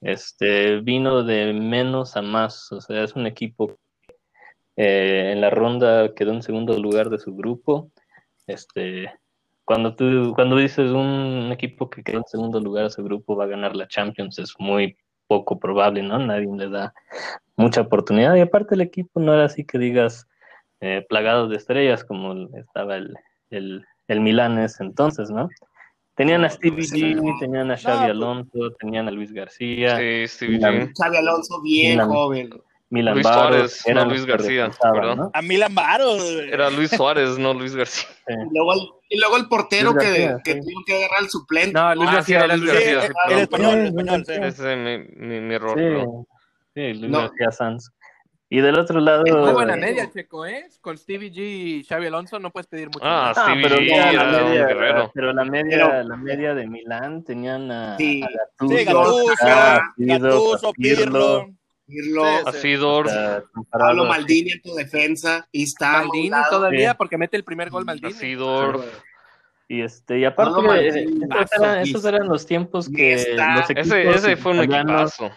este 0.01 0.81
vino 0.81 1.23
de 1.23 1.53
menos 1.53 2.17
a 2.17 2.21
más, 2.21 2.71
o 2.73 2.81
sea, 2.81 3.03
es 3.03 3.15
un 3.15 3.25
equipo 3.25 3.77
eh, 4.75 5.31
en 5.31 5.41
la 5.41 5.49
ronda 5.49 6.13
quedó 6.13 6.33
en 6.33 6.43
segundo 6.43 6.77
lugar 6.77 7.09
de 7.09 7.19
su 7.19 7.35
grupo. 7.35 7.91
Este, 8.47 9.11
cuando 9.65 9.95
tú 9.95 10.33
cuando 10.35 10.57
dices 10.57 10.91
un 10.91 11.49
equipo 11.51 11.89
que 11.89 12.03
quedó 12.03 12.19
en 12.19 12.27
segundo 12.27 12.59
lugar 12.59 12.85
de 12.85 12.91
su 12.91 13.03
grupo 13.03 13.35
va 13.35 13.45
a 13.45 13.47
ganar 13.47 13.75
la 13.75 13.87
Champions 13.87 14.39
es 14.39 14.53
muy 14.59 14.97
poco 15.27 15.59
probable, 15.59 16.01
¿no? 16.03 16.17
Nadie 16.19 16.47
le 16.55 16.69
da 16.69 16.93
mucha 17.55 17.81
oportunidad 17.81 18.35
y 18.35 18.41
aparte 18.41 18.75
el 18.75 18.81
equipo 18.81 19.19
no 19.19 19.33
era 19.33 19.45
así 19.45 19.63
que 19.65 19.77
digas 19.77 20.27
eh, 20.79 21.05
plagado 21.09 21.47
de 21.47 21.57
estrellas 21.57 22.03
como 22.03 22.33
estaba 22.55 22.95
el 22.97 23.15
el, 23.49 23.85
el 24.07 24.19
Milán 24.21 24.53
en 24.57 24.65
ese 24.65 24.83
entonces, 24.83 25.29
¿no? 25.29 25.49
Tenían 26.15 26.43
a 26.43 26.49
Stevie. 26.49 26.81
G, 26.83 27.39
tenían 27.39 27.71
a 27.71 27.77
Xavi 27.77 27.97
pues- 27.99 28.09
Alonso, 28.11 28.71
tenían 28.79 29.07
a 29.07 29.11
Luis 29.11 29.31
García, 29.31 29.97
Sí, 29.97 30.27
Stevie. 30.27 30.59
G. 30.59 30.91
Xavi 30.97 31.17
Alonso 31.17 31.61
bien 31.61 31.91
Milan. 31.91 32.09
joven. 32.09 32.49
Milan 32.89 33.15
Luis 33.15 33.25
Baros, 33.25 33.71
Suárez, 33.73 33.85
no 33.95 34.05
Luis 34.05 34.25
García. 34.25 34.71
¿no? 35.15 35.29
A 35.33 35.41
Milan 35.41 35.75
Baros. 35.75 36.23
Era 36.51 36.69
Luis 36.69 36.89
Suárez, 36.91 37.37
no 37.37 37.53
Luis 37.53 37.75
García. 37.75 38.07
Sí. 38.25 38.33
Y 38.33 38.55
luego 38.55 38.73
el, 38.73 38.79
y 39.09 39.19
luego 39.19 39.37
el 39.37 39.47
portero 39.49 39.91
Luis 39.91 40.03
que, 40.03 40.09
García, 40.25 40.41
que 40.43 40.53
sí. 40.53 40.59
tuvo 40.61 40.83
que 40.85 40.95
agarrar 40.97 41.19
al 41.19 41.29
suplente. 41.29 41.73
No, 41.73 41.95
Luis 41.95 42.09
Ah, 42.09 42.13
García 42.15 42.39
sí, 42.39 42.45
era 42.45 42.57
Luis 42.57 42.69
Sí, 42.71 42.75
García, 42.75 42.93
García. 42.95 43.09
el, 43.09 43.27
sí, 43.27 43.33
el 43.33 43.39
español, 43.39 43.73
el 43.75 43.81
Sí, 43.81 43.87
español, 43.87 44.23
sí. 44.25 44.33
Ese 44.41 44.73
es 44.73 44.77
mi, 44.77 45.25
mi, 45.27 45.41
mi 45.41 45.53
error. 45.55 45.71
Sí, 45.77 45.83
pero- 45.83 46.27
sí, 46.75 46.93
Luis 46.99 47.11
No. 47.11 47.19
García 47.21 47.51
Sanz. 47.51 47.89
Y 48.49 48.61
del 48.61 48.79
otro 48.79 49.01
lado. 49.01 49.23
Muy 49.27 49.51
buena 49.51 49.73
eh, 49.73 49.77
media, 49.77 50.09
Checo, 50.09 50.45
¿eh? 50.45 50.69
Con 50.79 50.97
Stevie 50.97 51.29
G 51.33 51.37
y 51.39 51.83
Xavi 51.83 52.07
Alonso 52.07 52.39
no 52.39 52.49
puedes 52.49 52.67
pedir 52.67 52.87
mucho. 52.87 52.99
Ah, 53.03 53.33
más. 53.35 53.37
Ah, 53.37 53.43
Stevie 53.43 53.63
pero 53.63 53.75
G 53.75 53.91
era 53.91 54.13
la 54.13 54.23
un 54.43 54.49
media, 54.49 54.65
guerrero. 54.67 55.11
pero 55.13 55.33
la 55.33 55.43
media, 55.43 55.77
Pero- 55.89 56.03
la 56.03 56.15
media 56.15 56.53
de 56.55 56.65
Milán 56.67 57.25
tenían 57.25 57.69
a, 57.69 57.97
Sí. 57.97 58.23
a 58.23 58.27
Sí, 58.65 58.85
Gattuso, 58.85 59.25
Gattuso, 59.25 59.33
a 59.49 59.93
Fido, 59.97 60.19
Gattuso, 60.19 60.71
Pirlo, 60.71 61.03
Pirlo. 61.03 61.47
Pirlo, 61.87 62.23
Sí, 62.25 62.43
A 62.45 62.51
sí. 62.51 62.57
Fidor, 62.59 63.05
o 63.07 63.09
sea, 63.09 63.43
comparado 63.53 63.89
Pablo 63.91 64.05
Maldini 64.05 64.51
en 64.51 64.61
tu 64.61 64.75
defensa. 64.75 65.47
Y 65.51 65.63
está 65.63 65.93
Maldini 66.03 66.29
montado. 66.29 66.57
todavía, 66.57 66.91
Sí. 66.91 66.95
porque 66.97 67.17
mete 67.17 67.37
el 67.37 67.43
primer 67.43 67.69
gol 67.69 67.83
a 67.83 67.85
Maldini. 67.85 68.13
Fidor. 68.13 68.83
Y 69.69 69.81
este, 69.81 70.19
y 70.19 70.25
aparte, 70.25 70.59
eh, 70.79 71.05
esos, 71.05 71.51
eran, 71.61 71.85
y- 71.85 71.89
esos 71.89 72.05
eran 72.05 72.27
los 72.27 72.45
tiempos 72.45 72.89
que 72.89 73.15
los 73.35 73.69
equipos 73.69 73.85
Ese, 73.87 74.09
ese 74.09 74.35
fue 74.37 74.51
un 74.53 74.59
equipazo. 74.59 75.29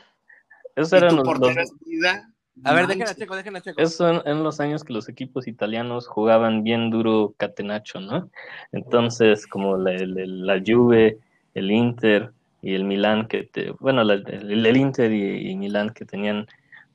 Esos 0.76 0.92
eran 0.92 1.16
los, 1.16 1.26
los- 1.26 1.72
Vida. 1.86 2.26
A 2.64 2.74
ver, 2.74 2.82
Manches. 2.82 2.98
dejen 2.98 3.08
a 3.08 3.14
Checo, 3.18 3.36
dejen 3.36 3.56
a 3.56 3.60
Checo. 3.60 3.80
esos 3.80 3.94
son 3.94 4.22
en 4.26 4.42
los 4.44 4.60
años 4.60 4.84
que 4.84 4.92
los 4.92 5.08
equipos 5.08 5.46
italianos 5.48 6.06
jugaban 6.06 6.62
bien 6.62 6.90
duro 6.90 7.34
catenacho, 7.38 8.00
¿no? 8.00 8.30
Entonces, 8.72 9.46
como 9.46 9.76
la, 9.78 9.92
la, 9.92 10.26
la 10.56 10.62
Juve, 10.64 11.18
el 11.54 11.70
Inter 11.70 12.32
y 12.62 12.74
el 12.74 12.84
Milán, 12.84 13.28
que 13.28 13.44
te, 13.44 13.70
bueno, 13.80 14.04
la- 14.04 14.14
el, 14.14 14.66
el 14.66 14.76
Inter 14.76 15.12
y, 15.12 15.50
y 15.50 15.56
Milán 15.56 15.90
que 15.90 16.04
tenían 16.04 16.46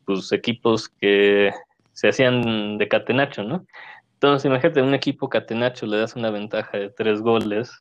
pues 0.06 0.32
equipos 0.32 0.90
que 0.90 1.52
se 1.94 2.10
hacían 2.10 2.78
de 2.78 2.88
catenacho, 2.88 3.44
¿no? 3.44 3.66
Entonces, 4.14 4.46
imagínate, 4.46 4.82
un 4.82 4.94
equipo 4.94 5.30
catenacho 5.30 5.86
le 5.86 5.98
das 5.98 6.16
una 6.16 6.30
ventaja 6.30 6.78
de 6.78 6.90
tres 6.90 7.22
goles, 7.22 7.72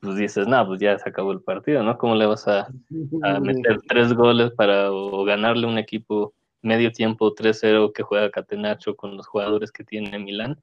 pues 0.00 0.16
dices, 0.16 0.46
no, 0.46 0.66
pues 0.66 0.80
ya 0.80 0.98
se 0.98 1.08
acabó 1.08 1.32
el 1.32 1.40
partido, 1.42 1.82
¿no? 1.82 1.96
¿Cómo 1.98 2.14
le 2.14 2.26
vas 2.26 2.46
a, 2.48 2.68
a 3.22 3.40
meter 3.40 3.78
tres 3.88 4.12
goles 4.14 4.50
para 4.52 4.90
o 4.92 5.24
ganarle 5.24 5.66
a 5.66 5.70
un 5.70 5.78
equipo 5.78 6.34
medio 6.62 6.92
tiempo 6.92 7.34
3-0 7.34 7.92
que 7.92 8.02
juega 8.02 8.30
Catenacho 8.30 8.96
con 8.96 9.16
los 9.16 9.26
jugadores 9.26 9.70
que 9.72 9.84
tiene 9.84 10.18
Milán, 10.18 10.58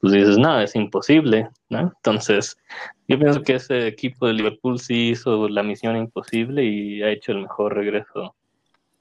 pues 0.00 0.14
dices, 0.14 0.38
no, 0.38 0.60
es 0.60 0.74
imposible, 0.74 1.48
¿no? 1.68 1.92
Entonces, 1.96 2.58
yo 3.06 3.18
pienso 3.18 3.42
que 3.42 3.56
ese 3.56 3.86
equipo 3.86 4.26
de 4.26 4.32
Liverpool 4.32 4.78
sí 4.78 5.10
hizo 5.10 5.48
la 5.48 5.62
misión 5.62 5.96
imposible 5.96 6.64
y 6.64 7.02
ha 7.02 7.10
hecho 7.10 7.32
el 7.32 7.42
mejor 7.42 7.74
regreso 7.74 8.34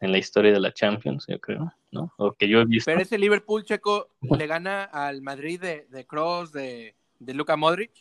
en 0.01 0.11
la 0.11 0.17
historia 0.17 0.51
de 0.51 0.59
la 0.59 0.73
Champions, 0.73 1.25
yo 1.27 1.39
creo, 1.39 1.71
¿no? 1.91 2.11
O 2.17 2.33
que 2.33 2.49
yo 2.49 2.59
he 2.59 2.65
visto. 2.65 2.91
Pero 2.91 3.01
ese 3.01 3.17
Liverpool 3.17 3.63
checo 3.63 4.09
le 4.21 4.47
gana 4.47 4.83
al 4.83 5.21
Madrid 5.21 5.61
de, 5.61 5.87
de 5.89 6.05
Cross, 6.05 6.51
de, 6.51 6.95
de 7.19 7.33
Luka 7.33 7.55
Modric. 7.55 7.91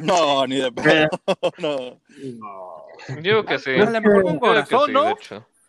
No, 0.00 0.46
ni 0.46 0.56
de 0.56 0.72
pedo. 0.72 1.08
No. 1.58 2.00
Yo 3.22 3.22
creo 3.22 3.44
que 3.44 3.58
sí. 3.58 3.70
A 3.72 3.90
lo 3.90 4.00
mejor 4.00 4.22
con 4.22 4.38
corazón, 4.38 4.86
sí, 4.86 4.92
¿no? 4.92 5.14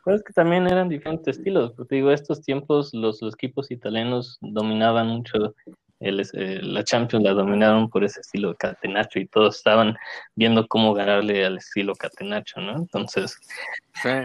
Pero 0.03 0.15
es 0.17 0.23
que 0.23 0.33
también 0.33 0.65
eran 0.67 0.89
diferentes 0.89 1.37
estilos, 1.37 1.73
porque 1.73 1.95
digo, 1.95 2.11
estos 2.11 2.41
tiempos 2.41 2.93
los, 2.93 3.21
los 3.21 3.33
equipos 3.35 3.69
italianos 3.71 4.37
dominaban 4.41 5.07
mucho 5.07 5.53
el, 5.99 6.19
eh, 6.33 6.59
la 6.63 6.83
Champions, 6.83 7.23
la 7.23 7.33
dominaron 7.33 7.87
por 7.89 8.03
ese 8.03 8.21
estilo 8.21 8.49
de 8.49 8.55
Catenaccio 8.55 9.21
y 9.21 9.27
todos 9.27 9.57
estaban 9.57 9.95
viendo 10.35 10.65
cómo 10.67 10.95
ganarle 10.95 11.45
al 11.45 11.57
estilo 11.57 11.93
Catenaccio, 11.93 12.61
¿no? 12.63 12.75
Entonces, 12.77 13.37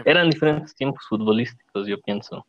eran 0.05 0.31
diferentes 0.31 0.73
tiempos 0.73 1.05
futbolísticos, 1.07 1.87
yo 1.87 1.99
pienso. 2.01 2.45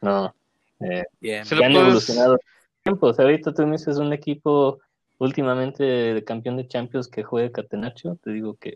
No, 0.00 0.34
eh, 0.80 1.04
Bien. 1.20 1.44
Se 1.44 1.54
han 1.54 1.72
puedes- 1.72 1.76
evolucionado 1.86 2.32
los 2.32 2.40
tiempos. 2.82 3.20
Ahorita 3.20 3.54
tú 3.54 3.64
me 3.64 3.72
dices 3.76 3.98
un 3.98 4.12
equipo 4.12 4.80
últimamente 5.18 5.84
de 5.84 6.24
campeón 6.24 6.56
de 6.56 6.66
Champions 6.66 7.06
que 7.06 7.22
juegue 7.22 7.52
Catenaccio, 7.52 8.18
te 8.22 8.32
digo 8.32 8.56
que, 8.56 8.74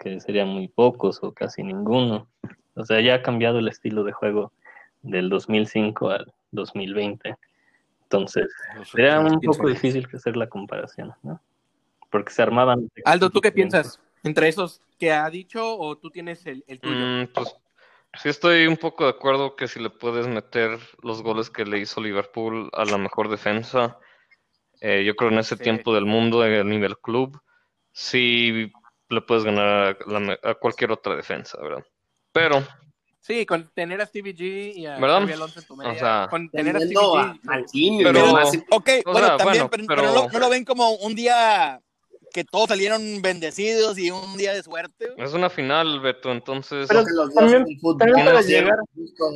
que 0.00 0.18
serían 0.20 0.48
muy 0.48 0.66
pocos 0.66 1.20
o 1.22 1.32
casi 1.32 1.62
ninguno. 1.62 2.28
O 2.78 2.84
sea, 2.84 3.00
ya 3.00 3.14
ha 3.16 3.22
cambiado 3.22 3.58
el 3.58 3.68
estilo 3.68 4.04
de 4.04 4.12
juego 4.12 4.52
del 5.02 5.28
2005 5.28 6.10
al 6.10 6.32
2020. 6.52 7.34
Entonces, 8.04 8.46
era 8.94 9.20
un 9.20 9.40
poco 9.40 9.68
difícil 9.68 10.08
que 10.08 10.16
hacer 10.16 10.36
la 10.36 10.48
comparación, 10.48 11.12
¿no? 11.22 11.40
Porque 12.10 12.32
se 12.32 12.40
armaban. 12.40 12.88
Aldo, 13.04 13.30
¿tú 13.30 13.40
qué 13.40 13.52
piensas? 13.52 14.00
¿Entre 14.22 14.48
esos 14.48 14.80
que 14.98 15.12
ha 15.12 15.28
dicho 15.28 15.76
o 15.78 15.96
tú 15.98 16.10
tienes 16.10 16.46
el, 16.46 16.64
el 16.66 16.80
tuyo? 16.80 17.04
Mm, 17.06 17.26
pues 17.34 17.54
sí 18.14 18.28
estoy 18.28 18.66
un 18.66 18.76
poco 18.76 19.04
de 19.04 19.10
acuerdo 19.10 19.56
que 19.56 19.68
si 19.68 19.80
le 19.80 19.90
puedes 19.90 20.26
meter 20.26 20.78
los 21.02 21.22
goles 21.22 21.50
que 21.50 21.64
le 21.64 21.78
hizo 21.78 22.00
Liverpool 22.00 22.70
a 22.72 22.84
la 22.84 22.96
mejor 22.96 23.28
defensa, 23.28 23.98
eh, 24.80 25.04
yo 25.04 25.14
creo 25.16 25.30
en 25.30 25.38
ese 25.38 25.56
Sí. 25.56 25.62
tiempo 25.64 25.94
del 25.94 26.06
mundo, 26.06 26.42
a 26.42 26.48
nivel 26.64 26.96
club, 26.98 27.40
sí 27.92 28.72
le 29.08 29.20
puedes 29.22 29.44
ganar 29.44 29.96
a, 30.00 30.10
la 30.10 30.20
me- 30.20 30.38
a 30.42 30.54
cualquier 30.54 30.92
otra 30.92 31.16
defensa, 31.16 31.60
¿verdad? 31.60 31.84
Pero, 32.32 32.62
Sí, 33.20 33.44
con 33.44 33.68
tener 33.74 34.00
a 34.00 34.06
Stevie 34.06 34.34
G 34.34 34.72
y 34.74 34.86
a 34.86 34.98
¿Verdad? 34.98 35.20
Xabi 35.20 35.32
Alonso 35.34 35.60
en 35.60 35.66
tu 35.66 35.76
media. 35.76 35.92
O 35.92 35.98
sea, 35.98 36.26
con 36.30 36.48
tener 36.48 36.76
a 36.76 36.80
Stevie 36.80 36.96
a 36.96 37.34
G. 37.34 37.40
Maldini, 37.42 38.04
Pero- 38.04 38.32
más- 38.32 38.56
Ok, 38.70 38.88
O 39.04 39.12
bueno, 39.12 39.26
sea, 39.26 39.36
también, 39.36 39.68
bueno, 39.68 39.70
pero, 39.70 39.84
pero- 39.86 40.02
pero 40.02 40.14
no, 40.14 40.28
no 40.32 40.38
lo 40.38 40.48
ven 40.48 40.64
como 40.64 40.92
un 40.94 41.14
día 41.14 41.78
que 42.32 42.44
todos 42.44 42.68
salieron 42.68 43.20
bendecidos 43.22 43.98
y 43.98 44.10
un 44.10 44.36
día 44.38 44.54
de 44.54 44.62
suerte. 44.62 45.08
es 45.18 45.32
una 45.34 45.50
final, 45.50 46.00
Beto, 46.00 46.30
entonces... 46.32 46.86
Pero 46.88 47.04
que 47.04 47.10
los 47.12 47.34
también- 47.34 47.64
fútbol 47.80 47.98
también 47.98 48.26
para 48.26 48.40
llegar- 48.42 48.78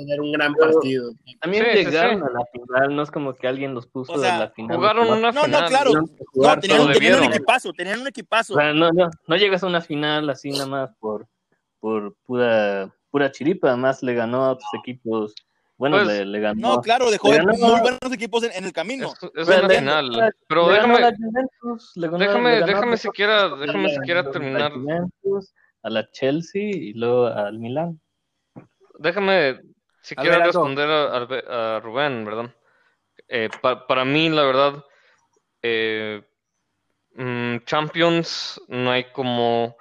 ver 0.06 0.20
un 0.20 0.32
gran 0.32 0.54
Pero- 0.54 0.72
partido. 0.72 1.12
También 1.40 1.64
Sí, 1.72 1.78
llegaron 1.84 2.18
sí. 2.20 2.24
a 2.26 2.38
la 2.38 2.44
final, 2.52 2.96
no 2.96 3.02
es 3.02 3.10
como 3.10 3.34
que 3.34 3.46
alguien 3.48 3.74
los 3.74 3.86
puso 3.86 4.12
O 4.12 4.18
sea, 4.18 4.34
en 4.34 4.40
la 4.40 4.50
final. 4.50 4.76
Jugaron 4.76 5.06
una 5.08 5.32
No, 5.32 5.32
no, 5.32 5.44
final. 5.44 5.68
claro. 5.68 5.90
tenían 5.90 6.06
que 6.06 6.24
No, 6.34 6.42
tenían, 6.42 6.54
un- 6.54 6.60
tenían 6.60 6.80
un 6.82 6.92
debieron. 6.92 7.24
equipazo, 7.24 7.72
tenían 7.74 8.00
un 8.00 8.06
equipazo. 8.08 8.54
O 8.54 8.56
sea, 8.58 8.72
no, 8.72 8.90
no, 8.92 9.10
no 9.26 9.36
llegas 9.36 9.62
a 9.62 9.66
una 9.66 9.80
final 9.82 10.30
así 10.30 10.50
nada 10.50 10.66
más 10.66 10.90
por, 11.00 11.26
por 11.82 12.14
pura, 12.24 12.94
pura 13.10 13.32
chiripa, 13.32 13.66
además 13.68 14.04
le 14.04 14.14
ganó 14.14 14.44
a 14.44 14.52
otros 14.52 14.70
equipos. 14.78 15.34
Bueno, 15.76 15.96
Pues, 15.96 16.06
le, 16.06 16.24
le 16.26 16.38
ganó. 16.40 16.60
No, 16.76 16.80
claro, 16.80 17.10
dejó 17.10 17.28
Le 17.32 17.38
de 17.40 17.44
ganó- 17.44 17.58
muy 17.58 17.80
buenos 17.80 18.12
equipos 18.12 18.44
en, 18.44 18.52
en 18.52 18.64
el 18.66 18.72
camino. 18.72 19.08
Es, 19.08 19.30
es 19.34 19.48
una 19.48 19.66
le- 19.66 19.78
final, 19.80 20.32
pero 20.46 20.68
déjame, 20.68 21.00
ganó- 21.00 21.16
déjame, 21.96 22.52
ganó 22.60 22.66
déjame 22.66 22.96
siquiera, 22.96 23.48
déjame 23.56 23.88
siquiera 23.88 24.30
terminar. 24.30 24.72
A 25.82 25.90
la 25.90 26.08
Chelsea 26.12 26.62
y 26.62 26.92
luego 26.92 27.26
al 27.26 27.58
Milán. 27.58 28.00
Déjame 29.00 29.58
si 30.02 30.14
A 30.16 30.20
quiero 30.22 30.36
ver, 30.36 30.46
responder 30.46 30.88
a, 30.88 31.16
a- 31.16 31.76
a 31.76 31.80
Rubén, 31.80 32.24
¿verdad? 32.24 32.54
Eh, 33.26 33.48
pa- 33.60 33.84
para 33.88 34.04
mí, 34.04 34.28
la 34.30 34.44
verdad, 34.44 34.84
eh, 35.62 36.22
mm, 37.16 37.56
Champions 37.64 38.60
no 38.68 38.92
hay 38.92 39.10
como 39.10 39.76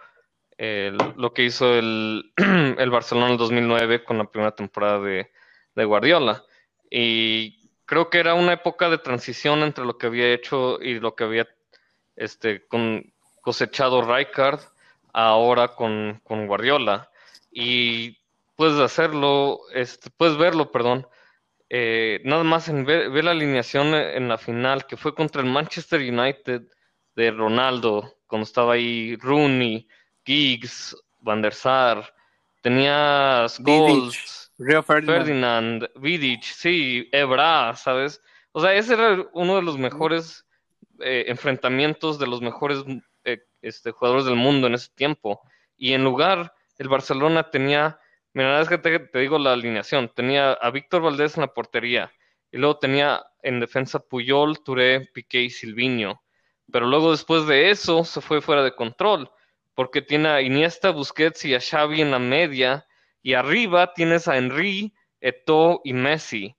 lo 0.61 1.33
que 1.33 1.43
hizo 1.43 1.73
el, 1.73 2.33
el 2.77 2.89
Barcelona 2.91 3.27
en 3.27 3.31
el 3.33 3.37
2009 3.37 4.03
con 4.03 4.17
la 4.19 4.25
primera 4.25 4.55
temporada 4.55 4.99
de, 4.99 5.31
de 5.75 5.85
Guardiola. 5.85 6.43
Y 6.89 7.69
creo 7.85 8.09
que 8.09 8.19
era 8.19 8.35
una 8.35 8.53
época 8.53 8.89
de 8.89 8.99
transición 8.99 9.63
entre 9.63 9.85
lo 9.85 9.97
que 9.97 10.07
había 10.07 10.31
hecho 10.33 10.79
y 10.81 10.99
lo 10.99 11.15
que 11.15 11.23
había 11.23 11.47
este, 12.15 12.67
con, 12.67 13.11
cosechado 13.41 14.01
Rijkaard 14.01 14.59
ahora 15.13 15.69
con, 15.69 16.21
con 16.23 16.47
Guardiola. 16.47 17.09
Y 17.51 18.19
puedes 18.55 18.79
hacerlo, 18.79 19.61
este, 19.73 20.09
puedes 20.11 20.37
verlo, 20.37 20.71
perdón, 20.71 21.07
eh, 21.69 22.21
nada 22.23 22.43
más 22.43 22.69
en 22.69 22.85
ver, 22.85 23.09
ver 23.09 23.23
la 23.23 23.31
alineación 23.31 23.95
en 23.95 24.27
la 24.27 24.37
final 24.37 24.85
que 24.85 24.97
fue 24.97 25.15
contra 25.15 25.41
el 25.41 25.49
Manchester 25.49 26.01
United 26.01 26.63
de 27.15 27.31
Ronaldo, 27.31 28.19
cuando 28.27 28.43
estaba 28.43 28.73
ahí 28.73 29.15
Rooney, 29.17 29.87
Giggs, 30.25 30.95
Van 31.19 31.41
der 31.41 31.53
Sar, 31.53 32.13
tenías 32.61 33.59
Goals, 33.59 34.51
Río 34.57 34.83
Ferdinand. 34.83 35.89
Vidic, 35.95 36.43
sí, 36.43 37.09
Ebra, 37.11 37.75
¿sabes? 37.75 38.21
O 38.51 38.61
sea, 38.61 38.73
ese 38.73 38.93
era 38.93 39.25
uno 39.33 39.55
de 39.55 39.61
los 39.61 39.77
mejores 39.77 40.45
eh, 40.99 41.25
enfrentamientos 41.27 42.19
de 42.19 42.27
los 42.27 42.41
mejores 42.41 42.83
eh, 43.23 43.39
este, 43.61 43.91
jugadores 43.91 44.25
del 44.25 44.35
mundo 44.35 44.67
en 44.67 44.75
ese 44.75 44.89
tiempo. 44.93 45.41
Y 45.77 45.93
en 45.93 46.03
lugar, 46.03 46.53
el 46.77 46.89
Barcelona 46.89 47.49
tenía, 47.49 47.99
mira, 48.33 48.61
es 48.61 48.69
que 48.69 48.77
te, 48.77 48.99
te 48.99 49.19
digo 49.19 49.39
la 49.39 49.53
alineación, 49.53 50.11
tenía 50.13 50.53
a 50.53 50.69
Víctor 50.69 51.01
Valdés 51.01 51.37
en 51.37 51.41
la 51.41 51.53
portería, 51.53 52.11
y 52.51 52.57
luego 52.57 52.77
tenía 52.77 53.23
en 53.41 53.59
defensa 53.59 53.99
Puyol, 53.99 54.61
Touré, 54.63 55.09
Piqué 55.13 55.41
y 55.41 55.49
Silvinho. 55.49 56.21
Pero 56.71 56.85
luego 56.85 57.11
después 57.11 57.47
de 57.47 57.71
eso 57.71 58.03
se 58.03 58.21
fue 58.21 58.41
fuera 58.41 58.63
de 58.63 58.75
control, 58.75 59.31
porque 59.75 60.01
tiene 60.01 60.29
a 60.29 60.41
Iniesta, 60.41 60.91
Busquets 60.91 61.45
y 61.45 61.55
a 61.55 61.59
Xavi 61.59 62.01
en 62.01 62.11
la 62.11 62.19
media, 62.19 62.85
y 63.21 63.33
arriba 63.33 63.93
tienes 63.93 64.27
a 64.27 64.37
Henry, 64.37 64.93
Eto'o 65.19 65.81
y 65.83 65.93
Messi, 65.93 66.55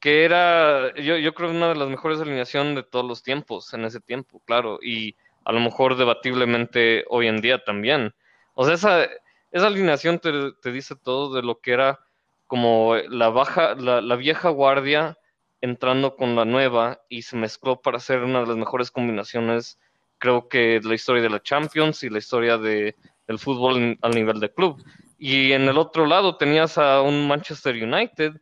que 0.00 0.24
era, 0.24 0.94
yo, 0.94 1.16
yo 1.18 1.34
creo, 1.34 1.50
una 1.50 1.68
de 1.68 1.76
las 1.76 1.88
mejores 1.88 2.20
alineaciones 2.20 2.74
de 2.74 2.82
todos 2.82 3.04
los 3.04 3.22
tiempos, 3.22 3.72
en 3.74 3.84
ese 3.84 4.00
tiempo, 4.00 4.40
claro, 4.46 4.78
y 4.82 5.16
a 5.44 5.52
lo 5.52 5.60
mejor 5.60 5.96
debatiblemente 5.96 7.04
hoy 7.08 7.28
en 7.28 7.40
día 7.40 7.62
también. 7.64 8.14
O 8.54 8.64
sea, 8.64 8.74
esa, 8.74 9.08
esa 9.50 9.66
alineación 9.66 10.18
te, 10.18 10.30
te 10.62 10.72
dice 10.72 10.96
todo 10.96 11.34
de 11.34 11.42
lo 11.42 11.60
que 11.60 11.72
era 11.72 12.00
como 12.46 12.96
la 12.96 13.28
baja, 13.28 13.74
la, 13.74 14.00
la 14.00 14.16
vieja 14.16 14.48
guardia 14.48 15.16
entrando 15.60 16.16
con 16.16 16.36
la 16.36 16.44
nueva 16.44 17.02
y 17.08 17.22
se 17.22 17.36
mezcló 17.36 17.80
para 17.80 17.98
hacer 17.98 18.22
una 18.22 18.40
de 18.40 18.46
las 18.46 18.56
mejores 18.56 18.90
combinaciones, 18.90 19.78
creo 20.20 20.46
que 20.46 20.80
la 20.84 20.94
historia 20.94 21.22
de 21.22 21.30
la 21.30 21.42
Champions 21.42 22.04
y 22.04 22.10
la 22.10 22.18
historia 22.18 22.56
de, 22.58 22.94
del 23.26 23.38
fútbol 23.40 23.76
en- 23.78 23.98
al 24.02 24.12
nivel 24.12 24.38
de 24.38 24.52
club. 24.52 24.80
Y 25.18 25.50
en 25.52 25.62
el 25.68 25.76
otro 25.78 26.06
lado 26.06 26.36
tenías 26.36 26.78
a 26.78 27.00
un 27.02 27.26
Manchester 27.26 27.74
United 27.74 28.34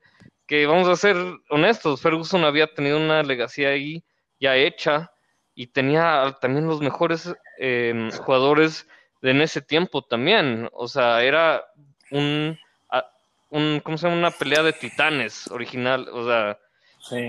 que 0.47 0.67
vamos 0.67 0.89
a 0.89 0.97
ser 0.97 1.17
honestos, 1.51 2.01
Ferguson 2.03 2.45
había 2.45 2.67
tenido 2.67 2.99
una 2.99 3.23
legacía 3.23 3.69
ahí 3.71 4.03
ya 4.41 4.57
hecha 4.57 5.11
y 5.55 5.67
tenía 5.69 6.37
también 6.41 6.67
los 6.67 6.81
mejores 6.81 7.35
eh, 7.59 8.09
jugadores 8.25 8.87
de 9.21 9.31
en 9.33 9.43
ese 9.43 9.61
tiempo 9.61 10.03
también. 10.03 10.69
O 10.73 10.87
sea, 10.89 11.23
era 11.23 11.65
un, 12.11 12.59
un, 13.51 13.81
¿cómo 13.81 13.99
se 13.99 14.07
llama? 14.07 14.19
Una 14.19 14.31
pelea 14.31 14.63
de 14.63 14.73
titanes 14.73 15.49
original, 15.51 16.09
o 16.13 16.25
sea, 16.27 16.59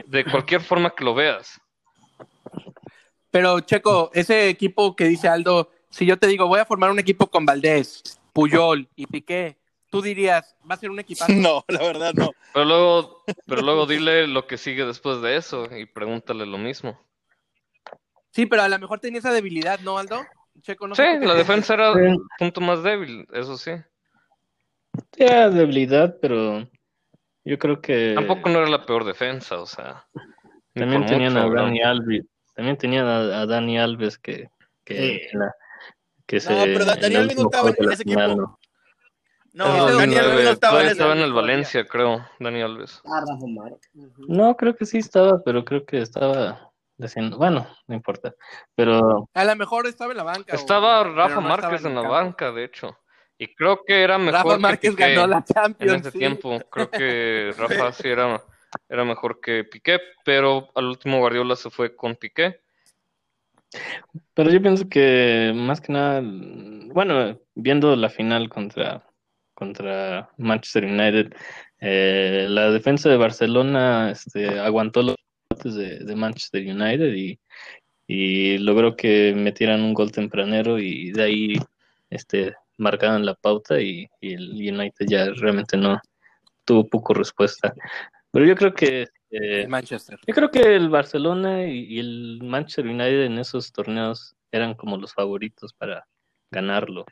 de 0.06 0.26
cualquier 0.26 0.62
forma 0.62 0.92
que 0.92 1.04
lo 1.04 1.14
veas. 1.16 1.60
Pero, 3.32 3.60
Checo, 3.62 4.10
ese 4.14 4.50
equipo 4.50 4.96
que 4.96 5.06
dice 5.06 5.28
Aldo, 5.28 5.72
si 5.90 6.06
yo 6.06 6.18
te 6.18 6.28
digo, 6.28 6.48
voy 6.48 6.60
a 6.60 6.66
formar 6.66 6.90
un 6.92 7.00
equipo 7.00 7.28
con 7.28 7.46
Valdés, 7.46 8.20
Puyol 8.34 8.88
y 8.96 9.06
Piqué, 9.08 9.58
tú 9.90 10.02
dirías, 10.02 10.56
va 10.70 10.76
a 10.76 10.78
ser 10.78 10.90
un 10.90 11.00
equipazo. 11.00 11.32
No, 11.36 11.64
la 11.68 11.80
verdad 11.80 12.14
no. 12.14 12.32
Pero 12.54 12.66
luego, 12.66 13.24
pero 13.46 13.62
luego 13.62 13.86
dile 13.86 14.28
lo 14.28 14.48
que 14.48 14.58
sigue 14.58 14.86
después 14.86 15.22
de 15.22 15.36
eso 15.36 15.68
y 15.76 15.86
pregúntale 15.86 16.46
lo 16.46 16.58
mismo. 16.58 17.00
Sí, 18.32 18.46
pero 18.46 18.62
a 18.64 18.70
lo 18.70 18.80
mejor 18.80 19.00
tenía 19.00 19.20
esa 19.20 19.32
debilidad, 19.34 19.80
¿no, 19.82 19.98
Aldo? 19.98 20.22
Checo, 20.62 20.88
no 20.88 20.96
Sí, 20.96 21.04
sé 21.04 21.20
la 21.26 21.36
defensa 21.36 21.74
era 21.76 21.94
Sí. 21.94 22.00
el 22.02 22.18
punto 22.38 22.62
más 22.62 22.84
débil, 22.84 23.28
eso 23.34 23.58
sí. 23.58 23.72
Era 25.18 25.50
debilidad, 25.50 26.18
pero 26.22 26.68
yo 27.46 27.58
creo 27.58 27.80
que 27.82 28.14
Tampoco 28.16 28.50
no 28.50 28.60
era 28.60 28.70
la 28.70 28.86
peor 28.86 29.06
defensa, 29.06 29.60
o 29.60 29.66
sea. 29.66 30.06
también 30.74 31.06
tenían 31.06 31.34
mucho, 31.34 31.46
a. 31.46 31.62
Dani 31.64 31.82
Alves, 31.82 32.26
también 32.60 32.76
tenían 32.78 33.06
a, 33.08 33.40
a 33.42 33.46
Dani 33.46 33.80
Alves 33.80 34.18
que, 34.18 34.50
que, 34.84 34.96
Sí. 34.96 35.22
en 35.32 35.40
la- 35.40 35.56
que 36.28 36.42
se 36.42 36.50
pero 36.54 36.84
Da- 36.84 36.96
en 36.96 37.00
Dani 37.00 37.16
Alves 37.16 37.38
no 37.38 37.44
estaba 37.44 37.70
en- 37.70 37.76
en 37.80 37.92
ese 37.94 38.04
equipo. 38.04 38.20
¿no? 38.20 38.60
No, 39.54 39.66
Ese 39.66 39.78
Daniel 39.78 39.92
2009, 39.94 40.20
Alves 40.32 40.44
no 40.46 40.52
estaba 40.52 40.80
en 40.80 40.86
ese. 40.86 40.92
estaba 40.92 41.14
en 41.14 41.20
el 41.22 41.34
Valencia, 41.34 41.86
creo, 41.88 42.28
Dani 42.40 42.62
Alves. 42.62 43.02
Ah, 43.06 43.22
Rafa 43.22 43.46
Márquez. 43.48 43.92
No, 44.28 44.58
creo 44.58 44.76
que 44.76 44.86
sí 44.86 44.98
estaba, 44.98 45.42
pero 45.42 45.64
creo 45.64 45.86
que 45.86 46.02
estaba 46.02 46.70
haciendo, 47.02 47.38
bueno, 47.38 47.66
no 47.88 47.96
importa, 47.96 48.36
pero 48.76 49.30
A 49.34 49.46
lo 49.46 49.56
mejor 49.56 49.88
estaba 49.88 50.12
en 50.12 50.18
la 50.18 50.24
banca. 50.24 50.54
Estaba 50.54 51.02
Rafa 51.06 51.36
no 51.36 51.40
estaba 51.40 51.42
Márquez 51.70 51.86
en 51.86 51.96
la 51.96 52.02
banca, 52.02 52.52
de 52.52 52.66
hecho. 52.66 52.98
Y 53.38 53.56
creo 53.56 53.86
que 53.88 54.04
era 54.04 54.18
mejor 54.18 54.34
Rafa 54.34 54.56
que 54.56 54.60
Márquez 54.62 54.92
Piqué 54.92 55.14
ganó 55.16 55.28
la 55.28 55.38
en 55.38 55.44
Champions. 55.46 56.02
ese 56.02 56.12
sí. 56.12 56.20
tiempo. 56.20 56.60
Creo 56.70 56.92
que 56.92 57.54
Rafa 57.88 57.94
sí 57.94 58.10
era, 58.10 58.44
era 58.88 59.04
mejor 59.06 59.40
que 59.42 59.64
Piqué, 59.64 60.00
pero 60.26 60.70
al 60.76 60.86
último 60.86 61.20
Guardiola 61.20 61.56
se 61.56 61.70
fue 61.70 61.96
con 61.96 62.16
Piqué. 62.16 62.62
Pero 64.34 64.50
yo 64.50 64.62
pienso 64.62 64.90
que 64.90 65.52
más 65.56 65.80
que 65.80 65.94
nada, 65.94 66.22
bueno, 66.24 67.40
viendo 67.56 67.96
la 67.96 68.10
final 68.10 68.50
contra, 68.50 69.06
contra 69.54 70.30
Manchester 70.38 70.86
United, 70.86 71.36
eh, 71.80 72.48
la 72.50 72.72
defensa 72.72 73.10
de 73.10 73.18
Barcelona 73.18 74.12
este, 74.12 74.60
aguantó 74.60 75.04
los 75.04 75.16
de, 75.64 76.00
de 76.00 76.16
Manchester 76.16 76.64
United 76.64 77.14
y, 77.14 77.40
y 78.08 78.58
logró 78.58 78.96
que 78.96 79.34
metieran 79.36 79.82
un 79.82 79.94
gol 79.94 80.12
tempranero 80.12 80.80
y 80.80 81.12
de 81.12 81.24
ahí 81.24 81.54
este, 82.10 82.56
marcaron 82.78 83.26
la 83.26 83.36
pauta 83.36 83.80
y, 83.80 84.10
y 84.20 84.34
el 84.34 84.52
United 84.52 85.06
ya 85.08 85.26
realmente 85.36 85.78
no 85.78 86.02
tuvo 86.66 86.88
poco 86.88 87.14
respuesta. 87.14 87.74
Pero 88.32 88.46
yo 88.46 88.56
creo 88.56 88.74
que 88.74 89.02
eh, 89.32 89.62
El 89.64 89.70
Manchester. 89.70 90.20
yo 90.26 90.34
creo 90.34 90.52
que 90.52 90.76
el 90.76 90.90
Barcelona 90.90 91.66
y, 91.66 91.86
y 91.86 92.00
el 92.00 92.40
Manchester 92.44 92.86
United 92.88 93.24
en 93.26 93.40
esos 93.40 93.72
torneos 93.72 94.36
eran 94.52 94.74
como 94.76 94.98
los 94.98 95.14
favoritos 95.14 95.74
para 95.74 96.06
ganarlo. 96.52 97.06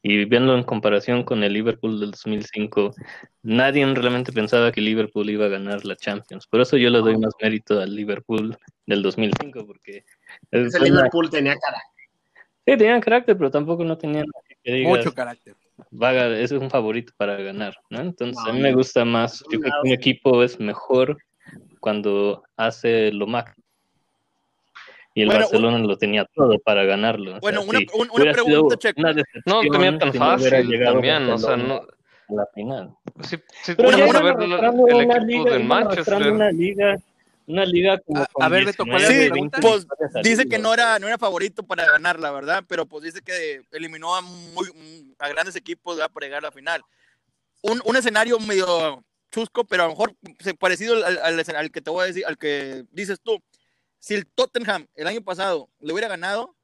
Y 0.00 0.24
viendo 0.26 0.54
en 0.56 0.62
comparación 0.62 1.24
con 1.24 1.42
el 1.42 1.52
Liverpool 1.52 1.98
del 1.98 2.12
2005, 2.12 2.94
nadie 3.42 3.84
realmente 3.94 4.32
pensaba 4.32 4.70
que 4.70 4.80
Liverpool 4.80 5.28
iba 5.28 5.46
a 5.46 5.48
ganar 5.48 5.84
la 5.84 5.96
Champions. 5.96 6.46
Por 6.46 6.60
eso 6.60 6.76
yo 6.76 6.88
le 6.88 6.98
doy 7.00 7.16
más 7.18 7.34
mérito 7.42 7.80
al 7.80 7.94
Liverpool 7.96 8.56
del 8.86 9.02
2005, 9.02 9.66
porque 9.66 10.04
es 10.52 10.66
Ese 10.68 10.78
una- 10.78 10.86
Liverpool 10.86 11.28
tenía 11.30 11.56
cara. 11.56 11.82
sí, 12.64 12.76
tenían 12.76 13.00
carácter, 13.00 13.36
pero 13.36 13.50
tampoco 13.50 13.84
no 13.84 13.98
tenían 13.98 14.26
que 14.62 14.72
digas, 14.72 14.98
Mucho 14.98 15.12
carácter. 15.12 15.56
Va 15.92 16.10
a 16.10 16.38
es 16.38 16.52
un 16.52 16.70
favorito 16.70 17.12
para 17.16 17.36
ganar, 17.36 17.74
¿no? 17.90 18.00
Entonces 18.00 18.42
a 18.46 18.52
mí 18.52 18.60
me 18.60 18.72
gusta 18.72 19.04
más, 19.04 19.44
yo 19.50 19.60
creo 19.60 19.72
que 19.82 19.88
un 19.88 19.94
equipo 19.94 20.42
es 20.42 20.58
mejor 20.60 21.18
cuando 21.80 22.42
hace 22.56 23.12
lo 23.12 23.26
máximo. 23.26 23.64
Y 25.14 25.22
el 25.22 25.28
Bueno, 25.28 25.40
Barcelona 25.40 25.78
lo 25.78 25.96
tenía 25.96 26.24
todo 26.34 26.58
para 26.60 26.84
ganarlo. 26.84 27.36
O 27.36 27.40
Bueno, 27.40 27.62
sea, 27.62 27.70
una- 27.70 27.78
sí, 27.80 27.86
pregunta, 28.44 28.76
Checo. 28.76 29.00
una 29.00 29.14
No 29.46 29.60
tenía 29.60 29.98
tan 29.98 30.12
si 30.12 30.18
fácil 30.18 30.78
también, 30.84 31.28
o 31.28 31.38
sea, 31.38 31.56
no, 31.56 31.74
a 31.76 31.86
la 32.34 32.46
final. 32.54 32.94
sí, 33.22 33.36
sí 33.62 33.74
Pero 33.76 33.90
ya 33.90 34.04
a 34.04 34.22
ver 34.22 34.36
el 34.38 34.52
una 34.52 35.16
equipo 35.16 35.44
Manchester. 35.58 36.32
una 36.32 36.50
liga, 36.52 36.98
una 37.48 37.64
liga 37.64 37.98
como 37.98 38.22
A- 38.22 38.26
con 38.26 38.42
a 38.44 38.48
ver, 38.48 38.64
Beto, 38.66 38.84
¿cuál 38.84 39.02
es 39.02 39.08
19, 39.08 39.26
la 39.28 39.32
pregunta? 39.32 39.58
20 39.60 39.86
Pues 40.12 40.22
dice 40.24 40.48
que 40.48 40.58
no 40.58 40.72
era, 40.74 40.98
no 40.98 41.08
era 41.08 41.18
favorito 41.18 41.62
para 41.64 41.84
ganar, 41.86 42.20
la 42.20 42.30
verdad, 42.30 42.62
pero 42.68 42.86
pues 42.86 43.02
dice 43.04 43.22
que 43.22 43.62
eliminó 43.72 44.14
a, 44.14 44.20
muy, 44.20 45.14
a 45.18 45.28
grandes 45.28 45.56
equipos 45.56 45.96
¿verdad? 45.96 46.10
para 46.12 46.26
llegar 46.26 46.44
a 46.44 46.48
la 46.48 46.52
final. 46.52 46.82
Un, 47.62 47.80
un 47.84 47.96
escenario 47.96 48.38
medio 48.38 49.02
chusco, 49.32 49.64
pero 49.64 49.82
a 49.82 49.86
lo 49.86 49.92
mejor 49.92 50.14
se- 50.40 50.54
parecido 50.54 50.94
al, 51.04 51.18
al, 51.18 51.44
al 51.56 51.70
que 51.70 51.80
te 51.80 51.90
voy 51.90 52.04
a 52.04 52.06
decir, 52.06 52.24
al 52.26 52.38
que 52.38 52.84
dices 52.90 53.18
tú. 53.22 53.42
Si 53.98 54.14
el 54.14 54.26
Tottenham 54.26 54.86
el 54.94 55.06
año 55.08 55.22
pasado 55.22 55.68
le 55.80 55.92
hubiera 55.92 56.06
ganado, 56.08 56.54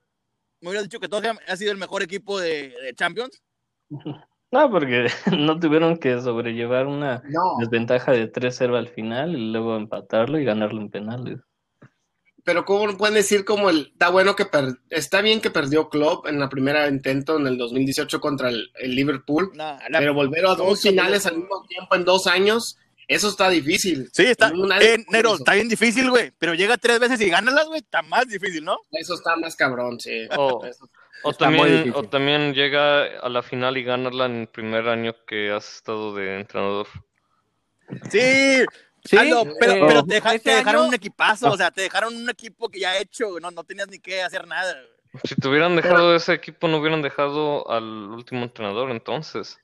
me 0.61 0.68
hubiera 0.68 0.82
dicho 0.82 1.01
que 1.01 1.09
Tottenham 1.09 1.39
ha 1.49 1.57
sido 1.57 1.72
el 1.72 1.78
mejor 1.78 2.03
equipo 2.03 2.39
de, 2.39 2.74
de 2.82 2.95
Champions. 2.95 3.43
No, 4.55 4.70
porque 4.70 5.09
no 5.38 5.59
tuvieron 5.59 5.98
que 5.98 6.20
sobrellevar 6.20 6.86
una 6.86 7.22
No, 7.28 7.57
desventaja 7.59 8.12
de 8.12 8.30
3-0 8.32 8.76
al 8.78 8.88
final 8.88 9.34
y 9.36 9.50
luego 9.52 9.76
empatarlo 9.76 10.38
y 10.38 10.44
ganarlo 10.44 10.80
en 10.80 10.90
penales. 10.90 11.40
pero 12.44 12.64
¿cómo 12.64 12.96
pueden 12.96 13.14
decir 13.14 13.44
como 13.44 13.68
el... 13.70 13.88
Está 13.92 14.11
bueno 14.11 14.36
que... 14.36 14.44
per- 14.46 14.76
está 14.90 15.22
bien 15.22 15.40
que 15.40 15.50
perdió 15.50 15.88
Klopp 15.88 16.26
en 16.28 16.38
la 16.38 16.48
primera 16.48 16.86
intento 16.88 17.36
en 17.38 17.46
el 17.46 17.57
2018 17.59 18.20
contra 18.20 18.48
el, 18.50 18.70
el 18.80 18.94
Liverpool, 18.94 19.50
Nah, 19.55 19.78
la- 19.90 19.98
pero 19.98 20.14
volver 20.14 20.46
a 20.46 20.55
dos 20.55 20.80
finales 20.82 21.26
al 21.26 21.36
mismo 21.38 21.64
tiempo 21.66 21.94
en 21.96 22.05
dos 22.05 22.26
años, 22.26 22.78
eso 23.09 23.28
está 23.28 23.48
difícil. 23.50 24.09
sí, 24.12 24.24
está, 24.26 24.52
eh, 24.80 25.05
Nero, 25.11 25.34
está 25.34 25.55
bien 25.55 25.68
difícil, 25.68 26.09
güey, 26.11 26.32
pero 26.38 26.55
llega 26.55 26.76
tres 26.76 27.00
veces 27.00 27.20
y 27.22 27.28
gánalas, 27.28 27.66
güey, 27.66 27.80
está 27.80 28.02
más 28.02 28.26
difícil, 28.28 28.62
¿no? 28.64 28.76
Eso 28.92 29.14
está 29.14 29.36
más 29.36 29.57
cabrón, 29.57 29.98
sí. 29.98 30.26
O- 30.36 30.64
Eso- 30.64 30.84
Está 30.84 31.03
muy 31.25 31.35
también, 31.37 31.93
o 31.95 32.03
también 32.05 32.55
llega 32.55 33.05
a 33.20 33.29
la 33.29 33.43
final 33.43 33.77
y 33.77 33.85
ganarla 33.85 34.27
en 34.27 34.43
el 34.43 34.49
primer 34.49 34.89
año 34.89 35.14
que 35.27 35.51
has 35.53 35.77
estado 35.77 36.14
de 36.14 36.41
entrenador. 36.41 36.87
Sí, 38.11 38.64
Sí, 39.07 39.18
Aldo, 39.18 39.45
pero, 39.61 39.72
eh, 39.75 39.85
pero 39.87 40.03
te, 40.07 40.14
deja- 40.14 40.35
ese 40.35 40.45
te 40.45 40.51
dejaron 40.57 40.81
año- 40.81 40.89
un 40.89 40.95
equipazo, 40.95 41.53
o 41.53 41.57
sea, 41.59 41.70
te 41.70 41.83
dejaron 41.83 42.16
un 42.16 42.31
equipo 42.31 42.70
que 42.70 42.81
ya 42.81 42.97
hecho, 42.99 43.39
no, 43.39 43.51
no 43.51 43.62
tenías 43.62 43.87
ni 43.89 43.99
que 43.99 44.22
hacer 44.22 44.47
nada. 44.47 44.75
Si 45.25 45.37
te 45.37 45.47
hubieran 45.47 45.77
dejado 45.77 46.16
ese 46.16 46.33
equipo, 46.33 46.68
no 46.68 46.79
hubieran 46.79 47.03
dejado 47.03 47.70
al 47.70 47.85
último 47.85 48.45
entrenador, 48.45 48.91
entonces. 48.91 49.59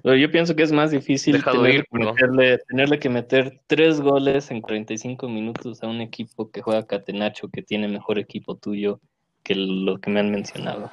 Pero 0.00 0.14
yo 0.14 0.30
pienso 0.30 0.54
que 0.54 0.62
es 0.62 0.70
más 0.70 0.92
difícil 0.92 1.34
Dejado 1.34 1.58
tenerle, 1.58 1.78
ir, 1.78 1.84
que 1.84 1.88
perdón. 1.98 2.14
meterle, 2.14 2.58
tenerle 2.68 2.98
que 3.00 3.08
meter 3.08 3.60
tres 3.66 4.00
goles 4.00 4.50
en 4.52 4.60
45 4.60 5.28
minutos 5.28 5.82
a 5.82 5.88
un 5.88 6.00
equipo 6.00 6.52
que 6.52 6.62
juega 6.62 6.86
catenacho, 6.86 7.48
que 7.48 7.62
tiene 7.62 7.88
mejor 7.88 8.20
equipo 8.20 8.56
tuyo 8.56 9.00
que 9.42 9.54
lo 9.54 9.98
que 9.98 10.10
me 10.10 10.20
han 10.20 10.30
mencionado. 10.30 10.90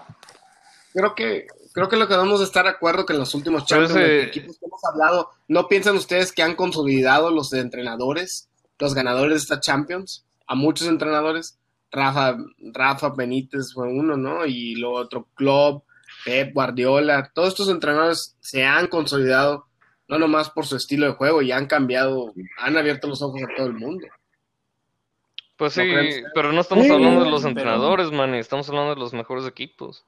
Creo 0.94 1.14
que, 1.16 1.48
creo 1.74 1.88
que 1.88 1.98
lo 1.98 2.08
que 2.08 2.16
debemos 2.16 2.40
de 2.40 2.46
estar 2.46 2.64
de 2.66 2.72
acuerdo 2.72 3.06
que 3.06 3.14
en 3.14 3.20
los 3.20 3.36
últimos 3.36 3.66
Champions, 3.66 3.92
ese- 3.92 4.00
de 4.00 4.24
equipos 4.24 4.58
que 4.60 4.66
hemos 4.66 4.84
hablado, 4.86 5.30
¿no 5.48 5.68
piensan 5.68 5.96
ustedes 5.96 6.32
que 6.32 6.42
han 6.42 6.56
consolidado 6.56 7.30
los 7.32 7.54
entrenadores, 7.54 8.50
los 8.80 8.94
ganadores 8.96 9.34
de 9.34 9.38
esta 9.38 9.60
Champions? 9.60 10.26
A 10.48 10.56
muchos 10.56 10.88
entrenadores. 10.88 11.58
Rafa, 11.92 12.38
Rafa 12.74 13.10
Benítez 13.10 13.74
fue 13.74 13.88
uno, 13.88 14.16
¿no? 14.18 14.46
Y 14.46 14.76
luego 14.76 14.96
otro 14.98 15.28
Klopp, 15.36 15.84
Pep, 16.26 16.54
Guardiola. 16.54 17.32
Todos 17.34 17.50
estos 17.50 17.70
entrenadores 17.70 18.36
se 18.40 18.64
han 18.66 18.88
consolidado, 18.88 19.66
no 20.08 20.18
nomás 20.20 20.50
por 20.52 20.66
su 20.68 20.76
estilo 20.76 21.06
de 21.08 21.14
juego, 21.14 21.42
y 21.42 21.52
han 21.52 21.66
cambiado, 21.68 22.34
han 22.60 22.78
abierto 22.78 23.08
los 23.08 23.22
ojos 23.22 23.42
a 23.44 23.56
todo 23.56 23.68
el 23.68 23.74
mundo. 23.74 24.06
Pues 25.60 25.78
¿No 25.78 25.84
sí, 25.84 26.24
pero 26.34 26.52
no 26.54 26.62
estamos 26.62 26.86
Sí, 26.86 26.92
hablando 26.92 27.26
de 27.26 27.30
los 27.30 27.42
pero- 27.42 27.50
entrenadores, 27.50 28.12
man, 28.12 28.34
estamos 28.34 28.68
hablando 28.70 28.96
de 28.96 29.00
los 29.02 29.14
mejores 29.14 29.46
equipos. 29.46 30.06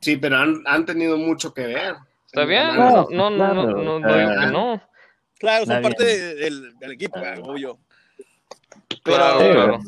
Sí, 0.00 0.16
pero 0.18 0.36
han, 0.36 0.62
han 0.66 0.84
tenido 0.84 1.16
mucho 1.16 1.54
que 1.54 1.66
ver. 1.66 1.94
Está 2.26 2.44
bien, 2.44 2.74
Claro, 2.74 3.08
no, 3.10 3.30
no, 3.30 3.54
no, 3.54 3.54
no, 3.54 3.62
claro, 3.74 3.82
no, 3.82 3.96
digo 3.96 4.30
sea, 4.30 4.40
que 4.40 4.46
no. 4.52 4.82
Claro, 5.38 5.66
son 5.66 5.82
parte 5.82 6.04
de- 6.04 6.34
del, 6.34 6.78
del 6.78 6.92
equipo, 6.92 7.18
obvio. 7.42 7.78
Pero, 9.02 9.16
Claro, 9.16 9.40
Sí, 9.40 9.46
claro. 9.50 9.78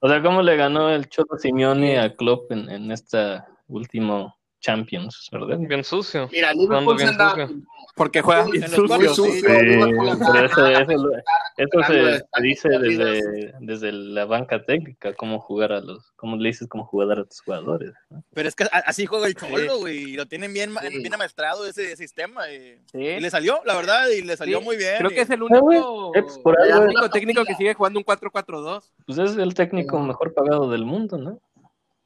O 0.00 0.08
sea, 0.08 0.22
¿cómo 0.22 0.42
le 0.42 0.56
ganó 0.56 0.90
el 0.90 1.08
Cholo 1.08 1.36
Simeone 1.38 1.98
a 1.98 2.14
Klopp 2.14 2.50
en, 2.52 2.68
en 2.70 2.90
esta 2.92 3.46
último 3.68 4.36
Champions, 4.60 5.28
verdad? 5.30 5.58
Bien 5.58 5.84
sucio. 5.84 6.28
Mira, 6.32 6.52
Liverpool 6.52 6.98
se 6.98 7.04
bien 7.04 7.08
anda, 7.20 7.30
sucio. 7.30 7.56
Porque 7.94 8.20
juegan 8.22 8.50
bien 8.50 8.64
En 8.64 8.70
sucio. 8.70 8.96
Muy 8.96 9.08
sí. 9.08 9.14
sucio. 9.14 9.42
Pero 9.46 10.44
eso, 10.44 10.66
eso, 10.66 10.92
lo- 10.92 11.16
eso 11.56 11.82
se, 11.86 12.18
se 12.18 12.42
dice 12.42 12.68
desde, 12.78 13.52
desde 13.60 13.92
la 13.92 14.24
banca 14.24 14.64
técnica, 14.64 15.12
cómo 15.14 15.40
jugar 15.40 15.72
a 15.72 15.80
los, 15.80 16.12
cómo 16.16 16.36
le 16.36 16.48
dices 16.48 16.68
cómo 16.68 16.84
jugar 16.86 17.18
a 17.18 17.24
tus 17.24 17.40
jugadores. 17.40 17.92
¿no? 18.10 18.22
pero 18.32 18.48
es 18.48 18.54
que 18.54 18.64
así 18.84 19.06
juega 19.06 19.26
el 19.26 19.34
Cholo, 19.34 19.78
güey, 19.78 20.10
y 20.10 20.16
lo 20.16 20.26
tienen 20.26 20.52
bien, 20.52 20.72
Sí. 20.88 20.98
bien 20.98 21.14
amaestrado 21.14 21.66
ese 21.66 21.96
sistema. 21.96 22.48
Y, 22.52 22.78
Sí. 22.92 22.98
y 22.98 23.20
le 23.20 23.30
salió, 23.30 23.60
la 23.64 23.74
verdad, 23.74 24.06
y 24.08 24.22
le 24.22 24.36
salió 24.36 24.58
Sí, 24.60 24.64
muy 24.64 24.76
bien. 24.76 24.94
Creo 24.98 25.10
y- 25.10 25.14
que 25.14 25.20
es 25.22 25.30
el 25.30 25.40
Ah, 25.50 25.58
güey, 25.60 25.78
único, 25.78 26.12
eh, 26.16 26.22
pues, 26.22 26.38
por 26.38 26.56
el 26.60 26.72
único 26.78 27.10
técnico 27.10 27.44
que 27.44 27.54
sigue 27.56 27.74
jugando 27.74 27.98
un 27.98 28.04
4-4-2. 28.04 28.92
Pues 29.06 29.18
es 29.18 29.36
el 29.36 29.54
técnico 29.54 29.98
mejor 30.00 30.34
pagado 30.34 30.70
del 30.70 30.84
mundo, 30.84 31.16
¿no? 31.18 31.40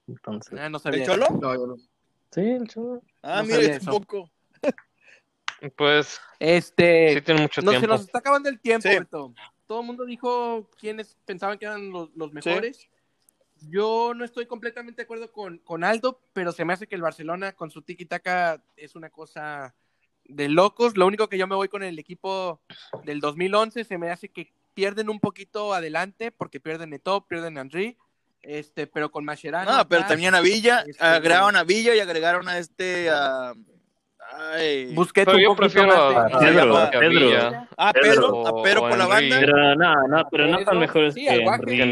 Entonces, 0.08 0.58
Ah, 0.58 0.68
no 0.70 0.78
¿El. 0.84 1.04
Cholo? 1.04 1.26
No, 1.40 1.54
yo 1.54 1.66
no. 1.66 1.76
Sí, 2.32 2.40
el 2.40 2.68
Cholo. 2.68 3.02
Ah, 3.22 3.42
No 3.42 3.48
mira, 3.48 3.60
eso. 3.76 3.90
tampoco. 3.90 4.30
Pues 5.76 6.20
Este, 6.40 7.14
sí 7.14 7.20
tiene 7.22 7.42
mucho 7.42 7.62
no, 7.62 7.70
se 7.70 7.78
tiempo. 7.78 7.94
nos 7.94 8.00
está 8.02 8.18
acabando 8.18 8.48
el 8.48 8.58
tiempo, 8.60 8.88
Sí. 8.88 8.98
Beto. 8.98 9.32
Todo 9.68 9.80
el 9.80 9.86
mundo 9.86 10.04
dijo 10.04 10.68
quiénes 10.78 11.16
pensaban 11.24 11.56
que 11.56 11.66
eran 11.66 11.90
los, 11.90 12.10
los 12.16 12.32
mejores. 12.32 12.88
Yo 13.70 14.12
no 14.14 14.24
estoy 14.24 14.46
completamente 14.46 15.02
de 15.02 15.04
acuerdo 15.04 15.30
con, 15.30 15.58
con 15.58 15.84
Aldo, 15.84 16.20
pero 16.32 16.50
se 16.50 16.64
me 16.64 16.72
hace 16.72 16.88
que 16.88 16.96
el 16.96 17.02
Barcelona 17.02 17.52
con 17.52 17.70
su 17.70 17.80
tiki-taka 17.82 18.60
es 18.76 18.96
una 18.96 19.08
cosa 19.10 19.72
de 20.24 20.48
locos. 20.48 20.96
Lo 20.96 21.06
único 21.06 21.28
que 21.28 21.38
yo 21.38 21.46
me 21.46 21.54
voy 21.54 21.68
con 21.68 21.84
el 21.84 21.96
equipo 21.98 22.60
del 23.04 23.20
2011 23.20 23.84
se 23.84 23.98
me 23.98 24.10
hace 24.10 24.28
que 24.30 24.52
pierden 24.74 25.08
un 25.10 25.20
poquito 25.20 25.74
adelante 25.74 26.32
porque 26.32 26.58
pierden 26.58 26.92
Eto'o, 26.92 27.26
pierden 27.28 27.56
Henry, 27.56 27.96
este, 28.42 28.86
pero 28.86 29.10
con 29.10 29.24
Mascherano. 29.24 29.76
No, 29.76 29.88
pero 29.88 30.04
tenían 30.06 30.34
a 30.34 30.40
Villa, 30.40 30.84
Este, 30.86 31.02
agregaron 31.04 31.56
a 31.56 31.64
Villa 31.64 31.94
y 31.94 32.00
agregaron 32.00 32.48
a 32.48 32.58
este. 32.58 33.08
a- 33.10 33.52
ay, 34.54 34.92
Busquets 34.94 35.26
Pero 35.26 35.36
un 35.38 35.42
yo 35.44 35.56
prefiero 35.56 35.92
a, 35.92 36.26
a 36.26 36.38
Pedro, 36.38 36.76
a 36.76 36.84
a 36.84 36.90
Pedro. 36.90 37.08
Villa 37.10 37.68
a 37.76 37.92
Pedro 37.92 38.10
Pedro, 38.12 38.46
a 38.48 38.62
Pedro 38.62 38.82
o 38.84 38.88
por 38.88 38.98
la 38.98 39.06
banda. 39.06 39.36
Pero 39.40 39.74
no, 39.76 40.08
no, 40.08 40.28
pero 40.30 40.46
no 40.46 40.56
Pedro, 40.58 40.70
tan 40.70 40.78
mejores 40.78 41.14
sí, 41.14 41.24
que 41.24 41.30
al 41.30 41.40
Guaje. 41.42 41.64
que 41.66 41.82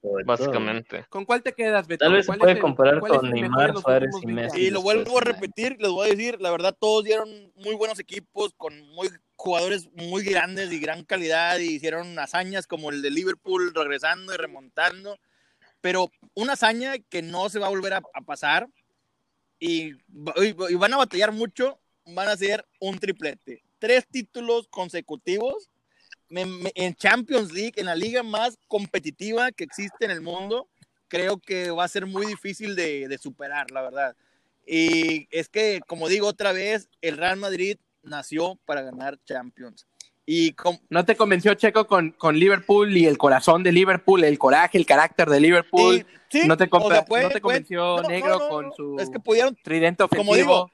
Básicamente. 0.00 1.04
¿Con 1.08 1.24
cuál 1.24 1.42
te 1.42 1.52
quedas, 1.52 1.86
Beto? 1.86 2.04
Tal 2.04 2.14
vez 2.14 2.24
se 2.24 2.28
¿Cuál 2.28 2.38
puede 2.38 2.58
comparar 2.58 3.00
con 3.00 3.30
Neymar, 3.30 3.76
Suárez 3.76 4.10
y 4.22 4.26
20 4.26 4.42
Messi. 4.42 4.60
Y 4.60 4.70
lo 4.70 4.80
vuelvo 4.80 5.18
a 5.18 5.22
repetir, 5.22 5.76
les 5.80 5.90
voy 5.90 6.06
a 6.06 6.10
decir, 6.10 6.40
la 6.40 6.50
verdad, 6.50 6.76
todos 6.78 7.04
dieron 7.04 7.28
muy 7.56 7.74
buenos 7.74 7.98
equipos 7.98 8.54
con 8.56 8.78
muy 8.90 9.08
jugadores 9.34 9.88
muy 9.94 10.24
grandes 10.24 10.72
y 10.72 10.78
gran 10.78 11.04
calidad 11.04 11.58
y 11.58 11.74
hicieron 11.74 12.18
hazañas 12.18 12.66
como 12.66 12.90
el 12.90 13.02
de 13.02 13.10
Liverpool 13.10 13.72
regresando 13.74 14.32
y 14.32 14.36
remontando. 14.36 15.18
Pero 15.80 16.10
una 16.34 16.52
hazaña 16.52 16.94
que 16.98 17.22
no 17.22 17.48
se 17.48 17.58
va 17.58 17.66
a 17.66 17.70
volver 17.70 17.94
a, 17.94 18.02
a 18.14 18.20
pasar 18.20 18.68
y, 19.58 19.92
y 20.36 20.74
van 20.74 20.94
a 20.94 20.98
batallar 20.98 21.32
mucho, 21.32 21.80
van 22.06 22.28
a 22.28 22.36
ser 22.36 22.64
un 22.80 22.98
triplete. 22.98 23.62
Tres 23.78 24.06
títulos 24.06 24.68
consecutivos 24.68 25.70
en 26.30 26.94
Champions 26.94 27.52
League, 27.52 27.74
en 27.76 27.86
la 27.86 27.94
liga 27.94 28.22
más 28.22 28.58
competitiva 28.68 29.52
que 29.52 29.64
existe 29.64 30.04
en 30.04 30.10
el 30.10 30.20
mundo, 30.20 30.68
creo 31.08 31.38
que 31.38 31.70
va 31.70 31.84
a 31.84 31.88
ser 31.88 32.06
muy 32.06 32.26
difícil 32.26 32.76
de, 32.76 33.08
de, 33.08 33.18
superar, 33.18 33.70
la 33.70 33.82
verdad. 33.82 34.16
Y 34.66 35.26
es 35.30 35.48
que, 35.48 35.80
como 35.86 36.08
digo 36.08 36.26
otra 36.26 36.52
vez, 36.52 36.88
el 37.00 37.16
Real 37.16 37.38
Madrid 37.38 37.78
nació 38.02 38.58
para 38.64 38.82
ganar 38.82 39.18
Champions. 39.24 39.86
Y 40.30 40.54
¿No 40.90 41.06
te 41.06 41.16
convenció 41.16 41.54
Checo 41.54 41.86
con, 41.86 42.10
con, 42.10 42.38
Liverpool 42.38 42.94
y 42.94 43.06
el 43.06 43.16
corazón 43.16 43.62
de 43.62 43.72
Liverpool, 43.72 44.24
el 44.24 44.38
coraje, 44.38 44.76
el 44.76 44.84
carácter 44.84 45.30
de 45.30 45.40
Liverpool? 45.40 46.04
Sí, 46.28 46.42
¿No 46.46 46.58
te, 46.58 46.68
o 46.70 46.90
sea, 46.90 47.06
¿no 47.22 47.28
te 47.30 47.40
convenció 47.40 48.02
no, 48.02 48.08
Negro 48.08 48.38
no, 48.38 48.48
con 48.50 48.72
su 48.74 48.98
es 49.00 49.08
que 49.08 49.20
pudieron, 49.20 49.56
tridente 49.62 50.02
ofensivo? 50.02 50.26
Como 50.26 50.36
digo, 50.36 50.70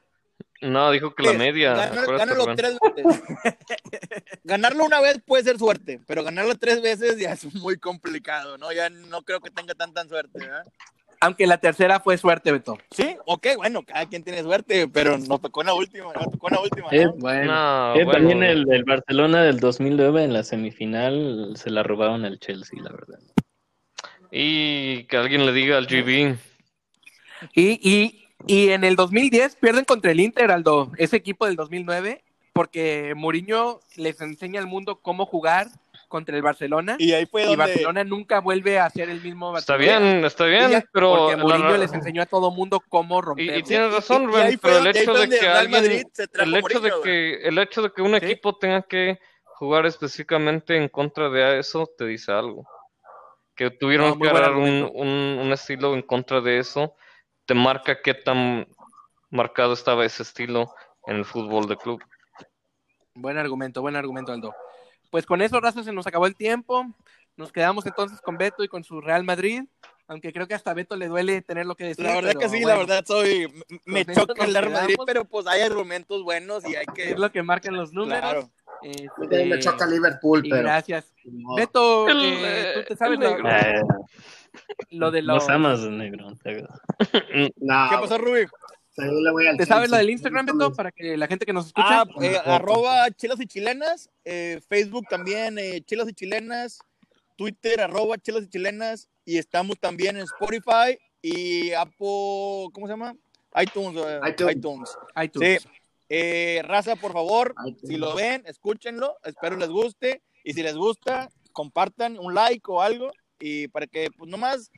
no, 0.65 0.91
dijo 0.91 1.15
que 1.15 1.23
la 1.23 1.33
media. 1.35 1.75
Ganar, 1.75 2.57
tres 2.57 2.79
veces. 2.97 3.23
Ganarlo 4.45 4.85
una 4.85 5.01
vez 5.01 5.21
puede 5.25 5.45
ser 5.45 5.59
suerte, 5.59 6.01
pero 6.07 6.23
ganarlo 6.23 6.55
tres 6.57 6.83
veces 6.83 7.19
ya 7.19 7.33
es 7.33 7.53
muy 7.55 7.79
complicado, 7.79 8.59
¿no? 8.59 8.73
Ya 8.73 8.91
no 8.91 9.23
creo 9.23 9.41
que 9.41 9.51
tenga 9.51 9.75
tanta 9.75 10.05
suerte, 10.07 10.39
¿verdad? 10.39 10.65
Aunque 11.21 11.47
la 11.47 11.57
tercera 11.59 12.01
fue 12.01 12.19
suerte, 12.19 12.53
Beto. 12.53 12.77
Sí, 12.91 13.17
ok, 13.25 13.47
bueno, 13.57 13.83
cada 13.83 14.07
quien 14.07 14.23
tiene 14.23 14.43
suerte, 14.43 14.89
pero 14.89 15.17
nos 15.17 15.41
tocó 15.41 15.62
en 15.62 15.69
la 15.69 15.75
última, 15.75 16.12
nos 16.12 16.31
tocó 16.31 16.49
en 16.49 16.55
la 16.55 16.61
última. 16.61 16.89
Eh, 16.91 17.07
bueno, 17.17 17.45
No, 17.47 17.95
eh, 17.95 18.05
bueno. 18.05 18.12
También 18.12 18.43
el, 18.43 18.71
el 18.71 18.85
Barcelona 18.85 19.43
del 19.43 19.59
2009 19.59 20.25
en 20.25 20.33
la 20.35 20.43
semifinal 20.43 21.55
se 21.57 21.71
la 21.71 21.83
robaron 21.83 22.25
al 22.27 22.39
Chelsea, 22.41 22.79
la 22.83 22.91
verdad. 22.91 23.19
Y 24.31 25.05
que 25.05 25.17
alguien 25.17 25.47
le 25.47 25.53
diga 25.53 25.79
al 25.79 25.87
GB. 25.87 26.37
Y, 27.55 27.91
y, 27.91 28.24
y 28.47 28.71
en 28.71 28.85
el 28.85 28.97
2010 28.97 29.57
pierden 29.57 29.85
contra 29.85 30.11
el 30.13 30.21
Inter, 30.21 30.51
Aldo, 30.51 30.91
ese 30.99 31.17
equipo 31.17 31.47
del 31.47 31.57
2009, 31.57 32.23
porque 32.53 33.15
Mourinho 33.17 33.81
les 33.97 34.21
enseña 34.21 34.61
al 34.61 34.67
mundo 34.67 35.01
cómo 35.01 35.27
jugar 35.27 35.69
contra 36.09 36.37
el 36.37 36.43
Barcelona. 36.43 36.95
Y 36.99 37.13
ahí 37.13 37.27
fue 37.27 37.43
Y 37.43 37.47
donde... 37.47 37.57
Barcelona 37.59 38.05
nunca 38.05 38.41
vuelve 38.41 38.79
a 38.79 38.89
ser 38.91 39.11
el 39.11 39.21
mismo 39.21 39.57
Está 39.59 39.73
Barcelona. 39.77 40.11
bien, 40.13 40.25
está 40.25 40.47
Y 40.47 40.51
bien, 40.51 40.71
ya- 40.71 40.85
pero. 40.93 41.17
porque 41.17 41.37
Mourinho 41.37 41.71
la- 41.71 41.79
les 41.79 41.93
enseñó 41.93 42.23
a 42.23 42.27
todo 42.27 42.51
mundo 42.53 42.81
cómo 42.89 43.19
Y, 43.19 43.23
romper. 43.23 43.59
y 43.59 43.63
tienes 43.65 43.93
razón, 43.93 44.23
y 44.23 44.27
Rubén, 44.27 44.59
pero 44.63 44.79
el 44.79 44.87
hecho 44.87 45.13
de 45.15 45.29
que 45.29 45.49
alguien, 45.49 45.85
el 46.35 46.55
hecho 46.55 46.81
de 46.81 46.93
que, 47.03 47.35
el 47.49 47.59
hecho 47.59 47.83
de 47.83 47.91
que 47.91 48.03
un 48.03 48.11
Sí. 48.13 48.17
equipo 48.27 48.57
tenga 48.57 48.83
que 48.83 49.19
jugar 49.57 49.87
específicamente 49.87 50.77
en 50.77 50.89
contra 50.89 51.29
de 51.31 51.59
eso 51.59 51.89
te 51.99 52.05
dice 52.05 52.31
algo. 52.31 52.65
Que 53.57 53.71
tuvieron 53.71 54.11
No, 54.11 54.19
que 54.19 54.29
agarrar 54.29 54.55
un, 54.55 54.89
un, 54.95 55.09
un 55.09 55.53
estilo 55.53 55.95
en 55.95 56.03
contra 56.03 56.41
de 56.41 56.59
eso, 56.59 56.95
te 57.47 57.55
marca 57.55 58.01
qué 58.03 58.15
tan 58.15 58.67
marcado 59.31 59.73
estaba 59.73 60.05
ese 60.05 60.23
estilo 60.23 60.75
en 61.07 61.17
el 61.17 61.25
fútbol 61.25 61.67
de 61.67 61.77
club. 61.77 62.03
Buen 63.15 63.39
argumento, 63.39 63.81
buen 63.81 63.97
argumento, 63.97 64.33
Aldo. 64.33 64.55
Pues 65.11 65.27
con 65.27 65.43
eso, 65.43 65.61
Raza, 65.61 65.85
se 65.85 65.93
nos 65.93 66.07
acabó 66.07 66.27
el 66.27 66.37
tiempo. 66.37 66.85
Nos 67.37 67.53
quedamos 67.53 67.87
entonces 67.87 68.21
con 68.21 68.37
Beto 68.37 68.65
y 68.65 68.69
con 68.69 68.85
su 68.85 69.01
Real 69.01 69.25
Madrid. 69.25 69.63
Aunque 70.07 70.33
creo 70.33 70.47
que 70.47 70.55
hasta 70.55 70.71
a 70.71 70.75
Beto 70.75 70.97
le 70.97 71.09
duele 71.09 71.41
tener 71.41 71.67
lo 71.67 71.77
que 71.77 71.85
decir. 71.85 72.05
La 72.05 72.15
verdad 72.17 72.33
pero 72.35 72.41
que 72.41 72.49
sí, 72.49 72.63
bueno, 72.63 72.69
la 72.69 72.77
verdad 72.79 73.05
soy... 73.07 73.65
Me 73.87 74.05
choca 74.05 74.45
el 74.45 74.55
Real 74.55 74.71
Madrid, 74.71 74.97
pero 75.07 75.25
pues 75.25 75.47
hay 75.47 75.63
argumentos 75.63 76.23
buenos 76.23 76.69
y 76.69 76.77
hay 76.77 76.87
que... 76.95 77.13
Es 77.13 77.19
lo 77.19 77.33
que 77.33 77.43
marcan 77.43 77.77
los 77.77 77.93
números. 77.93 78.21
Claro. 78.21 78.51
Este, 78.83 79.47
me 79.47 79.59
choca 79.61 79.87
Liverpool, 79.87 80.45
y 80.45 80.51
pero. 80.51 80.63
gracias. 80.63 81.15
Beto, 81.57 82.07
El, 82.09 82.45
eh, 82.45 82.73
¿tú 82.75 82.83
te 82.89 82.97
sabes 82.97 83.19
el 83.19 83.25
lo, 83.25 83.31
negro. 83.31 83.49
Eh, 83.49 83.83
lo 84.91 85.11
de 85.11 85.23
Nos 85.23 85.43
los... 85.43 85.49
amas, 85.49 85.81
negro. 85.81 86.29
hago. 86.29 86.69
No, 87.57 87.87
¿Qué 87.91 87.97
pasó, 88.01 88.19
Rubí? 88.19 88.47
sí, 88.91 89.03
le 89.03 89.31
voy 89.33 89.47
al 89.47 89.57
¿Te 89.57 89.67
sabes 89.67 89.91
lo 89.91 89.97
Chelsea. 89.97 89.99
del 89.99 90.11
Instagram, 90.11 90.47
Beto? 90.47 90.73
Para 90.75 90.93
que 90.93 91.17
la 91.17 91.27
gente 91.27 91.45
que 91.47 91.53
nos 91.53 91.67
escucha. 91.67 92.03
Ah, 92.03 92.07
eh, 92.23 92.39
arroba 92.45 93.11
chelas 93.11 93.41
y 93.41 93.47
chilenas, 93.47 94.09
eh, 94.25 94.61
Facebook 94.69 95.07
también, 95.09 95.59
eh, 95.59 95.81
chelas 95.85 96.09
y 96.09 96.13
chilenas, 96.15 96.79
Twitter, 97.37 97.81
arroba 97.81 98.17
chelas 98.19 98.45
y 98.45 98.49
chilenas, 98.49 99.09
y 99.25 99.39
estamos 99.39 99.79
también 99.81 100.17
en 100.17 100.23
Spotify 100.25 100.99
y 101.23 101.73
Apple, 101.73 102.69
¿cómo 102.73 102.87
se 102.87 102.93
llama? 102.93 103.15
iTunes. 103.61 103.97
eh, 103.97 104.21
iTunes. 104.29 104.57
iTunes. 104.57 104.99
iTunes. 105.23 105.63
Sí. 105.63 105.69
Eh, 106.09 106.61
raza, 106.65 106.97
por 106.97 107.13
favor, 107.13 107.55
iTunes. 107.67 107.81
si 107.89 107.97
lo 107.97 108.15
ven, 108.15 108.43
escúchenlo, 108.47 109.17
espero 109.25 109.57
les 109.57 109.71
guste, 109.71 110.23
y 110.45 110.53
si 110.53 110.63
les 110.63 110.77
gusta, 110.77 111.31
compartan 111.53 112.19
un 112.19 112.35
like 112.35 112.63
o 112.71 112.83
algo, 112.83 113.11
y 113.39 113.68
para 113.68 113.87
que, 113.87 114.11
pues 114.16 114.30
nomás, 114.30 114.70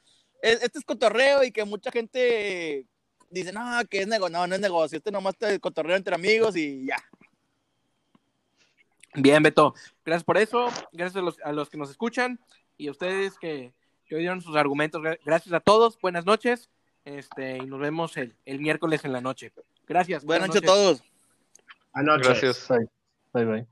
es- 0.42 0.62
este 0.62 0.78
es 0.78 0.84
cotorreo 0.84 1.42
y 1.44 1.50
que 1.52 1.64
mucha 1.64 1.90
gente 1.90 2.86
dice, 3.30 3.52
no, 3.52 3.62
que 3.90 4.00
es 4.02 4.06
negocio, 4.06 4.36
no, 4.36 4.46
no 4.46 4.54
es 4.54 4.60
negocio, 4.60 4.98
este 4.98 5.10
nomás 5.10 5.34
es 5.40 5.58
cotorreo 5.58 5.96
entre 5.96 6.14
amigos 6.14 6.56
y 6.56 6.86
ya. 6.86 6.96
Bien, 9.14 9.42
Beto. 9.42 9.74
Gracias 10.04 10.24
por 10.24 10.36
eso. 10.36 10.68
Gracias 10.92 11.16
a 11.16 11.24
los, 11.24 11.38
a 11.42 11.52
los 11.52 11.70
que 11.70 11.78
nos 11.78 11.90
escuchan 11.90 12.38
y 12.76 12.88
a 12.88 12.90
ustedes 12.90 13.38
que, 13.38 13.72
que 14.06 14.16
oyeron 14.16 14.42
sus 14.42 14.56
argumentos. 14.56 15.00
Gra- 15.00 15.18
Gracias 15.24 15.54
a 15.54 15.60
todos. 15.60 15.98
Buenas 16.00 16.26
noches. 16.26 16.68
Este, 17.06 17.56
y 17.58 17.60
nos 17.66 17.80
vemos 17.80 18.16
el, 18.18 18.36
el 18.44 18.58
miércoles 18.60 19.04
en 19.04 19.12
la 19.12 19.20
noche. 19.22 19.52
Gracias. 19.86 20.24
Buenas 20.24 20.48
noches 20.48 20.62
a 20.64 20.66
todos. 20.74 21.02
Anoche. 21.92 22.28
Gracias. 22.28 22.68
Bye, 23.32 23.44
bye. 23.44 23.66